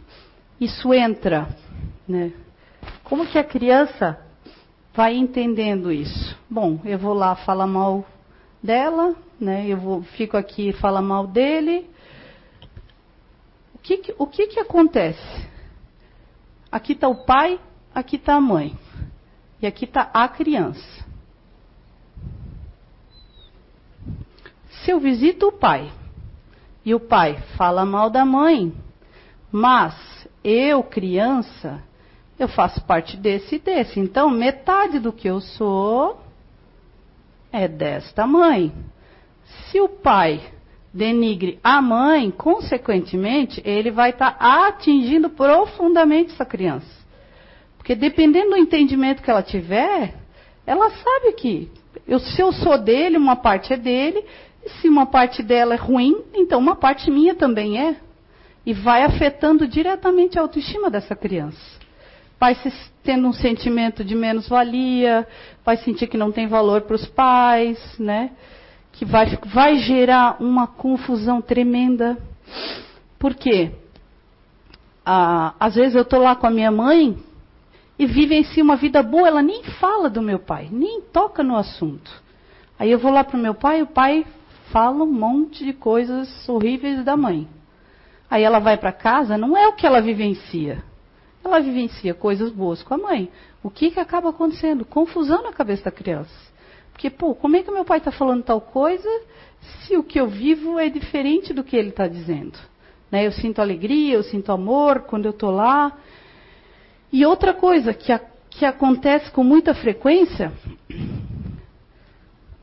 isso 0.60 0.94
entra, 0.94 1.50
né, 2.08 2.32
como 3.04 3.26
que 3.26 3.38
a 3.38 3.44
criança 3.44 4.18
vai 4.98 5.16
entendendo 5.16 5.92
isso? 5.92 6.36
Bom, 6.50 6.82
eu 6.84 6.98
vou 6.98 7.14
lá 7.14 7.36
falar 7.36 7.68
mal 7.68 8.04
dela, 8.64 9.16
né? 9.40 9.68
Eu 9.68 9.78
vou, 9.78 10.02
fico 10.02 10.36
aqui 10.36 10.70
e 10.70 10.74
falo 10.74 11.00
mal 11.04 11.28
dele. 11.28 11.88
O 13.76 13.78
que, 13.78 13.98
que 13.98 14.16
o 14.18 14.26
que, 14.26 14.48
que 14.48 14.60
acontece? 14.60 15.48
Aqui 16.72 16.94
está 16.94 17.08
o 17.08 17.24
pai, 17.26 17.60
aqui 17.94 18.16
está 18.16 18.34
a 18.34 18.42
mãe. 18.42 18.76
E 19.62 19.68
aqui 19.68 19.86
está 19.86 20.10
a 20.12 20.28
criança. 20.28 21.06
Se 24.68 24.90
eu 24.90 25.00
visito 25.00 25.50
o 25.50 25.52
pai 25.52 25.92
e 26.84 26.96
o 26.96 27.00
pai 27.00 27.40
fala 27.56 27.86
mal 27.86 28.10
da 28.10 28.26
mãe, 28.26 28.74
mas 29.52 29.96
eu, 30.44 30.82
criança, 30.82 31.84
eu 32.40 32.48
faço 32.48 32.84
parte 32.84 33.18
desse 33.18 33.56
e 33.56 33.60
desse. 33.60 34.00
Então, 34.00 34.30
metade 34.30 35.00
do 35.00 35.12
que 35.12 35.28
eu 35.28 35.40
sou 35.40 36.22
é 37.52 37.68
desta 37.68 38.28
mãe. 38.28 38.72
Se 39.44 39.82
o 39.82 39.90
pai 39.90 40.42
denigre 40.94 41.60
a 41.64 41.82
mãe, 41.82 42.30
consequentemente, 42.32 43.62
ele 43.66 43.92
vai 43.92 44.12
estar 44.12 44.32
tá 44.32 44.68
atingindo 44.68 45.30
profundamente 45.30 46.34
essa 46.34 46.46
criança. 46.46 46.88
Porque 47.78 47.96
dependendo 47.96 48.52
do 48.52 48.58
entendimento 48.58 49.24
que 49.24 49.32
ela 49.32 49.44
tiver, 49.44 50.14
ela 50.66 50.90
sabe 50.92 51.34
que 51.34 51.72
eu, 52.08 52.20
se 52.20 52.42
eu 52.42 52.52
sou 52.52 52.78
dele, 52.78 53.18
uma 53.18 53.36
parte 53.36 53.74
é 53.74 53.78
dele, 53.78 54.24
e 54.64 54.70
se 54.70 54.90
uma 54.90 55.06
parte 55.06 55.42
dela 55.42 55.74
é 55.74 55.78
ruim, 55.78 56.24
então 56.34 56.60
uma 56.60 56.76
parte 56.76 57.10
minha 57.10 57.34
também 57.34 57.80
é. 57.80 57.96
E 58.66 58.74
vai 58.74 59.04
afetando 59.04 59.66
diretamente 59.68 60.38
a 60.38 60.42
autoestima 60.42 60.90
dessa 60.90 61.16
criança 61.16 61.77
vai 62.40 62.56
se 62.56 62.72
tendo 63.04 63.28
um 63.28 63.34
sentimento 63.34 64.04
de 64.04 64.16
menos-valia, 64.16 65.28
vai 65.66 65.78
sentir 65.78 66.08
que 66.08 66.18
não 66.18 66.32
tem 66.32 66.48
valor 66.48 66.82
para 66.82 66.96
os 66.96 67.06
pais, 67.08 67.80
né? 68.00 68.32
Que 68.92 69.06
vai, 69.06 69.38
vai 69.46 69.78
gerar 69.78 70.42
uma 70.42 70.68
confusão 70.68 71.42
tremenda. 71.42 72.18
Por 73.18 73.34
quê? 73.34 73.72
Ah, 75.06 75.54
às 75.60 75.76
vezes 75.76 75.96
eu 75.96 76.02
estou 76.02 76.20
lá 76.20 76.36
com 76.36 76.48
a 76.48 76.52
minha 76.52 76.72
mãe 76.72 77.18
e 77.98 78.06
vivencia 78.06 78.64
uma 78.64 78.76
vida 78.76 79.02
boa, 79.02 79.28
ela 79.28 79.42
nem 79.42 79.64
fala 79.64 80.10
do 80.10 80.22
meu 80.22 80.40
pai, 80.40 80.68
nem 80.72 81.02
toca 81.02 81.44
no 81.44 81.56
assunto. 81.56 82.12
Aí 82.78 82.92
eu 82.92 83.00
vou 83.00 83.12
lá 83.12 83.24
para 83.24 83.38
o 83.38 83.42
meu 83.42 83.56
pai, 83.56 83.82
o 83.82 83.88
pai 83.88 84.26
fala 84.72 85.04
um 85.04 85.12
monte 85.12 85.66
de 85.66 85.74
coisas 85.74 86.48
horríveis 86.48 87.04
da 87.04 87.18
mãe. 87.18 87.48
Aí 88.30 88.44
ela 88.44 88.60
vai 88.60 88.78
para 88.78 88.92
casa, 88.92 89.38
não 89.38 89.58
é 89.58 89.68
o 89.68 89.74
que 89.74 89.88
ela 89.88 90.02
vivencia 90.02 90.84
ela 91.48 91.60
vivencia 91.60 92.14
coisas 92.14 92.52
boas 92.52 92.84
com 92.84 92.94
a 92.94 92.98
mãe. 92.98 93.32
O 93.64 93.70
que, 93.70 93.92
que 93.92 94.00
acaba 94.00 94.30
acontecendo? 94.30 94.86
Confusão 94.86 95.44
na 95.44 95.52
cabeça 95.52 95.86
da 95.86 95.92
criança. 95.92 96.34
Porque, 96.92 97.10
pô, 97.10 97.36
como 97.36 97.56
é 97.56 97.64
que 97.64 97.72
meu 97.72 97.86
pai 97.86 98.00
está 98.00 98.12
falando 98.12 98.44
tal 98.44 98.60
coisa 98.60 99.10
se 99.82 99.96
o 99.96 100.04
que 100.04 100.20
eu 100.20 100.28
vivo 100.28 100.80
é 100.80 100.90
diferente 100.90 101.54
do 101.54 101.64
que 101.64 101.76
ele 101.76 101.90
está 101.90 102.08
dizendo? 102.08 102.58
Né? 103.12 103.26
Eu 103.26 103.32
sinto 103.32 103.62
alegria, 103.62 104.16
eu 104.16 104.24
sinto 104.24 104.52
amor 104.52 105.02
quando 105.02 105.26
eu 105.26 105.32
estou 105.32 105.52
lá. 105.52 105.98
E 107.12 107.26
outra 107.26 107.54
coisa 107.54 107.94
que, 107.94 108.12
a, 108.12 108.20
que 108.50 108.66
acontece 108.66 109.32
com 109.32 109.44
muita 109.44 109.74
frequência 109.74 110.52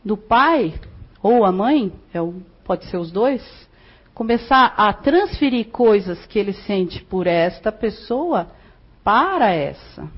do 0.05 0.17
pai 0.17 0.75
ou 1.23 1.45
a 1.45 1.51
mãe, 1.51 1.93
é 2.13 2.21
o, 2.21 2.35
pode 2.65 2.85
ser 2.87 2.99
os 2.99 3.11
dois, 3.11 3.43
começar 4.13 4.75
a 4.77 4.93
transferir 4.93 5.69
coisas 5.69 6.25
que 6.27 6.39
ele 6.39 6.53
sente 6.53 7.03
por 7.03 7.27
esta 7.27 7.73
pessoa 7.73 8.49
para 9.05 9.51
essa. 9.51 10.11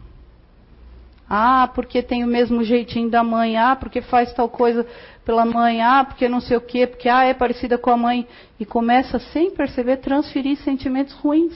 Ah, 1.29 1.69
porque 1.75 2.03
tem 2.03 2.23
o 2.23 2.29
mesmo 2.29 2.63
jeitinho 2.63 3.11
da 3.11 3.23
mãe. 3.25 3.57
Ah, 3.57 3.75
porque 3.75 4.01
faz 4.01 4.33
tal 4.33 4.49
coisa 4.49 4.87
pela 5.25 5.45
mãe. 5.45 5.83
Ah, 5.83 6.05
porque 6.05 6.29
não 6.29 6.41
sei 6.41 6.57
o 6.57 6.61
quê. 6.61 6.87
Porque 6.87 7.09
ah, 7.09 7.25
é 7.25 7.35
parecida 7.35 7.77
com 7.77 7.91
a 7.91 7.97
mãe. 7.97 8.27
E 8.61 8.65
começa, 8.65 9.19
sem 9.19 9.51
perceber, 9.51 9.97
transferir 9.97 10.57
sentimentos 10.59 11.15
ruins 11.15 11.55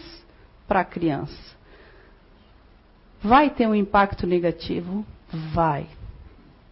para 0.67 0.81
a 0.81 0.85
criança. 0.85 1.57
Vai 3.23 3.51
ter 3.51 3.69
um 3.69 3.75
impacto 3.75 4.27
negativo? 4.27 5.07
Vai. 5.55 5.87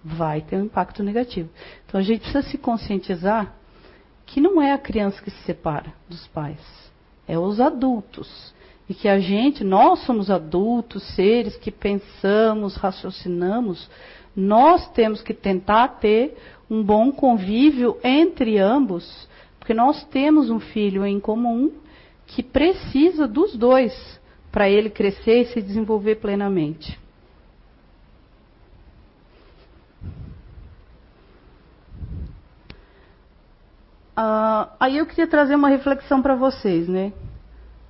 Vai 0.02 0.40
ter 0.40 0.56
um 0.56 0.64
impacto 0.64 1.02
negativo. 1.02 1.48
Então 1.86 2.00
a 2.00 2.02
gente 2.02 2.20
precisa 2.20 2.42
se 2.42 2.59
conscientizar 2.59 3.54
que 4.26 4.40
não 4.40 4.61
é 4.61 4.72
a 4.72 4.78
criança 4.78 5.22
que 5.22 5.30
se 5.30 5.42
separa 5.44 5.92
dos 6.09 6.26
pais. 6.28 6.61
É 7.26 7.38
os 7.38 7.61
adultos 7.61 8.54
e 8.89 8.95
que 8.95 9.07
a 9.07 9.20
gente, 9.20 9.62
nós 9.62 10.01
somos 10.01 10.30
adultos, 10.30 11.03
seres 11.14 11.57
que 11.57 11.70
pensamos, 11.70 12.76
raciocinamos, 12.76 13.89
nós 14.34 14.89
temos 14.93 15.20
que 15.20 15.34
tentar 15.34 15.89
ter 16.01 16.36
um 16.70 16.82
bom 16.82 17.12
convívio 17.12 17.99
entre 18.03 18.59
ambos, 18.59 19.28
porque 19.59 19.74
nós 19.74 20.05
temos 20.05 20.49
um 20.49 20.59
filho 20.59 21.05
em 21.05 21.20
comum 21.20 21.72
que 22.26 22.43
precisa 22.43 23.26
dos 23.26 23.57
dois 23.57 23.93
para 24.51 24.68
ele 24.70 24.89
crescer 24.89 25.43
e 25.43 25.47
se 25.47 25.61
desenvolver 25.61 26.16
plenamente. 26.16 26.99
Uh, 34.16 34.66
aí 34.80 34.99
eu 34.99 35.07
queria 35.07 35.28
trazer 35.28 35.55
uma 35.55 35.68
reflexão 35.68 36.20
para 36.20 36.34
vocês, 36.34 36.89
né? 36.89 37.12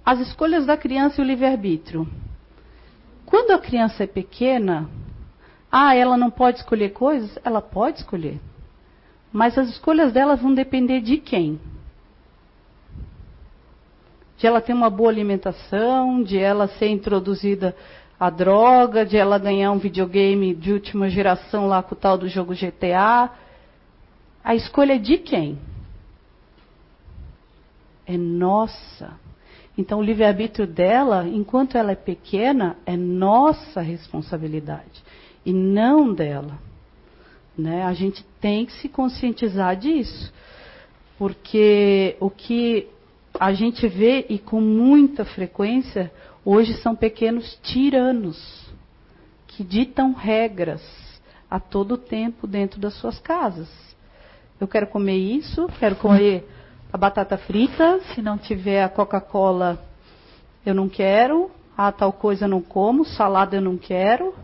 As 0.08 0.20
escolhas 0.20 0.64
da 0.64 0.74
criança 0.74 1.20
e 1.20 1.22
o 1.22 1.26
livre-arbítrio. 1.26 2.08
Quando 3.26 3.50
a 3.50 3.58
criança 3.58 4.04
é 4.04 4.06
pequena, 4.06 4.88
ah, 5.70 5.94
ela 5.94 6.16
não 6.16 6.30
pode 6.30 6.60
escolher 6.60 6.94
coisas? 6.94 7.38
Ela 7.44 7.60
pode 7.60 7.98
escolher. 7.98 8.40
Mas 9.30 9.58
as 9.58 9.68
escolhas 9.68 10.10
dela 10.10 10.34
vão 10.34 10.54
depender 10.54 11.02
de 11.02 11.18
quem? 11.18 11.60
De 14.38 14.46
ela 14.46 14.62
ter 14.62 14.72
uma 14.72 14.88
boa 14.88 15.10
alimentação, 15.10 16.22
de 16.22 16.38
ela 16.38 16.68
ser 16.68 16.88
introduzida 16.88 17.76
à 18.18 18.30
droga, 18.30 19.04
de 19.04 19.18
ela 19.18 19.36
ganhar 19.38 19.72
um 19.72 19.78
videogame 19.78 20.54
de 20.54 20.72
última 20.72 21.10
geração 21.10 21.68
lá 21.68 21.82
com 21.82 21.94
o 21.94 21.98
tal 21.98 22.16
do 22.16 22.28
jogo 22.28 22.54
GTA. 22.54 23.30
A 24.42 24.54
escolha 24.54 24.94
é 24.94 24.98
de 24.98 25.18
quem? 25.18 25.58
É 28.06 28.16
nossa. 28.16 29.27
Então, 29.78 30.00
o 30.00 30.02
livre-arbítrio 30.02 30.66
dela, 30.66 31.26
enquanto 31.26 31.78
ela 31.78 31.92
é 31.92 31.96
pequena, 31.96 32.76
é 32.84 32.96
nossa 32.96 33.80
responsabilidade 33.80 35.02
e 35.46 35.52
não 35.52 36.12
dela. 36.12 36.58
Né? 37.56 37.84
A 37.84 37.94
gente 37.94 38.24
tem 38.40 38.66
que 38.66 38.72
se 38.72 38.88
conscientizar 38.88 39.76
disso, 39.76 40.32
porque 41.16 42.16
o 42.20 42.28
que 42.28 42.88
a 43.38 43.52
gente 43.52 43.86
vê, 43.86 44.26
e 44.28 44.38
com 44.38 44.60
muita 44.60 45.24
frequência, 45.24 46.12
Hoje 46.50 46.72
são 46.78 46.96
pequenos 46.96 47.58
tiranos 47.62 48.64
que 49.48 49.62
ditam 49.62 50.14
regras 50.14 50.80
a 51.50 51.60
todo 51.60 51.98
tempo 51.98 52.46
dentro 52.46 52.80
das 52.80 52.94
suas 52.94 53.18
casas. 53.18 53.68
Eu 54.58 54.66
quero 54.66 54.86
comer 54.86 55.18
isso, 55.18 55.68
quero 55.78 55.96
comer 55.96 56.48
a 56.92 56.96
batata 56.96 57.36
frita, 57.36 58.00
se 58.14 58.22
não 58.22 58.38
tiver 58.38 58.82
a 58.82 58.88
Coca-Cola, 58.88 59.78
eu 60.64 60.74
não 60.74 60.88
quero, 60.88 61.50
ah, 61.76 61.92
tal 61.92 62.12
coisa 62.12 62.46
eu 62.46 62.48
não 62.48 62.62
como, 62.62 63.04
salada 63.04 63.56
eu 63.56 63.60
não 63.60 63.76
quero. 63.76 64.34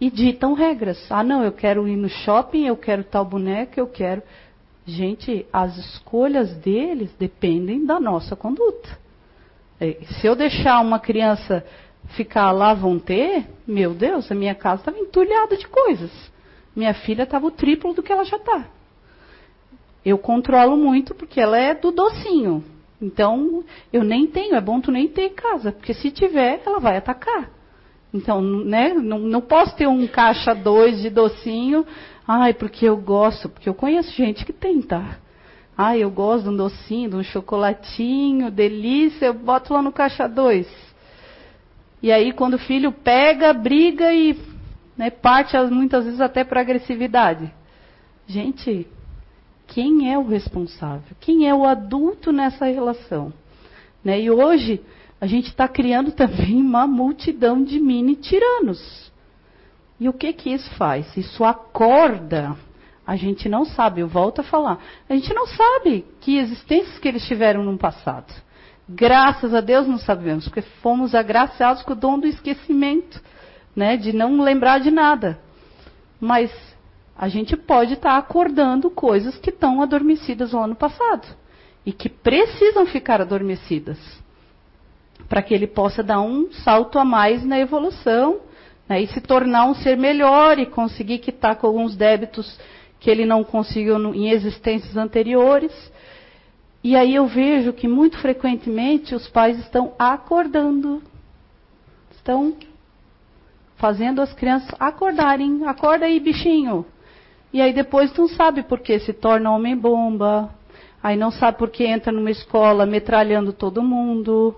E 0.00 0.10
ditam 0.10 0.52
regras. 0.52 1.10
Ah, 1.10 1.22
não, 1.22 1.42
eu 1.42 1.52
quero 1.52 1.88
ir 1.88 1.96
no 1.96 2.08
shopping, 2.08 2.66
eu 2.66 2.76
quero 2.76 3.02
tal 3.04 3.24
boneca, 3.24 3.80
eu 3.80 3.86
quero. 3.86 4.22
Gente, 4.86 5.46
as 5.52 5.76
escolhas 5.78 6.54
deles 6.56 7.14
dependem 7.18 7.86
da 7.86 7.98
nossa 7.98 8.36
conduta. 8.36 8.98
É, 9.80 9.98
se 10.04 10.26
eu 10.26 10.36
deixar 10.36 10.80
uma 10.80 10.98
criança 10.98 11.64
ficar 12.08 12.52
lá 12.52 12.74
vão 12.74 12.98
ter, 12.98 13.46
meu 13.66 13.94
Deus, 13.94 14.30
a 14.30 14.34
minha 14.34 14.54
casa 14.54 14.82
estava 14.82 14.98
entulhada 14.98 15.56
de 15.56 15.66
coisas. 15.66 16.10
Minha 16.76 16.92
filha 16.92 17.22
estava 17.22 17.46
o 17.46 17.50
triplo 17.50 17.94
do 17.94 18.02
que 18.02 18.12
ela 18.12 18.24
já 18.24 18.36
está. 18.36 18.66
Eu 20.04 20.18
controlo 20.18 20.76
muito 20.76 21.14
porque 21.14 21.40
ela 21.40 21.56
é 21.58 21.74
do 21.74 21.90
docinho. 21.90 22.64
Então, 23.00 23.64
eu 23.92 24.02
nem 24.04 24.26
tenho, 24.26 24.54
é 24.54 24.60
bom 24.60 24.80
tu 24.80 24.90
nem 24.90 25.08
ter 25.08 25.26
em 25.26 25.34
casa, 25.34 25.72
porque 25.72 25.92
se 25.94 26.10
tiver, 26.10 26.62
ela 26.64 26.78
vai 26.78 26.96
atacar. 26.96 27.50
Então, 28.12 28.40
né, 28.40 28.94
não, 28.94 29.18
não 29.18 29.40
posso 29.40 29.74
ter 29.76 29.88
um 29.88 30.06
caixa 30.06 30.54
dois 30.54 31.02
de 31.02 31.10
docinho, 31.10 31.84
ai, 32.26 32.54
porque 32.54 32.86
eu 32.86 32.96
gosto, 32.96 33.48
porque 33.48 33.68
eu 33.68 33.74
conheço 33.74 34.12
gente 34.12 34.44
que 34.44 34.52
tem, 34.52 34.80
tá? 34.80 35.18
Ai, 35.76 36.04
eu 36.04 36.10
gosto 36.10 36.44
de 36.44 36.50
um 36.50 36.56
docinho, 36.56 37.10
de 37.10 37.16
um 37.16 37.22
chocolatinho, 37.24 38.50
delícia, 38.50 39.26
eu 39.26 39.34
boto 39.34 39.74
lá 39.74 39.82
no 39.82 39.90
caixa 39.90 40.28
dois. 40.28 40.68
E 42.00 42.12
aí, 42.12 42.32
quando 42.32 42.54
o 42.54 42.58
filho 42.58 42.92
pega, 42.92 43.52
briga 43.52 44.12
e 44.14 44.38
né, 44.96 45.10
parte 45.10 45.56
muitas 45.70 46.04
vezes 46.04 46.20
até 46.20 46.44
para 46.44 46.60
agressividade. 46.60 47.52
Gente, 48.26 48.86
quem 49.66 50.12
é 50.12 50.18
o 50.18 50.26
responsável? 50.26 51.16
Quem 51.20 51.48
é 51.48 51.54
o 51.54 51.64
adulto 51.64 52.32
nessa 52.32 52.66
relação? 52.66 53.32
Né? 54.04 54.20
E 54.20 54.30
hoje, 54.30 54.80
a 55.20 55.26
gente 55.26 55.48
está 55.48 55.66
criando 55.66 56.12
também 56.12 56.60
uma 56.60 56.86
multidão 56.86 57.62
de 57.62 57.80
mini 57.80 58.16
tiranos. 58.16 59.12
E 59.98 60.08
o 60.08 60.12
que 60.12 60.32
que 60.32 60.50
isso 60.50 60.70
faz? 60.74 61.16
Isso 61.16 61.44
acorda. 61.44 62.56
A 63.06 63.16
gente 63.16 63.48
não 63.48 63.64
sabe, 63.64 64.00
eu 64.00 64.08
volto 64.08 64.40
a 64.40 64.44
falar. 64.44 64.78
A 65.08 65.14
gente 65.14 65.32
não 65.32 65.46
sabe 65.46 66.04
que 66.20 66.38
existências 66.38 66.98
que 66.98 67.08
eles 67.08 67.26
tiveram 67.26 67.62
no 67.62 67.78
passado. 67.78 68.32
Graças 68.88 69.54
a 69.54 69.60
Deus 69.60 69.86
não 69.86 69.98
sabemos, 69.98 70.44
porque 70.44 70.60
fomos 70.60 71.14
agraciados 71.14 71.82
com 71.82 71.92
o 71.92 71.96
dom 71.96 72.18
do 72.18 72.26
esquecimento, 72.26 73.20
né, 73.74 73.96
de 73.96 74.12
não 74.12 74.40
lembrar 74.42 74.78
de 74.78 74.90
nada. 74.90 75.38
Mas 76.20 76.50
a 77.16 77.28
gente 77.28 77.56
pode 77.56 77.94
estar 77.94 78.10
tá 78.10 78.16
acordando 78.16 78.90
coisas 78.90 79.38
que 79.38 79.50
estão 79.50 79.80
adormecidas 79.80 80.52
no 80.52 80.74
passado 80.74 81.26
e 81.86 81.92
que 81.92 82.08
precisam 82.08 82.86
ficar 82.86 83.20
adormecidas 83.20 83.98
para 85.28 85.42
que 85.42 85.54
ele 85.54 85.66
possa 85.66 86.02
dar 86.02 86.20
um 86.20 86.52
salto 86.52 86.98
a 86.98 87.04
mais 87.04 87.44
na 87.44 87.58
evolução 87.58 88.40
né, 88.88 89.00
e 89.00 89.06
se 89.06 89.20
tornar 89.20 89.66
um 89.66 89.74
ser 89.74 89.96
melhor 89.96 90.58
e 90.58 90.66
conseguir 90.66 91.18
quitar 91.18 91.56
com 91.56 91.66
alguns 91.66 91.96
débitos 91.96 92.58
que 93.00 93.10
ele 93.10 93.24
não 93.24 93.44
conseguiu 93.44 93.98
no, 93.98 94.14
em 94.14 94.30
existências 94.30 94.96
anteriores. 94.96 95.72
E 96.82 96.96
aí 96.96 97.14
eu 97.14 97.26
vejo 97.26 97.72
que 97.72 97.88
muito 97.88 98.18
frequentemente 98.18 99.14
os 99.14 99.28
pais 99.28 99.58
estão 99.58 99.94
acordando, 99.98 101.02
estão 102.10 102.54
fazendo 103.76 104.20
as 104.20 104.32
crianças 104.32 104.70
acordarem. 104.78 105.66
Acorda 105.66 106.06
aí, 106.06 106.20
bichinho. 106.20 106.84
E 107.54 107.62
aí 107.62 107.72
depois 107.72 108.14
não 108.14 108.28
sabe 108.28 108.62
por 108.64 108.80
que 108.80 108.98
se 108.98 109.14
torna 109.14 109.50
homem-bomba. 109.50 110.50
Aí 111.02 111.16
não 111.16 111.30
sabe 111.30 111.56
por 111.56 111.70
que 111.70 111.84
entra 111.84 112.12
numa 112.12 112.30
escola 112.30 112.84
metralhando 112.84 113.50
todo 113.50 113.82
mundo 113.82 114.54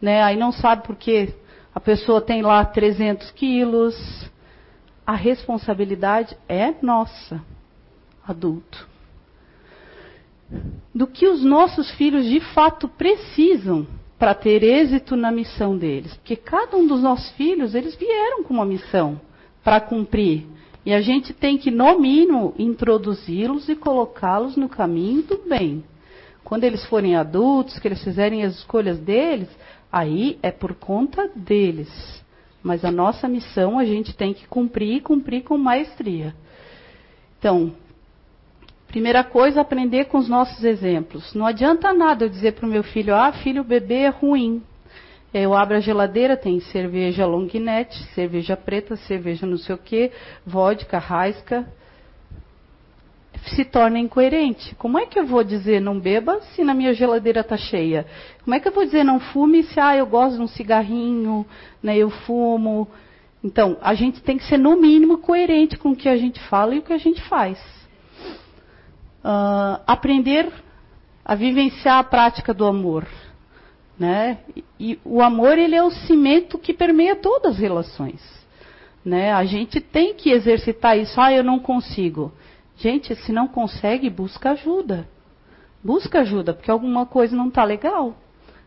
né? 0.00 0.22
Aí 0.22 0.36
não 0.36 0.52
sabe 0.52 0.86
porque 0.86 1.34
a 1.74 1.80
pessoa 1.80 2.20
tem 2.20 2.42
lá 2.42 2.64
300 2.64 3.30
quilos. 3.32 4.30
A 5.06 5.14
responsabilidade 5.14 6.36
é 6.48 6.74
nossa, 6.82 7.42
adulto. 8.26 8.88
Do 10.94 11.06
que 11.06 11.26
os 11.26 11.42
nossos 11.44 11.90
filhos 11.92 12.24
de 12.26 12.40
fato 12.40 12.88
precisam 12.88 13.86
para 14.18 14.34
ter 14.34 14.62
êxito 14.62 15.14
na 15.14 15.30
missão 15.30 15.76
deles. 15.76 16.14
Porque 16.16 16.36
cada 16.36 16.76
um 16.76 16.86
dos 16.86 17.02
nossos 17.02 17.30
filhos, 17.32 17.74
eles 17.74 17.94
vieram 17.94 18.42
com 18.42 18.54
uma 18.54 18.64
missão 18.64 19.20
para 19.62 19.80
cumprir. 19.80 20.46
E 20.86 20.94
a 20.94 21.02
gente 21.02 21.34
tem 21.34 21.58
que, 21.58 21.70
no 21.70 21.98
mínimo, 21.98 22.54
introduzi-los 22.56 23.68
e 23.68 23.76
colocá-los 23.76 24.56
no 24.56 24.68
caminho 24.68 25.22
do 25.22 25.38
bem. 25.48 25.84
Quando 26.44 26.64
eles 26.64 26.86
forem 26.86 27.16
adultos, 27.16 27.78
que 27.78 27.88
eles 27.88 28.02
fizerem 28.02 28.44
as 28.44 28.54
escolhas 28.54 28.98
deles, 29.00 29.48
Aí 29.96 30.38
é 30.42 30.50
por 30.50 30.74
conta 30.74 31.26
deles. 31.34 31.88
Mas 32.62 32.84
a 32.84 32.90
nossa 32.90 33.26
missão 33.26 33.78
a 33.78 33.84
gente 33.86 34.14
tem 34.14 34.34
que 34.34 34.46
cumprir 34.46 34.96
e 34.96 35.00
cumprir 35.00 35.42
com 35.44 35.56
maestria. 35.56 36.34
Então, 37.38 37.72
primeira 38.88 39.22
coisa, 39.22 39.60
aprender 39.62 40.06
com 40.06 40.18
os 40.18 40.28
nossos 40.28 40.64
exemplos. 40.64 41.32
Não 41.32 41.46
adianta 41.46 41.94
nada 41.94 42.24
eu 42.24 42.28
dizer 42.28 42.52
para 42.52 42.66
o 42.66 42.68
meu 42.68 42.82
filho, 42.82 43.14
ah, 43.14 43.32
filho, 43.32 43.64
bebê 43.64 44.02
é 44.02 44.08
ruim. 44.08 44.62
Eu 45.38 45.52
abro 45.52 45.76
a 45.76 45.80
geladeira, 45.80 46.34
tem 46.34 46.58
cerveja 46.60 47.26
long 47.26 47.46
neck, 47.52 47.94
cerveja 48.14 48.56
preta, 48.56 48.96
cerveja 48.96 49.46
não 49.46 49.58
sei 49.58 49.74
o 49.74 49.78
que, 49.78 50.10
vodka, 50.46 50.98
raisca 50.98 51.66
se 53.48 53.62
torna 53.66 53.98
incoerente. 53.98 54.74
Como 54.76 54.98
é 54.98 55.04
que 55.04 55.18
eu 55.18 55.26
vou 55.26 55.44
dizer 55.44 55.78
não 55.78 56.00
beba 56.00 56.40
se 56.40 56.64
na 56.64 56.72
minha 56.72 56.94
geladeira 56.94 57.40
está 57.40 57.54
cheia? 57.54 58.06
Como 58.42 58.54
é 58.54 58.60
que 58.60 58.66
eu 58.66 58.72
vou 58.72 58.82
dizer 58.86 59.04
não 59.04 59.20
fume 59.20 59.62
se 59.64 59.78
ah, 59.78 59.94
eu 59.94 60.06
gosto 60.06 60.36
de 60.36 60.42
um 60.42 60.48
cigarrinho, 60.48 61.44
né, 61.82 61.98
eu 61.98 62.08
fumo? 62.08 62.88
Então, 63.44 63.76
a 63.82 63.92
gente 63.92 64.22
tem 64.22 64.38
que 64.38 64.44
ser 64.44 64.56
no 64.56 64.74
mínimo 64.80 65.18
coerente 65.18 65.76
com 65.76 65.90
o 65.90 65.96
que 65.96 66.08
a 66.08 66.16
gente 66.16 66.40
fala 66.48 66.74
e 66.74 66.78
o 66.78 66.82
que 66.82 66.94
a 66.94 66.98
gente 66.98 67.20
faz. 67.28 67.58
Uh, 69.22 69.82
aprender 69.86 70.50
a 71.22 71.34
vivenciar 71.34 71.98
a 71.98 72.04
prática 72.04 72.54
do 72.54 72.64
amor. 72.64 73.06
Né? 73.98 74.38
E 74.78 74.98
o 75.04 75.22
amor 75.22 75.56
ele 75.56 75.74
é 75.74 75.82
o 75.82 75.90
cimento 75.90 76.58
que 76.58 76.74
permeia 76.74 77.16
todas 77.16 77.54
as 77.54 77.58
relações. 77.58 78.20
Né? 79.04 79.32
A 79.32 79.44
gente 79.44 79.80
tem 79.80 80.14
que 80.14 80.30
exercitar 80.30 80.98
isso. 80.98 81.18
Ah, 81.20 81.32
eu 81.32 81.42
não 81.42 81.58
consigo. 81.58 82.32
Gente, 82.76 83.14
se 83.14 83.32
não 83.32 83.48
consegue, 83.48 84.10
busca 84.10 84.50
ajuda. 84.50 85.08
Busca 85.82 86.20
ajuda, 86.20 86.52
porque 86.52 86.70
alguma 86.70 87.06
coisa 87.06 87.34
não 87.34 87.48
está 87.48 87.64
legal. 87.64 88.14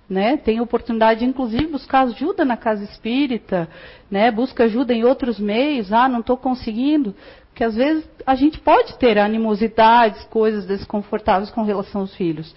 Né? 0.10 0.38
Tem 0.38 0.60
oportunidade, 0.60 1.24
inclusive, 1.24 1.68
buscar 1.68 2.02
ajuda 2.02 2.44
na 2.44 2.58
casa 2.58 2.84
espírita, 2.84 3.70
né? 4.10 4.32
busca 4.32 4.64
ajuda 4.64 4.94
em 4.94 5.04
outros 5.04 5.40
meios. 5.40 5.94
Ah, 5.94 6.08
não 6.08 6.22
estou 6.22 6.38
conseguindo. 6.38 7.14
Porque 7.50 7.64
às 7.64 7.76
vezes 7.76 8.10
a 8.26 8.34
gente 8.34 8.58
pode 8.60 8.98
ter 8.98 9.20
animosidades, 9.20 10.24
coisas 10.26 10.66
desconfortáveis 10.66 11.52
com 11.52 11.62
relação 11.62 12.02
aos 12.02 12.16
filhos. 12.16 12.56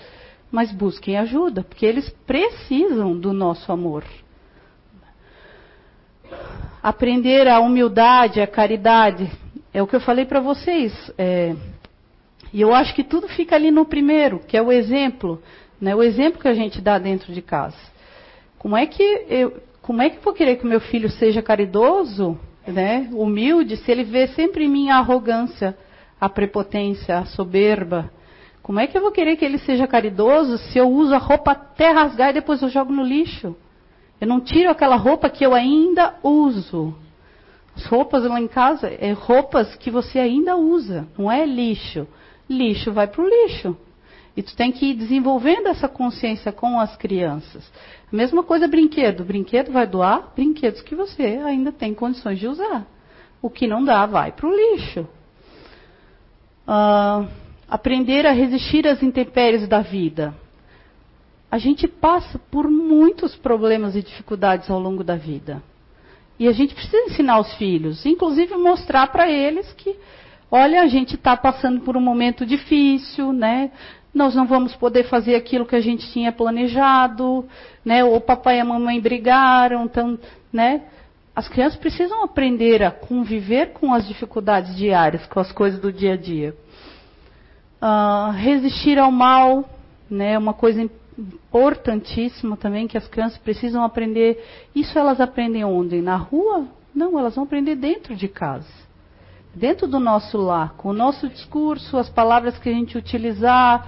Mas 0.52 0.70
busquem 0.70 1.16
ajuda, 1.16 1.64
porque 1.64 1.86
eles 1.86 2.10
precisam 2.26 3.18
do 3.18 3.32
nosso 3.32 3.72
amor. 3.72 4.04
Aprender 6.82 7.48
a 7.48 7.58
humildade, 7.58 8.40
a 8.40 8.46
caridade, 8.46 9.32
é 9.72 9.82
o 9.82 9.86
que 9.86 9.96
eu 9.96 10.00
falei 10.00 10.26
para 10.26 10.40
vocês. 10.40 10.92
É, 11.16 11.56
e 12.52 12.60
eu 12.60 12.74
acho 12.74 12.94
que 12.94 13.02
tudo 13.02 13.28
fica 13.28 13.56
ali 13.56 13.70
no 13.70 13.86
primeiro, 13.86 14.40
que 14.40 14.56
é 14.56 14.62
o 14.62 14.70
exemplo, 14.70 15.42
né? 15.80 15.94
O 15.94 16.02
exemplo 16.02 16.40
que 16.40 16.48
a 16.48 16.54
gente 16.54 16.82
dá 16.82 16.98
dentro 16.98 17.32
de 17.32 17.40
casa. 17.40 17.78
Como 18.58 18.76
é 18.76 18.86
que 18.86 19.02
eu, 19.28 19.56
como 19.80 20.02
é 20.02 20.10
que 20.10 20.18
eu 20.18 20.22
vou 20.22 20.34
querer 20.34 20.56
que 20.56 20.64
o 20.64 20.68
meu 20.68 20.80
filho 20.80 21.08
seja 21.08 21.40
caridoso, 21.40 22.38
né? 22.66 23.08
Humilde, 23.12 23.78
se 23.78 23.90
ele 23.90 24.04
vê 24.04 24.26
sempre 24.28 24.66
em 24.66 24.68
mim 24.68 24.90
a 24.90 24.98
arrogância, 24.98 25.76
a 26.20 26.28
prepotência, 26.28 27.18
a 27.18 27.24
soberba? 27.24 28.10
Como 28.62 28.78
é 28.78 28.86
que 28.86 28.96
eu 28.96 29.02
vou 29.02 29.10
querer 29.10 29.36
que 29.36 29.44
ele 29.44 29.58
seja 29.58 29.86
caridoso 29.86 30.56
se 30.56 30.78
eu 30.78 30.88
uso 30.88 31.14
a 31.14 31.18
roupa 31.18 31.50
até 31.50 31.90
rasgar 31.90 32.30
e 32.30 32.34
depois 32.34 32.62
eu 32.62 32.68
jogo 32.68 32.92
no 32.92 33.02
lixo? 33.02 33.56
Eu 34.20 34.28
não 34.28 34.40
tiro 34.40 34.70
aquela 34.70 34.94
roupa 34.94 35.28
que 35.28 35.44
eu 35.44 35.52
ainda 35.52 36.14
uso. 36.22 36.94
As 37.74 37.84
roupas 37.86 38.22
lá 38.24 38.40
em 38.40 38.46
casa 38.46 38.86
é 38.86 39.12
roupas 39.12 39.74
que 39.76 39.90
você 39.90 40.18
ainda 40.18 40.56
usa, 40.56 41.08
não 41.18 41.30
é 41.30 41.44
lixo. 41.44 42.06
Lixo 42.48 42.92
vai 42.92 43.08
para 43.08 43.22
o 43.22 43.28
lixo. 43.28 43.76
E 44.36 44.42
tu 44.42 44.54
tem 44.56 44.70
que 44.70 44.86
ir 44.86 44.94
desenvolvendo 44.94 45.66
essa 45.66 45.88
consciência 45.88 46.52
com 46.52 46.78
as 46.78 46.96
crianças. 46.96 47.70
Mesma 48.10 48.42
coisa 48.42 48.68
brinquedo. 48.68 49.24
Brinquedo 49.24 49.72
vai 49.72 49.86
doar 49.86 50.32
brinquedos 50.34 50.82
que 50.82 50.94
você 50.94 51.22
ainda 51.44 51.72
tem 51.72 51.92
condições 51.92 52.38
de 52.38 52.46
usar. 52.46 52.86
O 53.42 53.50
que 53.50 53.66
não 53.66 53.84
dá 53.84 54.06
vai 54.06 54.32
para 54.32 54.46
o 54.46 54.54
lixo. 54.54 55.06
Uh, 56.66 57.26
aprender 57.72 58.26
a 58.26 58.32
resistir 58.32 58.86
às 58.86 59.02
intempéries 59.02 59.66
da 59.66 59.80
vida. 59.80 60.34
a 61.50 61.58
gente 61.58 61.86
passa 61.86 62.38
por 62.50 62.70
muitos 62.70 63.34
problemas 63.36 63.94
e 63.94 64.02
dificuldades 64.02 64.70
ao 64.70 64.78
longo 64.78 65.02
da 65.04 65.16
vida. 65.16 65.62
E 66.38 66.48
a 66.48 66.52
gente 66.52 66.74
precisa 66.74 66.96
ensinar 67.04 67.38
os 67.40 67.54
filhos, 67.54 68.06
inclusive 68.06 68.54
mostrar 68.56 69.06
para 69.08 69.30
eles 69.30 69.70
que, 69.72 69.94
olha, 70.50 70.82
a 70.82 70.86
gente 70.86 71.14
está 71.14 71.36
passando 71.36 71.80
por 71.80 71.94
um 71.94 72.00
momento 72.00 72.46
difícil, 72.46 73.34
né? 73.34 73.70
Nós 74.14 74.34
não 74.34 74.46
vamos 74.46 74.74
poder 74.76 75.04
fazer 75.04 75.34
aquilo 75.34 75.66
que 75.66 75.76
a 75.76 75.80
gente 75.80 76.10
tinha 76.10 76.32
planejado, 76.32 77.46
né? 77.84 78.02
Ou 78.02 78.18
papai 78.18 78.56
e 78.56 78.60
a 78.60 78.64
mamãe 78.64 78.98
brigaram, 78.98 79.84
então, 79.84 80.18
né? 80.50 80.82
As 81.36 81.48
crianças 81.48 81.78
precisam 81.78 82.22
aprender 82.22 82.82
a 82.82 82.90
conviver 82.90 83.72
com 83.72 83.92
as 83.94 84.06
dificuldades 84.06 84.74
diárias, 84.76 85.26
com 85.26 85.40
as 85.40 85.52
coisas 85.52 85.80
do 85.80 85.92
dia 85.92 86.14
a 86.14 86.16
dia. 86.16 86.54
Uh, 87.82 88.30
resistir 88.30 88.96
ao 88.96 89.10
mal, 89.10 89.68
né? 90.08 90.38
Uma 90.38 90.54
coisa 90.54 90.88
importantíssimo 91.18 92.56
também 92.56 92.86
que 92.86 92.96
as 92.96 93.08
crianças 93.08 93.38
precisam 93.38 93.82
aprender. 93.82 94.42
Isso 94.74 94.98
elas 94.98 95.20
aprendem 95.20 95.64
onde? 95.64 96.00
Na 96.00 96.16
rua? 96.16 96.66
Não, 96.94 97.18
elas 97.18 97.34
vão 97.34 97.44
aprender 97.44 97.74
dentro 97.74 98.14
de 98.14 98.28
casa. 98.28 98.68
Dentro 99.54 99.86
do 99.86 99.98
nosso 99.98 100.38
lar, 100.38 100.74
com 100.78 100.88
o 100.88 100.94
nosso 100.94 101.28
discurso, 101.28 101.98
as 101.98 102.08
palavras 102.08 102.56
que 102.58 102.68
a 102.68 102.72
gente 102.72 102.96
utilizar, 102.96 103.86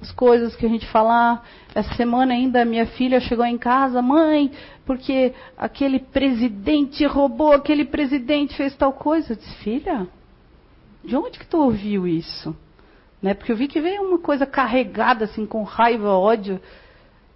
as 0.00 0.10
coisas 0.10 0.56
que 0.56 0.64
a 0.64 0.68
gente 0.68 0.86
falar. 0.86 1.46
Essa 1.74 1.94
semana 1.94 2.32
ainda 2.32 2.64
minha 2.64 2.86
filha 2.86 3.20
chegou 3.20 3.44
em 3.44 3.58
casa, 3.58 4.00
mãe, 4.00 4.50
porque 4.86 5.32
aquele 5.56 5.98
presidente 5.98 7.04
roubou, 7.06 7.52
aquele 7.52 7.84
presidente 7.84 8.56
fez 8.56 8.74
tal 8.74 8.92
coisa. 8.92 9.32
Eu 9.32 9.36
disse, 9.36 9.54
filha, 9.56 10.06
de 11.04 11.16
onde 11.16 11.38
que 11.38 11.46
tu 11.46 11.58
ouviu 11.58 12.06
isso? 12.06 12.54
Né? 13.22 13.34
Porque 13.34 13.52
eu 13.52 13.56
vi 13.56 13.68
que 13.68 13.80
veio 13.80 14.02
uma 14.02 14.18
coisa 14.18 14.44
carregada, 14.44 15.24
assim, 15.26 15.46
com 15.46 15.62
raiva, 15.62 16.10
ódio. 16.10 16.60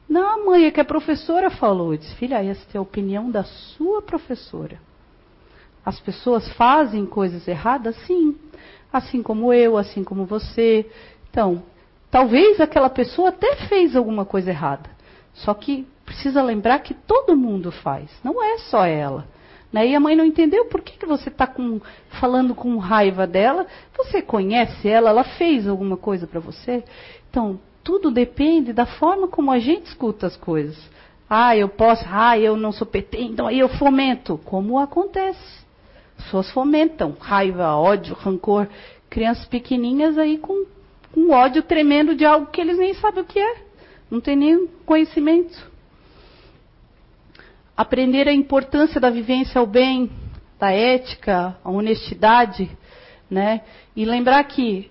Não, 0.09 0.47
mãe, 0.47 0.67
é 0.67 0.71
que 0.71 0.81
a 0.81 0.85
professora 0.85 1.49
falou. 1.49 1.95
Eu 1.95 1.99
disse, 1.99 2.15
filha, 2.17 2.45
essa 2.45 2.63
é 2.75 2.79
a 2.79 2.83
opinião 2.83 3.31
da 3.31 3.45
sua 3.45 4.03
professora. 4.03 4.81
As 5.85 6.01
pessoas 6.01 6.49
fazem 6.55 7.07
coisas 7.07 7.47
erradas? 7.47 7.95
Sim. 8.07 8.37
Assim 8.93 9.23
como 9.23 9.53
eu, 9.53 9.79
assim 9.79 10.03
como 10.03 10.27
você. 10.27 10.91
Então, 11.31 11.63
talvez 12.11 12.61
aquela 12.61 12.91
pessoa 12.91 13.29
até 13.29 13.55
fez 13.69 13.95
alguma 13.95 14.25
coisa 14.25 14.51
errada. 14.51 14.91
Só 15.33 15.55
que 15.55 15.87
precisa 16.05 16.43
lembrar 16.43 16.81
que 16.81 16.95
todo 16.95 17.37
mundo 17.37 17.71
faz, 17.71 18.11
não 18.25 18.43
é 18.43 18.59
só 18.59 18.85
ela. 18.85 19.29
Né? 19.77 19.89
E 19.89 19.95
a 19.95 20.01
mãe 20.01 20.17
não 20.17 20.25
entendeu 20.25 20.65
por 20.65 20.81
que, 20.81 20.97
que 20.97 21.05
você 21.05 21.29
está 21.29 21.47
falando 22.19 22.55
com 22.55 22.79
raiva 22.79 23.27
dela. 23.27 23.67
Você 23.95 24.23
conhece 24.23 24.89
ela, 24.89 25.11
ela 25.11 25.23
fez 25.23 25.69
alguma 25.69 25.99
coisa 25.99 26.27
para 26.27 26.41
você. 26.41 26.83
Então, 27.29 27.61
tudo 27.85 28.11
depende 28.11 28.73
da 28.73 28.87
forma 28.87 29.29
como 29.29 29.53
a 29.53 29.59
gente 29.59 29.85
escuta 29.85 30.29
as 30.29 30.35
coisas. 30.35 30.79
Ah, 31.29 31.55
eu 31.55 31.69
posso, 31.69 32.03
ah, 32.11 32.39
eu 32.39 32.57
não 32.57 32.73
sou 32.73 32.87
PT, 32.87 33.21
então 33.21 33.49
aí 33.49 33.59
eu 33.59 33.69
fomento. 33.69 34.41
Como 34.47 34.79
acontece? 34.79 35.67
Pessoas 36.17 36.51
fomentam 36.53 37.15
raiva, 37.21 37.77
ódio, 37.77 38.15
rancor. 38.15 38.67
Crianças 39.11 39.45
pequenininhas 39.45 40.17
aí 40.17 40.39
com 40.39 40.65
um 41.15 41.33
ódio 41.33 41.63
tremendo 41.63 42.15
de 42.15 42.25
algo 42.25 42.47
que 42.47 42.63
eles 42.63 42.79
nem 42.79 42.95
sabem 42.95 43.23
o 43.23 43.27
que 43.27 43.39
é. 43.39 43.57
Não 44.11 44.23
tem 44.23 44.37
nem 44.37 44.67
conhecimento 44.87 45.76
aprender 47.77 48.27
a 48.27 48.33
importância 48.33 49.01
da 49.01 49.11
vivência 49.11 49.59
ao 49.59 49.67
bem, 49.67 50.11
da 50.59 50.71
ética, 50.71 51.57
a 51.63 51.71
honestidade, 51.71 52.71
né? 53.31 53.61
E 53.95 54.05
lembrar 54.05 54.43
que 54.45 54.91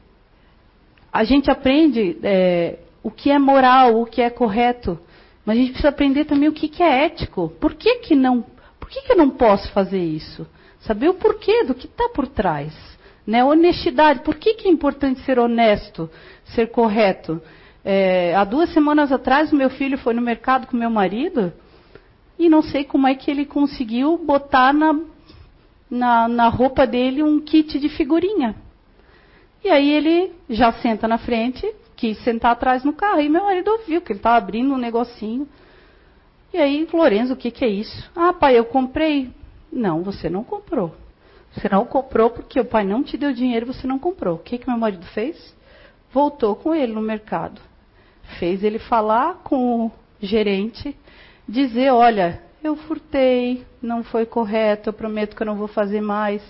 a 1.11 1.23
gente 1.23 1.49
aprende 1.49 2.17
é, 2.21 2.77
o 3.01 3.09
que 3.09 3.31
é 3.31 3.39
moral, 3.39 4.01
o 4.01 4.05
que 4.05 4.21
é 4.21 4.29
correto, 4.29 4.99
mas 5.45 5.57
a 5.57 5.59
gente 5.59 5.69
precisa 5.69 5.89
aprender 5.89 6.25
também 6.25 6.49
o 6.49 6.53
que, 6.53 6.67
que 6.67 6.83
é 6.83 7.05
ético. 7.05 7.49
Por 7.59 7.73
que, 7.73 7.95
que 7.99 8.15
não? 8.15 8.45
Por 8.79 8.89
que, 8.89 9.01
que 9.01 9.11
eu 9.11 9.17
não 9.17 9.31
posso 9.31 9.71
fazer 9.71 10.03
isso? 10.03 10.45
Saber 10.79 11.09
o 11.09 11.15
porquê 11.15 11.63
do 11.63 11.73
que 11.73 11.88
está 11.88 12.09
por 12.09 12.27
trás. 12.27 12.73
Né? 13.25 13.43
Honestidade. 13.43 14.19
Por 14.19 14.36
que, 14.36 14.53
que 14.53 14.67
é 14.67 14.71
importante 14.71 15.21
ser 15.21 15.39
honesto, 15.39 16.09
ser 16.45 16.67
correto? 16.67 17.41
É, 17.83 18.36
há 18.36 18.43
duas 18.43 18.71
semanas 18.71 19.11
atrás, 19.11 19.51
o 19.51 19.55
meu 19.55 19.69
filho 19.69 19.97
foi 19.97 20.13
no 20.13 20.21
mercado 20.21 20.67
com 20.67 20.77
meu 20.77 20.89
marido 20.89 21.53
e 22.38 22.49
não 22.49 22.61
sei 22.61 22.83
como 22.83 23.07
é 23.07 23.15
que 23.15 23.31
ele 23.31 23.45
conseguiu 23.45 24.17
botar 24.17 24.73
na, 24.73 24.99
na, 25.89 26.27
na 26.27 26.47
roupa 26.49 26.86
dele 26.86 27.23
um 27.23 27.39
kit 27.39 27.79
de 27.79 27.89
figurinha. 27.89 28.55
E 29.63 29.69
aí 29.69 29.89
ele 29.89 30.31
já 30.49 30.71
senta 30.73 31.07
na 31.07 31.17
frente, 31.17 31.73
quis 31.95 32.17
sentar 32.23 32.51
atrás 32.51 32.83
no 32.83 32.93
carro. 32.93 33.21
E 33.21 33.29
meu 33.29 33.43
marido 33.43 33.71
ouviu 33.71 34.01
que 34.01 34.11
ele 34.11 34.19
estava 34.19 34.38
abrindo 34.38 34.73
um 34.73 34.77
negocinho. 34.77 35.47
E 36.53 36.57
aí, 36.57 36.88
Lorenzo, 36.93 37.33
o 37.33 37.38
que, 37.38 37.49
que 37.49 37.65
é 37.65 37.69
isso? 37.69 38.09
Ah, 38.15 38.31
pai, 38.31 38.57
eu 38.57 38.65
comprei. 38.65 39.31
Não, 39.71 40.03
você 40.03 40.29
não 40.29 40.43
comprou. 40.43 40.93
Você 41.51 41.69
não 41.69 41.86
comprou 41.86 42.29
porque 42.29 42.59
o 42.59 42.65
pai 42.65 42.83
não 42.83 43.01
te 43.01 43.17
deu 43.17 43.33
dinheiro 43.33 43.65
você 43.65 43.88
não 43.88 43.97
comprou. 43.97 44.36
O 44.36 44.39
que, 44.39 44.57
que 44.57 44.67
meu 44.69 44.77
marido 44.77 45.05
fez? 45.07 45.55
Voltou 46.11 46.55
com 46.55 46.75
ele 46.75 46.93
no 46.93 47.01
mercado. 47.01 47.61
Fez 48.39 48.63
ele 48.63 48.79
falar 48.79 49.36
com 49.43 49.86
o 49.86 49.91
gerente 50.19 50.95
dizer, 51.47 51.91
olha, 51.91 52.41
eu 52.63 52.75
furtei, 52.75 53.65
não 53.81 54.03
foi 54.03 54.25
correto, 54.25 54.89
eu 54.89 54.93
prometo 54.93 55.35
que 55.35 55.43
eu 55.43 55.47
não 55.47 55.55
vou 55.55 55.67
fazer 55.67 56.01
mais. 56.01 56.41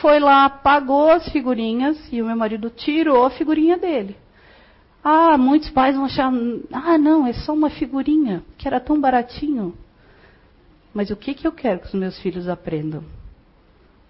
Foi 0.00 0.18
lá, 0.18 0.48
pagou 0.48 1.10
as 1.10 1.28
figurinhas 1.30 1.96
e 2.12 2.20
o 2.20 2.26
meu 2.26 2.36
marido 2.36 2.70
tirou 2.70 3.24
a 3.24 3.30
figurinha 3.30 3.76
dele. 3.76 4.16
Ah, 5.02 5.38
muitos 5.38 5.70
pais 5.70 5.94
vão 5.94 6.04
achar, 6.04 6.32
ah, 6.72 6.98
não, 6.98 7.26
é 7.26 7.32
só 7.32 7.52
uma 7.54 7.70
figurinha, 7.70 8.42
que 8.56 8.66
era 8.66 8.80
tão 8.80 9.00
baratinho. 9.00 9.74
Mas 10.92 11.10
o 11.10 11.16
que, 11.16 11.34
que 11.34 11.46
eu 11.46 11.52
quero 11.52 11.80
que 11.80 11.86
os 11.86 11.94
meus 11.94 12.18
filhos 12.20 12.48
aprendam? 12.48 13.04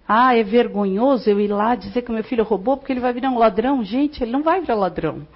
Ah, 0.07 0.35
é 0.35 0.43
vergonhoso 0.43 1.29
eu 1.29 1.39
ir 1.39 1.49
lá 1.49 1.75
dizer 1.75 2.01
que 2.01 2.09
o 2.09 2.13
meu 2.13 2.23
filho 2.23 2.43
roubou 2.43 2.77
porque 2.77 2.91
ele 2.91 2.99
vai 2.99 3.13
virar 3.13 3.29
um 3.29 3.37
ladrão? 3.37 3.83
Gente, 3.83 4.23
ele 4.23 4.31
não 4.31 4.41
vai 4.41 4.59
virar 4.59 4.75
ladrão. 4.75 5.27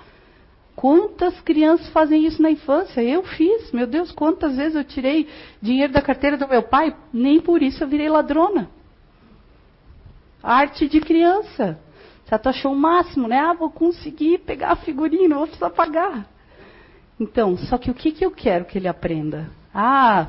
Quantas 0.75 1.39
crianças 1.41 1.87
fazem 1.89 2.25
isso 2.25 2.41
na 2.41 2.49
infância? 2.49 3.01
Eu 3.01 3.23
fiz. 3.23 3.71
Meu 3.71 3.85
Deus, 3.85 4.11
quantas 4.11 4.57
vezes 4.57 4.75
eu 4.75 4.83
tirei 4.83 5.27
dinheiro 5.61 5.93
da 5.93 6.01
carteira 6.01 6.35
do 6.37 6.47
meu 6.47 6.63
pai? 6.63 6.95
Nem 7.11 7.39
por 7.39 7.61
isso 7.61 7.83
eu 7.83 7.87
virei 7.87 8.09
ladrona. 8.09 8.69
Arte 10.41 10.87
de 10.87 10.99
criança. 10.99 11.79
Você 12.25 12.39
tu 12.39 12.49
achou 12.49 12.73
o 12.73 12.75
máximo, 12.75 13.27
né? 13.27 13.37
Ah, 13.37 13.53
vou 13.53 13.69
conseguir 13.69 14.39
pegar 14.39 14.71
a 14.71 14.75
figurinha, 14.75 15.29
não 15.29 15.37
vou 15.37 15.47
precisar 15.47 15.69
pagar. 15.69 16.25
Então, 17.19 17.55
só 17.57 17.77
que 17.77 17.91
o 17.91 17.93
que, 17.93 18.11
que 18.11 18.25
eu 18.25 18.31
quero 18.31 18.65
que 18.65 18.77
ele 18.77 18.87
aprenda? 18.87 19.51
Ah, 19.73 20.27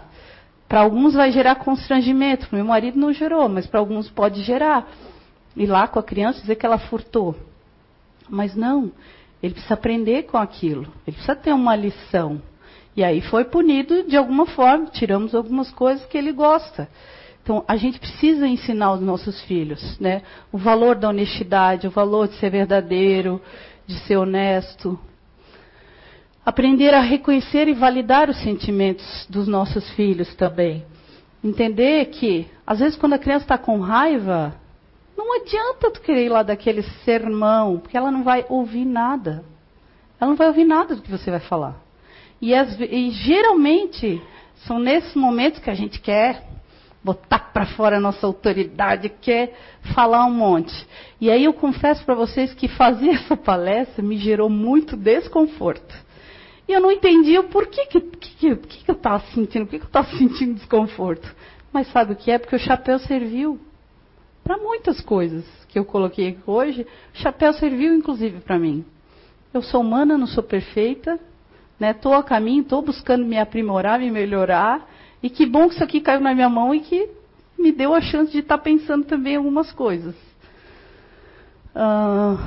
para 0.69 0.81
alguns 0.81 1.15
vai 1.15 1.33
gerar 1.33 1.57
constrangimento. 1.57 2.49
Meu 2.53 2.65
marido 2.65 2.99
não 2.99 3.13
gerou, 3.13 3.49
mas 3.49 3.67
para 3.67 3.81
alguns 3.81 4.11
pode 4.11 4.43
gerar. 4.43 4.87
Ir 5.57 5.67
lá 5.67 5.89
com 5.89 5.99
a 5.99 6.03
criança 6.03 6.41
dizer 6.41 6.57
que 6.57 6.67
ela 6.67 6.79
furtou. 6.79 7.35
Mas 8.29 8.55
não, 8.55 8.93
ele 9.45 9.53
precisa 9.53 9.75
aprender 9.75 10.23
com 10.23 10.39
aquilo. 10.39 10.91
Ele 11.07 11.15
precisa 11.17 11.37
ter 11.37 11.53
uma 11.53 11.77
lição. 11.77 12.41
E 12.97 13.05
aí 13.05 13.21
foi 13.21 13.45
punido 13.45 14.05
de 14.05 14.17
alguma 14.17 14.47
forma, 14.47 14.87
tiramos 14.87 15.35
algumas 15.35 15.71
coisas 15.71 16.07
que 16.07 16.17
ele 16.17 16.33
gosta. 16.33 16.89
Então, 17.43 17.63
a 17.69 17.77
gente 17.77 18.01
precisa 18.01 18.49
ensinar 18.49 18.87
aos 18.87 19.03
nossos 19.03 19.43
filhos, 19.43 19.99
né? 20.01 20.23
O 20.51 20.57
valor 20.57 20.95
da 20.95 21.11
honestidade, 21.11 21.87
o 21.87 21.91
valor 21.91 22.27
de 22.27 22.37
ser 22.37 22.49
verdadeiro, 22.49 23.39
de 23.87 23.99
ser 24.07 24.17
honesto. 24.17 24.99
Aprender 26.47 26.95
a 26.95 27.01
reconhecer 27.01 27.69
e 27.69 27.75
validar 27.75 28.31
os 28.31 28.39
sentimentos 28.39 29.27
dos 29.29 29.47
nossos 29.47 29.91
filhos 29.91 30.35
também. 30.37 30.87
Entender 31.45 32.07
que, 32.07 32.47
às 32.67 32.79
vezes, 32.79 32.97
quando 32.97 33.13
a 33.13 33.19
criança 33.19 33.45
está 33.45 33.59
com 33.59 33.79
raiva, 33.79 34.55
não 35.25 35.41
adianta 35.41 35.91
tu 35.91 36.01
querer 36.01 36.27
ir 36.27 36.29
lá 36.29 36.43
daquele 36.43 36.83
sermão, 37.05 37.79
porque 37.79 37.97
ela 37.97 38.11
não 38.11 38.22
vai 38.22 38.45
ouvir 38.49 38.85
nada. 38.85 39.45
Ela 40.20 40.31
não 40.31 40.37
vai 40.37 40.49
ouvir 40.49 40.64
nada 40.64 40.95
do 40.95 41.03
que 41.03 41.11
você 41.11 41.31
vai 41.31 41.41
falar. 41.41 41.77
E, 42.41 42.55
as, 42.55 42.79
e 42.79 43.11
geralmente 43.11 44.22
são 44.66 44.79
nesses 44.79 45.14
momentos 45.14 45.61
que 45.61 45.70
a 45.70 45.75
gente 45.75 46.01
quer 46.01 46.43
botar 47.03 47.39
para 47.53 47.66
fora 47.66 47.99
a 47.99 48.01
nossa 48.01 48.27
autoridade, 48.27 49.11
quer 49.20 49.55
falar 49.95 50.25
um 50.25 50.33
monte. 50.33 50.75
E 51.20 51.31
aí 51.31 51.45
eu 51.45 51.53
confesso 51.53 52.05
para 52.05 52.14
vocês 52.14 52.55
que 52.55 52.66
fazer 52.68 53.11
essa 53.16 53.37
palestra 53.37 54.03
me 54.03 54.16
gerou 54.16 54.49
muito 54.49 54.97
desconforto. 54.97 55.95
E 56.66 56.72
eu 56.72 56.81
não 56.81 56.91
entendi 56.91 57.39
o 57.39 57.45
porquê 57.45 57.87
que, 57.87 58.01
que, 58.01 58.57
que, 58.57 58.85
que 58.85 58.91
eu 58.91 58.95
estava 58.95 59.22
sentindo, 59.35 59.66
por 59.66 59.72
que, 59.72 59.79
que 59.79 59.85
eu 59.85 59.89
estava 59.89 60.09
sentindo 60.16 60.55
desconforto. 60.55 61.35
Mas 61.72 61.91
sabe 61.93 62.14
o 62.14 62.16
que 62.16 62.31
é? 62.31 62.39
Porque 62.39 62.57
o 62.57 62.59
chapéu 62.59 62.99
serviu 63.01 63.61
para 64.45 64.59
muitas 64.59 65.01
coisas 65.01 65.45
que 65.69 65.79
eu 65.79 65.85
coloquei 65.85 66.39
hoje. 66.47 66.87
O 67.15 67.19
chapéu 67.19 67.53
serviu 67.55 67.95
inclusive 67.95 68.41
para 68.41 68.59
mim. 68.59 68.85
Eu 69.53 69.63
sou 69.63 69.81
humana, 69.81 70.19
não 70.19 70.27
sou 70.27 70.43
perfeita, 70.43 71.19
Estou 71.81 72.13
né? 72.13 72.19
a 72.19 72.23
caminho, 72.23 72.63
estou 72.63 72.83
buscando 72.83 73.25
me 73.25 73.39
aprimorar, 73.39 73.99
me 73.99 74.11
melhorar. 74.11 74.89
E 75.23 75.29
que 75.29 75.45
bom 75.45 75.69
que 75.69 75.75
isso 75.75 75.85
aqui 75.85 76.01
caiu 76.01 76.21
na 76.21 76.35
minha 76.35 76.49
mão 76.49 76.75
e 76.75 76.81
que 76.81 77.09
me 77.59 77.73
deu 77.73 77.95
a 77.95 78.01
chance 78.01 78.31
de 78.31 78.41
estar 78.41 78.59
tá 78.59 78.63
pensando 78.63 79.05
também 79.05 79.37
algumas 79.37 79.73
coisas. 79.73 80.15
Uh, 81.75 82.39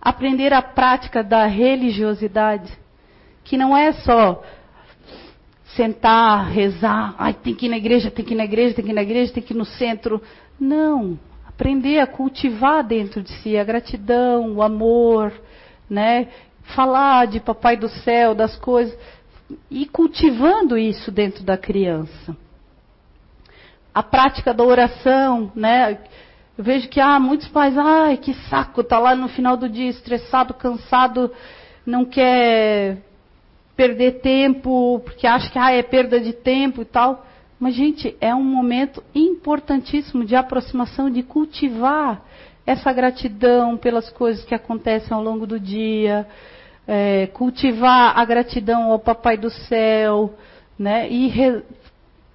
aprender 0.00 0.52
a 0.52 0.62
prática 0.62 1.22
da 1.22 1.46
religiosidade. 1.46 2.72
que 3.42 3.58
não 3.58 3.76
é 3.76 3.92
só 3.92 4.42
sentar, 5.76 6.50
rezar, 6.50 7.14
ai, 7.18 7.34
tem 7.34 7.54
que 7.54 7.66
ir 7.66 7.68
na 7.68 7.76
igreja, 7.76 8.10
tem 8.10 8.24
que 8.24 8.34
ir 8.34 8.36
na 8.36 8.44
igreja, 8.44 8.74
tem 8.74 8.84
que 8.84 8.90
ir 8.90 8.94
na 8.94 9.02
igreja, 9.02 9.32
tem 9.32 9.42
que 9.42 9.52
ir 9.52 9.56
no 9.56 9.64
centro. 9.64 10.22
Não, 10.58 11.18
aprender 11.46 11.98
a 12.00 12.06
cultivar 12.06 12.84
dentro 12.84 13.22
de 13.22 13.30
si 13.38 13.56
a 13.56 13.64
gratidão, 13.64 14.54
o 14.54 14.62
amor, 14.62 15.32
né? 15.88 16.28
Falar 16.74 17.26
de 17.26 17.40
papai 17.40 17.76
do 17.76 17.88
céu, 17.88 18.34
das 18.34 18.56
coisas 18.56 18.96
e 19.70 19.86
cultivando 19.86 20.78
isso 20.78 21.10
dentro 21.10 21.44
da 21.44 21.56
criança. 21.56 22.36
A 23.92 24.02
prática 24.02 24.52
da 24.54 24.64
oração, 24.64 25.52
né? 25.54 25.98
Eu 26.56 26.64
vejo 26.64 26.88
que 26.88 27.00
há 27.00 27.16
ah, 27.16 27.20
muitos 27.20 27.48
pais, 27.48 27.76
ai, 27.76 28.16
que 28.16 28.32
saco, 28.48 28.82
tá 28.82 28.98
lá 28.98 29.14
no 29.14 29.28
final 29.28 29.56
do 29.56 29.68
dia 29.68 29.90
estressado, 29.90 30.54
cansado, 30.54 31.30
não 31.84 32.04
quer 32.04 32.98
perder 33.76 34.20
tempo, 34.20 35.00
porque 35.04 35.26
acha 35.26 35.50
que 35.50 35.58
ah, 35.58 35.72
é 35.72 35.82
perda 35.82 36.20
de 36.20 36.32
tempo 36.32 36.82
e 36.82 36.84
tal. 36.84 37.26
Mas, 37.58 37.74
gente, 37.74 38.16
é 38.20 38.34
um 38.34 38.42
momento 38.42 39.02
importantíssimo 39.14 40.24
de 40.24 40.36
aproximação, 40.36 41.10
de 41.10 41.22
cultivar 41.22 42.22
essa 42.66 42.92
gratidão 42.92 43.76
pelas 43.76 44.10
coisas 44.10 44.44
que 44.44 44.54
acontecem 44.54 45.12
ao 45.12 45.22
longo 45.22 45.46
do 45.46 45.58
dia, 45.60 46.26
é, 46.86 47.26
cultivar 47.28 48.18
a 48.18 48.24
gratidão 48.24 48.90
ao 48.90 48.98
Papai 48.98 49.36
do 49.36 49.50
Céu, 49.50 50.34
né? 50.78 51.08
E, 51.10 51.28
re, 51.28 51.62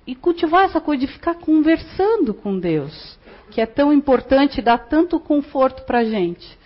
e 0.07 0.15
cultivar 0.15 0.65
essa 0.65 0.79
coisa 0.79 1.05
de 1.05 1.11
ficar 1.11 1.35
conversando 1.35 2.33
com 2.33 2.59
Deus 2.59 3.19
que 3.49 3.61
é 3.61 3.65
tão 3.65 3.91
importante, 3.91 4.61
dá 4.61 4.77
tanto 4.77 5.19
conforto 5.19 5.83
para 5.83 6.03
gente. 6.03 6.57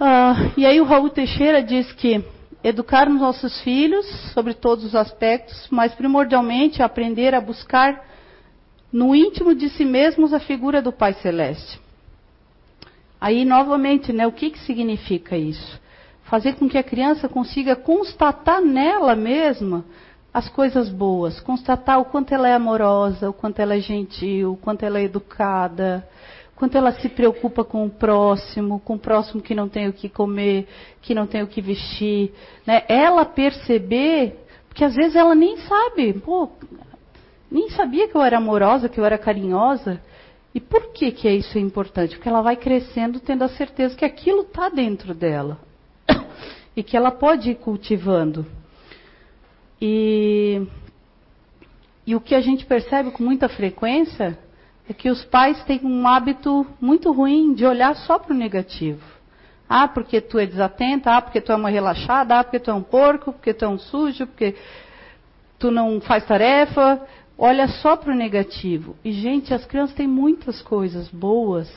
Ah, 0.00 0.52
e 0.56 0.64
aí 0.64 0.80
o 0.80 0.84
Raul 0.84 1.10
Teixeira 1.10 1.62
diz 1.62 1.90
que 1.92 2.24
educar 2.62 3.08
os 3.08 3.20
nossos 3.20 3.60
filhos 3.60 4.06
sobre 4.32 4.54
todos 4.54 4.84
os 4.84 4.94
aspectos, 4.94 5.68
mas 5.70 5.94
primordialmente 5.94 6.82
aprender 6.82 7.34
a 7.34 7.40
buscar 7.40 8.04
no 8.92 9.14
íntimo 9.14 9.54
de 9.54 9.68
si 9.70 9.84
mesmos 9.84 10.32
a 10.32 10.40
figura 10.40 10.82
do 10.82 10.92
Pai 10.92 11.12
Celeste. 11.14 11.80
Aí, 13.20 13.44
novamente, 13.44 14.12
né, 14.12 14.26
o 14.26 14.32
que, 14.32 14.50
que 14.50 14.58
significa 14.60 15.36
isso? 15.36 15.80
Fazer 16.24 16.54
com 16.54 16.68
que 16.68 16.78
a 16.78 16.82
criança 16.82 17.28
consiga 17.28 17.74
constatar 17.74 18.60
nela 18.60 19.14
mesma 19.14 19.84
as 20.32 20.48
coisas 20.48 20.88
boas, 20.88 21.40
constatar 21.40 21.98
o 22.00 22.04
quanto 22.04 22.32
ela 22.32 22.48
é 22.48 22.54
amorosa, 22.54 23.30
o 23.30 23.32
quanto 23.32 23.60
ela 23.60 23.74
é 23.74 23.80
gentil, 23.80 24.52
o 24.52 24.56
quanto 24.56 24.84
ela 24.84 24.98
é 24.98 25.04
educada, 25.04 26.06
quanto 26.58 26.76
ela 26.76 26.90
se 26.90 27.08
preocupa 27.08 27.62
com 27.62 27.86
o 27.86 27.90
próximo, 27.90 28.80
com 28.80 28.94
o 28.94 28.98
próximo 28.98 29.40
que 29.40 29.54
não 29.54 29.68
tem 29.68 29.88
o 29.88 29.92
que 29.92 30.08
comer, 30.08 30.66
que 31.00 31.14
não 31.14 31.24
tem 31.24 31.40
o 31.40 31.46
que 31.46 31.60
vestir. 31.60 32.32
Né? 32.66 32.82
Ela 32.88 33.24
perceber, 33.24 34.44
porque 34.68 34.84
às 34.84 34.92
vezes 34.92 35.14
ela 35.14 35.36
nem 35.36 35.56
sabe, 35.58 36.14
pô, 36.14 36.50
nem 37.48 37.70
sabia 37.70 38.08
que 38.08 38.16
eu 38.16 38.22
era 38.22 38.38
amorosa, 38.38 38.88
que 38.88 38.98
eu 38.98 39.04
era 39.04 39.16
carinhosa. 39.16 40.02
E 40.52 40.58
por 40.58 40.92
que, 40.92 41.12
que 41.12 41.30
isso 41.30 41.56
é 41.56 41.60
importante? 41.60 42.16
Porque 42.16 42.28
ela 42.28 42.42
vai 42.42 42.56
crescendo 42.56 43.20
tendo 43.20 43.44
a 43.44 43.48
certeza 43.50 43.94
que 43.96 44.04
aquilo 44.04 44.40
está 44.40 44.68
dentro 44.68 45.14
dela. 45.14 45.60
E 46.76 46.82
que 46.82 46.96
ela 46.96 47.10
pode 47.10 47.50
ir 47.50 47.56
cultivando. 47.56 48.46
E, 49.82 50.64
e 52.06 52.14
o 52.14 52.20
que 52.20 52.36
a 52.36 52.40
gente 52.40 52.64
percebe 52.64 53.10
com 53.10 53.24
muita 53.24 53.48
frequência 53.48 54.38
é 54.88 54.94
que 54.94 55.10
os 55.10 55.22
pais 55.24 55.62
têm 55.64 55.80
um 55.84 56.08
hábito 56.08 56.66
muito 56.80 57.12
ruim 57.12 57.52
de 57.52 57.66
olhar 57.66 57.94
só 57.94 58.18
para 58.18 58.32
o 58.32 58.36
negativo. 58.36 59.04
Ah, 59.68 59.86
porque 59.86 60.18
tu 60.18 60.38
é 60.38 60.46
desatenta, 60.46 61.14
ah, 61.14 61.20
porque 61.20 61.42
tu 61.42 61.52
é 61.52 61.56
uma 61.56 61.68
relaxada, 61.68 62.38
ah, 62.38 62.44
porque 62.44 62.58
tu 62.58 62.70
é 62.70 62.74
um 62.74 62.82
porco, 62.82 63.32
porque 63.32 63.52
tu 63.52 63.66
é 63.66 63.68
um 63.68 63.78
sujo, 63.78 64.26
porque 64.26 64.56
tu 65.58 65.70
não 65.70 66.00
faz 66.00 66.24
tarefa. 66.24 67.06
Olha 67.36 67.68
só 67.68 67.96
para 67.96 68.12
o 68.12 68.16
negativo. 68.16 68.96
E, 69.04 69.12
gente, 69.12 69.52
as 69.52 69.66
crianças 69.66 69.94
têm 69.94 70.08
muitas 70.08 70.62
coisas 70.62 71.08
boas 71.08 71.70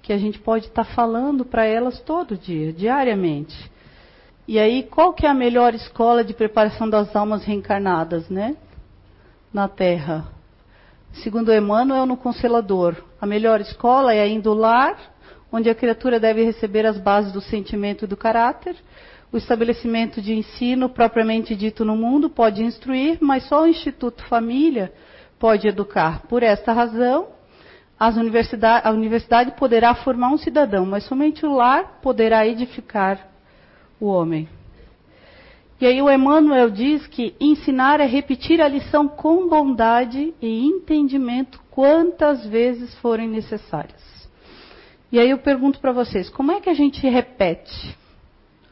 que 0.00 0.12
a 0.12 0.16
gente 0.18 0.38
pode 0.38 0.66
estar 0.66 0.86
tá 0.86 0.94
falando 0.94 1.44
para 1.44 1.66
elas 1.66 2.00
todo 2.00 2.34
dia, 2.34 2.72
diariamente. 2.72 3.70
E 4.48 4.58
aí, 4.58 4.84
qual 4.84 5.12
que 5.12 5.26
é 5.26 5.28
a 5.28 5.34
melhor 5.34 5.74
escola 5.74 6.24
de 6.24 6.32
preparação 6.32 6.88
das 6.88 7.14
almas 7.14 7.44
reencarnadas, 7.44 8.30
né? 8.30 8.56
Na 9.52 9.68
Terra. 9.68 10.37
Segundo 11.22 11.52
Emmanuel, 11.52 12.06
no 12.06 12.16
Consolador. 12.16 12.94
A 13.20 13.26
melhor 13.26 13.60
escola 13.60 14.14
é 14.14 14.22
a 14.22 14.28
indular, 14.28 14.96
onde 15.50 15.68
a 15.68 15.74
criatura 15.74 16.20
deve 16.20 16.44
receber 16.44 16.86
as 16.86 16.96
bases 16.96 17.32
do 17.32 17.40
sentimento 17.40 18.04
e 18.04 18.08
do 18.08 18.16
caráter. 18.16 18.76
O 19.32 19.36
estabelecimento 19.36 20.22
de 20.22 20.32
ensino 20.32 20.88
propriamente 20.88 21.56
dito 21.56 21.84
no 21.84 21.96
mundo 21.96 22.30
pode 22.30 22.62
instruir, 22.62 23.18
mas 23.20 23.48
só 23.48 23.62
o 23.62 23.66
Instituto 23.66 24.24
Família 24.26 24.92
pode 25.40 25.66
educar. 25.66 26.22
Por 26.28 26.44
esta 26.44 26.72
razão, 26.72 27.28
universidade, 28.16 28.86
a 28.86 28.92
universidade 28.92 29.50
poderá 29.52 29.94
formar 29.96 30.28
um 30.28 30.38
cidadão, 30.38 30.86
mas 30.86 31.04
somente 31.04 31.44
o 31.44 31.52
lar 31.52 31.98
poderá 32.00 32.46
edificar 32.46 33.26
o 34.00 34.06
homem. 34.06 34.48
E 35.80 35.86
aí 35.86 36.02
o 36.02 36.10
Emmanuel 36.10 36.70
diz 36.70 37.06
que 37.06 37.34
ensinar 37.38 38.00
é 38.00 38.06
repetir 38.06 38.60
a 38.60 38.66
lição 38.66 39.06
com 39.06 39.48
bondade 39.48 40.34
e 40.42 40.64
entendimento 40.66 41.60
quantas 41.70 42.44
vezes 42.46 42.94
forem 42.96 43.28
necessárias. 43.28 44.02
E 45.12 45.18
aí 45.18 45.30
eu 45.30 45.38
pergunto 45.38 45.78
para 45.78 45.92
vocês, 45.92 46.28
como 46.28 46.50
é 46.50 46.60
que 46.60 46.68
a 46.68 46.74
gente 46.74 47.06
repete? 47.08 47.96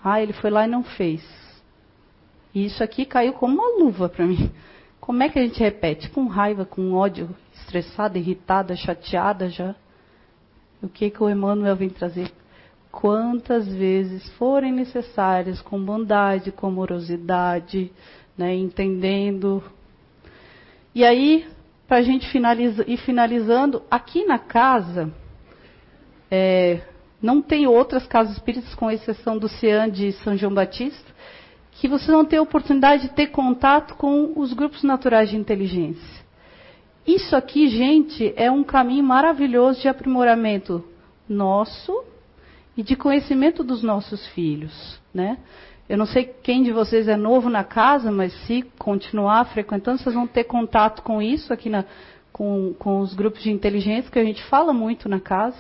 Ah, 0.03 0.21
ele 0.21 0.33
foi 0.33 0.51
lá 0.51 0.67
e 0.67 0.71
não 0.71 0.83
fez. 0.83 1.23
E 2.53 2.65
isso 2.65 2.83
aqui 2.83 3.05
caiu 3.05 3.33
como 3.35 3.55
uma 3.55 3.85
luva 3.85 4.09
para 4.09 4.27
mim. 4.27 4.51
Como 5.01 5.23
é 5.23 5.29
que 5.29 5.39
a 5.39 5.43
gente 5.43 5.61
repete? 5.61 6.11
Com 6.11 6.27
raiva, 6.27 6.65
com 6.65 6.93
ódio, 6.93 7.35
estressada, 7.55 8.19
irritada, 8.19 8.75
chateada 8.75 9.49
já? 9.49 9.77
O 10.83 10.89
que 10.89 11.11
que 11.11 11.23
o 11.23 11.31
Emmanuel 11.31 11.77
vem 11.77 11.89
trazer? 11.89 12.33
Quantas 12.97 13.69
vezes 13.69 14.27
forem 14.39 14.73
necessárias, 14.73 15.61
com 15.61 15.79
bondade, 15.79 16.51
com 16.51 16.69
amorosidade, 16.69 17.93
né, 18.39 18.55
entendendo. 18.55 19.63
E 20.95 21.05
aí, 21.05 21.47
para 21.87 21.99
a 21.99 22.03
gente 22.03 22.27
finaliza, 22.31 22.85
ir 22.89 22.97
finalizando, 22.97 23.83
aqui 23.91 24.25
na 24.25 24.39
casa, 24.39 25.13
é, 26.31 26.81
não 27.21 27.43
tem 27.43 27.67
outras 27.67 28.07
casas 28.07 28.33
espíritas, 28.39 28.75
com 28.75 28.91
exceção 28.91 29.37
do 29.37 29.47
CEAN 29.47 29.91
de 29.91 30.13
São 30.13 30.35
João 30.35 30.55
Batista, 30.55 31.13
que 31.73 31.87
vocês 31.89 32.09
vão 32.09 32.25
ter 32.25 32.39
a 32.39 32.43
oportunidade 32.43 33.03
de 33.03 33.15
ter 33.15 33.27
contato 33.27 33.95
com 33.97 34.33
os 34.37 34.55
grupos 34.55 34.83
naturais 34.83 35.29
de 35.29 35.37
inteligência. 35.37 36.25
Isso 37.07 37.37
aqui, 37.37 37.69
gente, 37.69 38.33
é 38.37 38.51
um 38.51 38.65
caminho 38.65 39.05
maravilhoso 39.05 39.83
de 39.83 39.89
aprimoramento 39.89 40.83
nosso 41.29 42.16
e 42.77 42.83
de 42.83 42.95
conhecimento 42.95 43.65
dos 43.65 43.83
nossos 43.83 44.27
filhos, 44.29 45.01
né? 45.13 45.39
Eu 45.89 45.97
não 45.97 46.07
sei 46.07 46.25
quem 46.43 46.65
de 46.65 46.73
vocês 46.73 47.07
é 47.07 47.17
novo 47.17 47.49
na 47.49 47.63
casa, 47.63 48.11
mas 48.11 48.33
se 48.47 48.63
continuar 48.77 49.45
frequentando, 49.47 49.99
vocês 49.99 50.15
vão 50.15 50.27
ter 50.27 50.45
contato 50.45 51.01
com 51.03 51.23
isso 51.23 51.53
aqui 51.53 51.71
na, 51.71 51.85
com, 52.33 52.75
com 52.79 52.99
os 52.99 53.15
grupos 53.15 53.43
de 53.43 53.51
inteligência 53.51 54.11
que 54.11 54.19
a 54.19 54.25
gente 54.25 54.43
fala 54.45 54.73
muito 54.73 55.09
na 55.09 55.21
casa. 55.21 55.57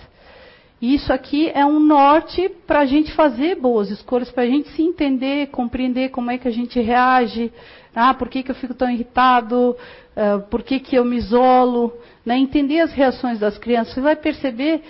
E 0.80 0.94
isso 0.94 1.12
aqui 1.12 1.50
é 1.54 1.64
um 1.64 1.80
norte 1.80 2.50
para 2.66 2.80
a 2.80 2.86
gente 2.86 3.12
fazer 3.12 3.54
boas 3.54 3.90
escolhas, 3.90 4.30
para 4.30 4.42
a 4.42 4.46
gente 4.46 4.68
se 4.70 4.82
entender, 4.82 5.46
compreender 5.46 6.10
como 6.10 6.30
é 6.30 6.36
que 6.36 6.48
a 6.48 6.50
gente 6.50 6.78
reage. 6.80 7.50
Ah, 7.94 8.12
por 8.12 8.28
que, 8.28 8.42
que 8.42 8.50
eu 8.50 8.54
fico 8.54 8.74
tão 8.74 8.90
irritado? 8.90 9.74
Uh, 10.14 10.42
por 10.50 10.62
que, 10.62 10.78
que 10.78 10.96
eu 10.96 11.04
me 11.04 11.16
isolo? 11.16 11.94
Né? 12.26 12.36
Entender 12.36 12.80
as 12.80 12.92
reações 12.92 13.38
das 13.38 13.56
crianças. 13.56 13.94
Você 13.94 14.02
vai 14.02 14.16
perceber 14.16 14.82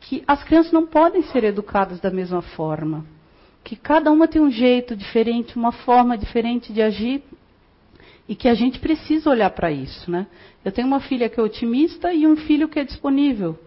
que 0.00 0.24
as 0.26 0.42
crianças 0.42 0.72
não 0.72 0.86
podem 0.86 1.22
ser 1.24 1.44
educadas 1.44 2.00
da 2.00 2.10
mesma 2.10 2.42
forma. 2.42 3.04
Que 3.62 3.76
cada 3.76 4.10
uma 4.10 4.26
tem 4.26 4.40
um 4.40 4.50
jeito 4.50 4.96
diferente, 4.96 5.56
uma 5.56 5.70
forma 5.70 6.16
diferente 6.16 6.72
de 6.72 6.80
agir. 6.80 7.22
E 8.26 8.34
que 8.34 8.48
a 8.48 8.54
gente 8.54 8.78
precisa 8.78 9.28
olhar 9.28 9.50
para 9.50 9.70
isso. 9.70 10.10
Né? 10.10 10.26
Eu 10.64 10.72
tenho 10.72 10.88
uma 10.88 11.00
filha 11.00 11.28
que 11.28 11.38
é 11.38 11.42
otimista 11.42 12.12
e 12.12 12.26
um 12.26 12.36
filho 12.36 12.68
que 12.68 12.78
é 12.78 12.84
disponível. 12.84 13.58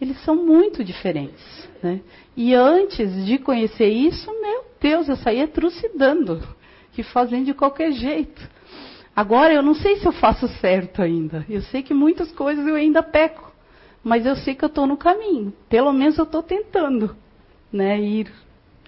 Eles 0.00 0.22
são 0.24 0.34
muito 0.34 0.84
diferentes. 0.84 1.68
Né? 1.82 2.00
E 2.36 2.54
antes 2.54 3.24
de 3.24 3.38
conhecer 3.38 3.88
isso, 3.88 4.30
meu 4.40 4.64
Deus, 4.80 5.08
eu 5.08 5.16
saía 5.16 5.48
trucidando. 5.48 6.42
Que 6.92 7.02
fazem 7.02 7.44
de 7.44 7.54
qualquer 7.54 7.92
jeito. 7.92 8.48
Agora, 9.14 9.54
eu 9.54 9.62
não 9.62 9.74
sei 9.74 9.96
se 9.96 10.06
eu 10.06 10.12
faço 10.12 10.46
certo 10.60 11.00
ainda. 11.00 11.46
Eu 11.48 11.62
sei 11.62 11.82
que 11.82 11.94
muitas 11.94 12.30
coisas 12.32 12.66
eu 12.66 12.74
ainda 12.74 13.02
peco 13.02 13.49
mas 14.02 14.24
eu 14.24 14.36
sei 14.36 14.54
que 14.54 14.64
eu 14.64 14.68
estou 14.68 14.86
no 14.86 14.96
caminho. 14.96 15.52
Pelo 15.68 15.92
menos 15.92 16.16
eu 16.18 16.24
estou 16.24 16.42
tentando 16.42 17.16
né, 17.72 18.00
ir 18.00 18.32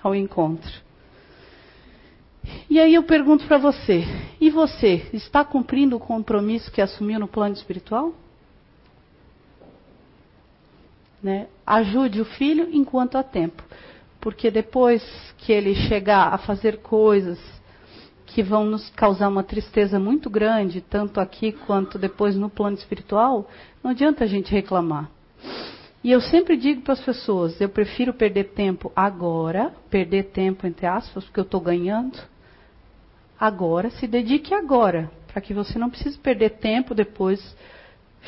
ao 0.03 0.15
encontro. 0.15 0.73
E 2.69 2.81
aí 2.81 2.95
eu 2.95 3.03
pergunto 3.03 3.47
para 3.47 3.59
você: 3.59 4.05
e 4.41 4.51
você 4.51 5.07
está 5.13 5.45
cumprindo 5.45 5.97
o 5.97 6.01
compromisso 6.01 6.73
que 6.73 6.81
assumiu 6.81 7.21
no 7.21 7.29
plano 7.29 7.55
espiritual? 7.55 8.13
Né? 11.23 11.47
Ajude 11.65 12.21
o 12.21 12.25
filho 12.25 12.69
enquanto 12.73 13.17
há 13.17 13.23
tempo. 13.23 13.63
porque 14.23 14.53
depois 14.53 15.03
que 15.39 15.53
ele 15.53 15.75
chegar 15.75 16.33
a 16.33 16.39
fazer 16.39 16.79
coisas 16.79 17.41
que 18.33 18.43
vão 18.43 18.65
nos 18.65 18.89
causar 18.91 19.29
uma 19.29 19.43
tristeza 19.43 19.99
muito 19.99 20.31
grande, 20.31 20.81
tanto 20.81 21.21
aqui 21.21 21.53
quanto 21.53 21.99
depois 21.99 22.35
no 22.35 22.49
plano 22.49 22.77
espiritual, 22.77 23.49
não 23.83 23.91
adianta 23.91 24.25
a 24.25 24.27
gente 24.27 24.51
reclamar. 24.51 25.11
E 26.03 26.11
eu 26.11 26.21
sempre 26.21 26.57
digo 26.57 26.81
para 26.81 26.95
as 26.95 27.01
pessoas: 27.01 27.61
eu 27.61 27.69
prefiro 27.69 28.15
perder 28.15 28.53
tempo 28.55 28.91
agora, 28.97 29.73
perder 29.91 30.31
tempo 30.31 30.67
entre 30.67 30.87
aspas, 30.87 31.25
porque 31.25 31.41
eu 31.41 31.45
estou 31.45 31.61
ganhando. 31.61 32.19
Agora, 33.39 33.91
se 33.91 34.07
dedique 34.07 34.55
agora, 34.55 35.11
para 35.31 35.43
que 35.43 35.53
você 35.53 35.79
não 35.79 35.91
precise 35.91 36.17
perder 36.17 36.51
tempo 36.59 36.95
depois 36.95 37.57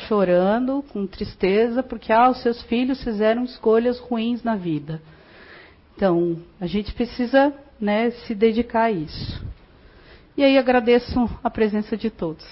chorando, 0.08 0.84
com 0.92 1.06
tristeza, 1.06 1.82
porque 1.82 2.12
ah, 2.12 2.28
os 2.28 2.42
seus 2.42 2.60
filhos 2.62 3.02
fizeram 3.02 3.44
escolhas 3.44 3.98
ruins 4.00 4.42
na 4.42 4.56
vida. 4.56 5.00
Então, 5.96 6.36
a 6.60 6.66
gente 6.66 6.92
precisa 6.92 7.54
né, 7.80 8.10
se 8.10 8.34
dedicar 8.34 8.84
a 8.84 8.90
isso. 8.90 9.53
E 10.36 10.42
aí 10.42 10.58
agradeço 10.58 11.28
a 11.42 11.50
presença 11.50 11.96
de 11.96 12.10
todos. 12.10 12.44